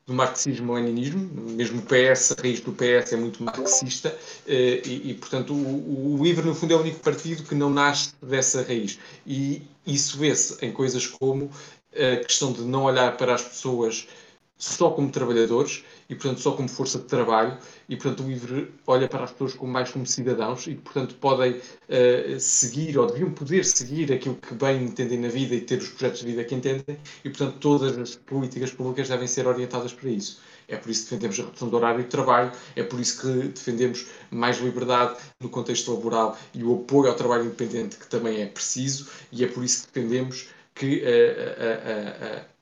[0.06, 4.16] do marxismo-leninismo, mesmo o PS, a raiz do PS é muito marxista,
[4.46, 7.70] eh, e, e portanto o, o LIVRE, no fundo, é o único partido que não
[7.70, 8.98] nasce dessa raiz.
[9.26, 11.50] E isso vê-se em coisas como
[11.92, 14.08] a questão de não olhar para as pessoas
[14.56, 17.58] só como trabalhadores e, portanto, só como força de trabalho
[17.88, 21.52] e, portanto, o LIVRE olha para as pessoas como mais como cidadãos e, portanto, podem
[21.52, 25.88] uh, seguir ou deviam poder seguir aquilo que bem entendem na vida e ter os
[25.88, 30.08] projetos de vida que entendem e, portanto, todas as políticas públicas devem ser orientadas para
[30.08, 30.40] isso.
[30.68, 33.48] É por isso que defendemos a redução do horário de trabalho, é por isso que
[33.48, 38.46] defendemos mais liberdade no contexto laboral e o apoio ao trabalho independente, que também é
[38.46, 42.53] preciso, e é por isso que defendemos que uh, uh,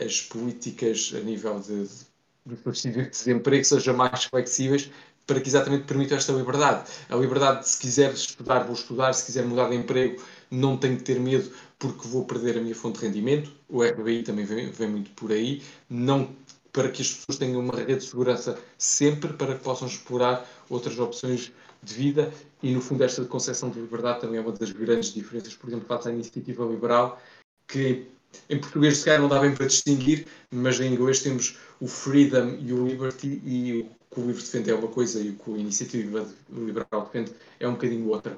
[0.00, 4.90] as políticas a nível de, de de desemprego sejam mais flexíveis
[5.26, 6.90] para que exatamente permitam esta liberdade.
[7.08, 10.98] A liberdade de se quiser estudar, vou estudar, se quiser mudar de emprego, não tenho
[10.98, 13.50] que ter medo porque vou perder a minha fonte de rendimento.
[13.68, 15.62] O RBI também vem, vem muito por aí.
[15.88, 16.34] Não
[16.72, 20.98] para que as pessoas tenham uma rede de segurança sempre para que possam explorar outras
[20.98, 21.52] opções
[21.82, 25.54] de vida e, no fundo, esta concepção de liberdade também é uma das grandes diferenças,
[25.54, 27.22] por exemplo, face à iniciativa liberal,
[27.68, 28.06] que
[28.48, 32.56] em português se calhar não dá bem para distinguir, mas em inglês temos o freedom
[32.60, 35.54] e o liberty e o que o livro defende é uma coisa e o que
[35.54, 38.36] a iniciativa liberal defende é um bocadinho outra.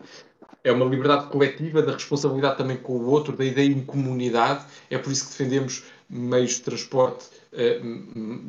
[0.65, 4.65] É uma liberdade coletiva, da responsabilidade também com o outro, da ideia em comunidade.
[4.91, 7.81] É por isso que defendemos meios de transporte eh,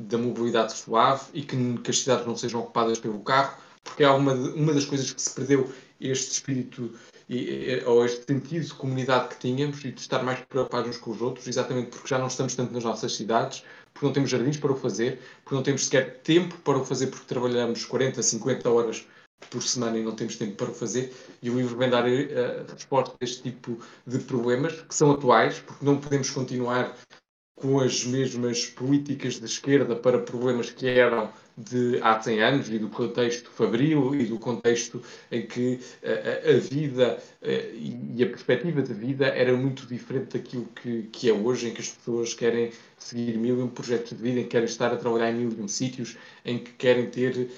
[0.08, 4.10] da mobilidade suave e que, que, as cidades não sejam ocupadas pelo carro, porque é
[4.10, 6.92] uma, uma das coisas que se perdeu este espírito
[7.30, 11.12] e, ou este sentido de comunidade que tínhamos e de estar mais preocupados uns com
[11.12, 13.64] os outros, exatamente porque já não estamos tanto nas nossas cidades,
[13.94, 17.08] porque não temos jardins para o fazer, porque não temos sequer tempo para o fazer
[17.08, 19.06] porque trabalhamos 40, 50 horas
[19.50, 22.74] por semana e não temos tempo para o fazer, e o livro vem dar a
[22.74, 26.96] resposta a este tipo de problemas que são atuais, porque não podemos continuar
[27.56, 32.78] com as mesmas políticas de esquerda para problemas que eram de há 100 anos e
[32.78, 35.02] do contexto fabril e do contexto
[35.32, 41.04] em que a, a vida e a perspectiva de vida era muito diferente daquilo que,
[41.12, 44.40] que é hoje, em que as pessoas querem seguir mil e um projetos de vida,
[44.40, 46.16] em que querem estar a trabalhar em mil e um sítios,
[46.46, 47.50] em que querem ter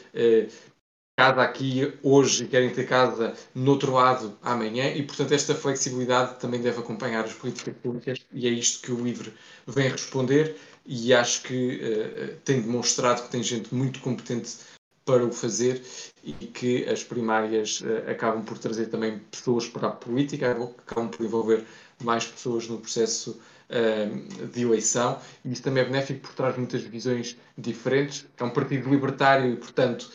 [1.20, 4.90] casa aqui hoje e querem ter casa no outro lado amanhã.
[4.90, 9.04] E, portanto, esta flexibilidade também deve acompanhar as políticas públicas e é isto que o
[9.04, 9.34] LIVRE
[9.68, 10.56] vem responder
[10.91, 14.57] e acho que uh, tem demonstrado que tem gente muito competente
[15.06, 15.84] para o fazer
[16.24, 21.24] e que as primárias uh, acabam por trazer também pessoas para a política, acabam por
[21.24, 21.64] envolver
[22.03, 23.40] mais pessoas no processo
[23.70, 28.26] uh, de eleição e isso também é benéfico porque traz muitas visões diferentes.
[28.36, 30.11] É um partido libertário e, portanto,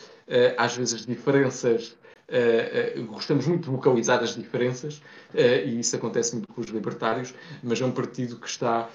[0.57, 1.95] às vezes as diferenças
[2.27, 4.97] Uh, uh, gostamos muito de localizar as diferenças,
[5.33, 8.89] uh, e isso acontece muito com os libertários, mas é um partido que está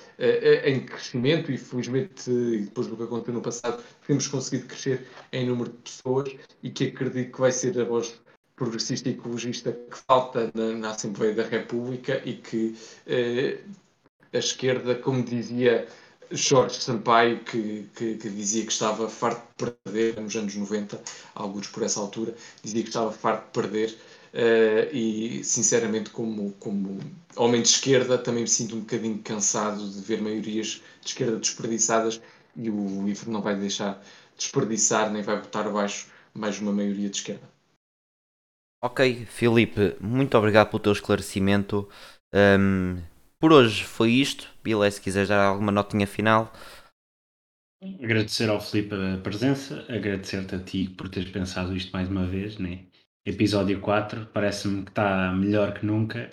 [0.64, 5.70] em crescimento e, felizmente, depois do que aconteceu no passado, temos conseguido crescer em número
[5.70, 8.20] de pessoas e que acredito que vai ser a voz
[8.56, 12.74] progressista e ecologista que falta na, na Assembleia da República e que
[14.32, 15.86] a esquerda, como dizia
[16.30, 21.00] Jorge Sampaio, que, que, que, dizia que estava farto de perder nos anos 90,
[21.34, 23.98] alguns por essa altura, dizia que estava farto de perder.
[24.32, 27.00] Uh, e sinceramente, como, como
[27.34, 32.20] homem de esquerda, também me sinto um bocadinho cansado de ver maiorias de esquerda desperdiçadas
[32.56, 34.00] e o livro não vai deixar
[34.36, 37.48] desperdiçar nem vai botar abaixo mais uma maioria de esquerda.
[38.82, 41.88] Ok, Filipe, muito obrigado pelo teu esclarecimento.
[42.32, 43.02] Um,
[43.40, 44.48] por hoje foi isto.
[44.62, 46.52] Bilé, se quiseres dar alguma notinha final.
[47.82, 52.58] Agradecer ao Filipe a presença, agradecer-te a ti por teres pensado isto mais uma vez,
[52.58, 52.84] né?
[53.24, 56.30] Episódio 4, parece-me que está melhor que nunca.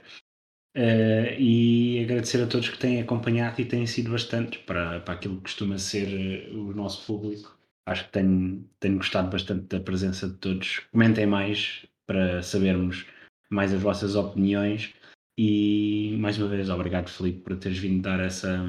[0.76, 5.38] Uh, e agradecer a todos que têm acompanhado e têm sido bastantes para, para aquilo
[5.38, 7.58] que costuma ser uh, o nosso público.
[7.86, 10.82] Acho que tenho, tenho gostado bastante da presença de todos.
[10.92, 13.06] Comentem mais para sabermos
[13.50, 14.94] mais as vossas opiniões
[15.38, 18.66] e mais uma vez, obrigado, Felipe por teres vindo dar essa,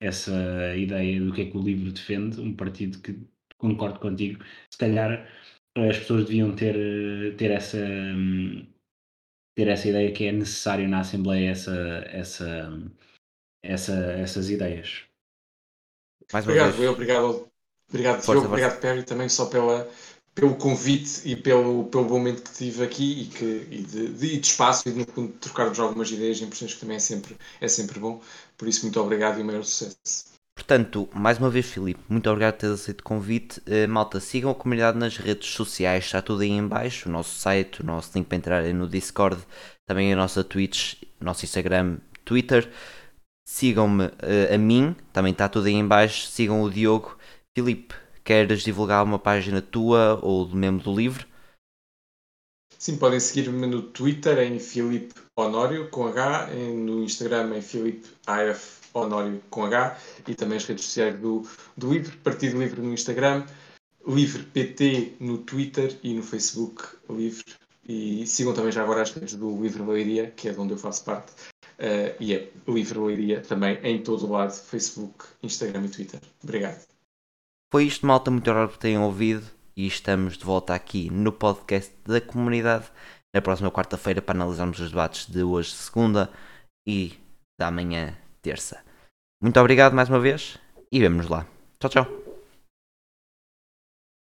[0.00, 2.40] essa ideia do que é que o livro defende.
[2.40, 3.16] Um partido que
[3.56, 4.42] concordo contigo.
[4.70, 5.28] Se calhar
[5.76, 7.78] as pessoas deviam ter, ter essa.
[9.56, 11.76] ter essa ideia que é necessário na Assembleia essa,
[12.08, 12.72] essa,
[13.62, 15.04] essa, essas ideias.
[16.32, 16.90] Mais uma obrigado, vez.
[16.90, 17.48] obrigado,
[17.88, 19.88] obrigado, força, obrigado, Perry, também só pela,
[20.40, 24.40] pelo convite e pelo, pelo momento que tive aqui e, que, e, de, de, de
[24.40, 28.22] espaço e de, trocarmos algumas ideias e impressões que também é sempre, é sempre bom.
[28.56, 30.30] Por isso, muito obrigado e o maior sucesso.
[30.54, 33.60] Portanto, mais uma vez, Filipe, muito obrigado por teres aceito o convite.
[33.60, 37.38] Uh, malta, sigam a comunidade nas redes sociais, está tudo aí em baixo, o nosso
[37.38, 39.42] site, o nosso link para entrar no Discord,
[39.86, 42.70] também a nossa Twitch, nosso Instagram, Twitter.
[43.46, 46.28] Sigam-me uh, a mim, também está tudo aí em baixo.
[46.28, 47.18] Sigam o Diogo.
[47.54, 47.94] Filipe,
[48.30, 51.26] Queres divulgar uma página tua ou membro do livro?
[52.78, 56.46] Sim, podem seguir-me no Twitter em Filipe Honório com H,
[56.76, 59.98] no Instagram é Filipe AF Honório com H
[60.28, 61.44] e também as redes sociais do,
[61.76, 61.88] do
[62.22, 63.44] Partido Livre no Instagram,
[64.06, 67.44] Livre PT no Twitter e no Facebook Livre.
[67.84, 70.78] E sigam também já agora as redes do Livre Leiria, que é de onde eu
[70.78, 71.32] faço parte.
[71.80, 76.20] Uh, e é Livre Leiria também em todo o lado, Facebook, Instagram e Twitter.
[76.44, 76.89] Obrigado.
[77.70, 78.30] Foi isto, malta.
[78.30, 79.46] Muito obrigado por terem ouvido.
[79.76, 82.90] E estamos de volta aqui no podcast da comunidade
[83.32, 86.28] na próxima quarta-feira para analisarmos os debates de hoje, segunda,
[86.86, 87.14] e
[87.58, 88.82] da manhã, terça.
[89.40, 90.58] Muito obrigado mais uma vez
[90.92, 91.46] e vemo-nos lá.
[91.78, 92.29] Tchau, tchau.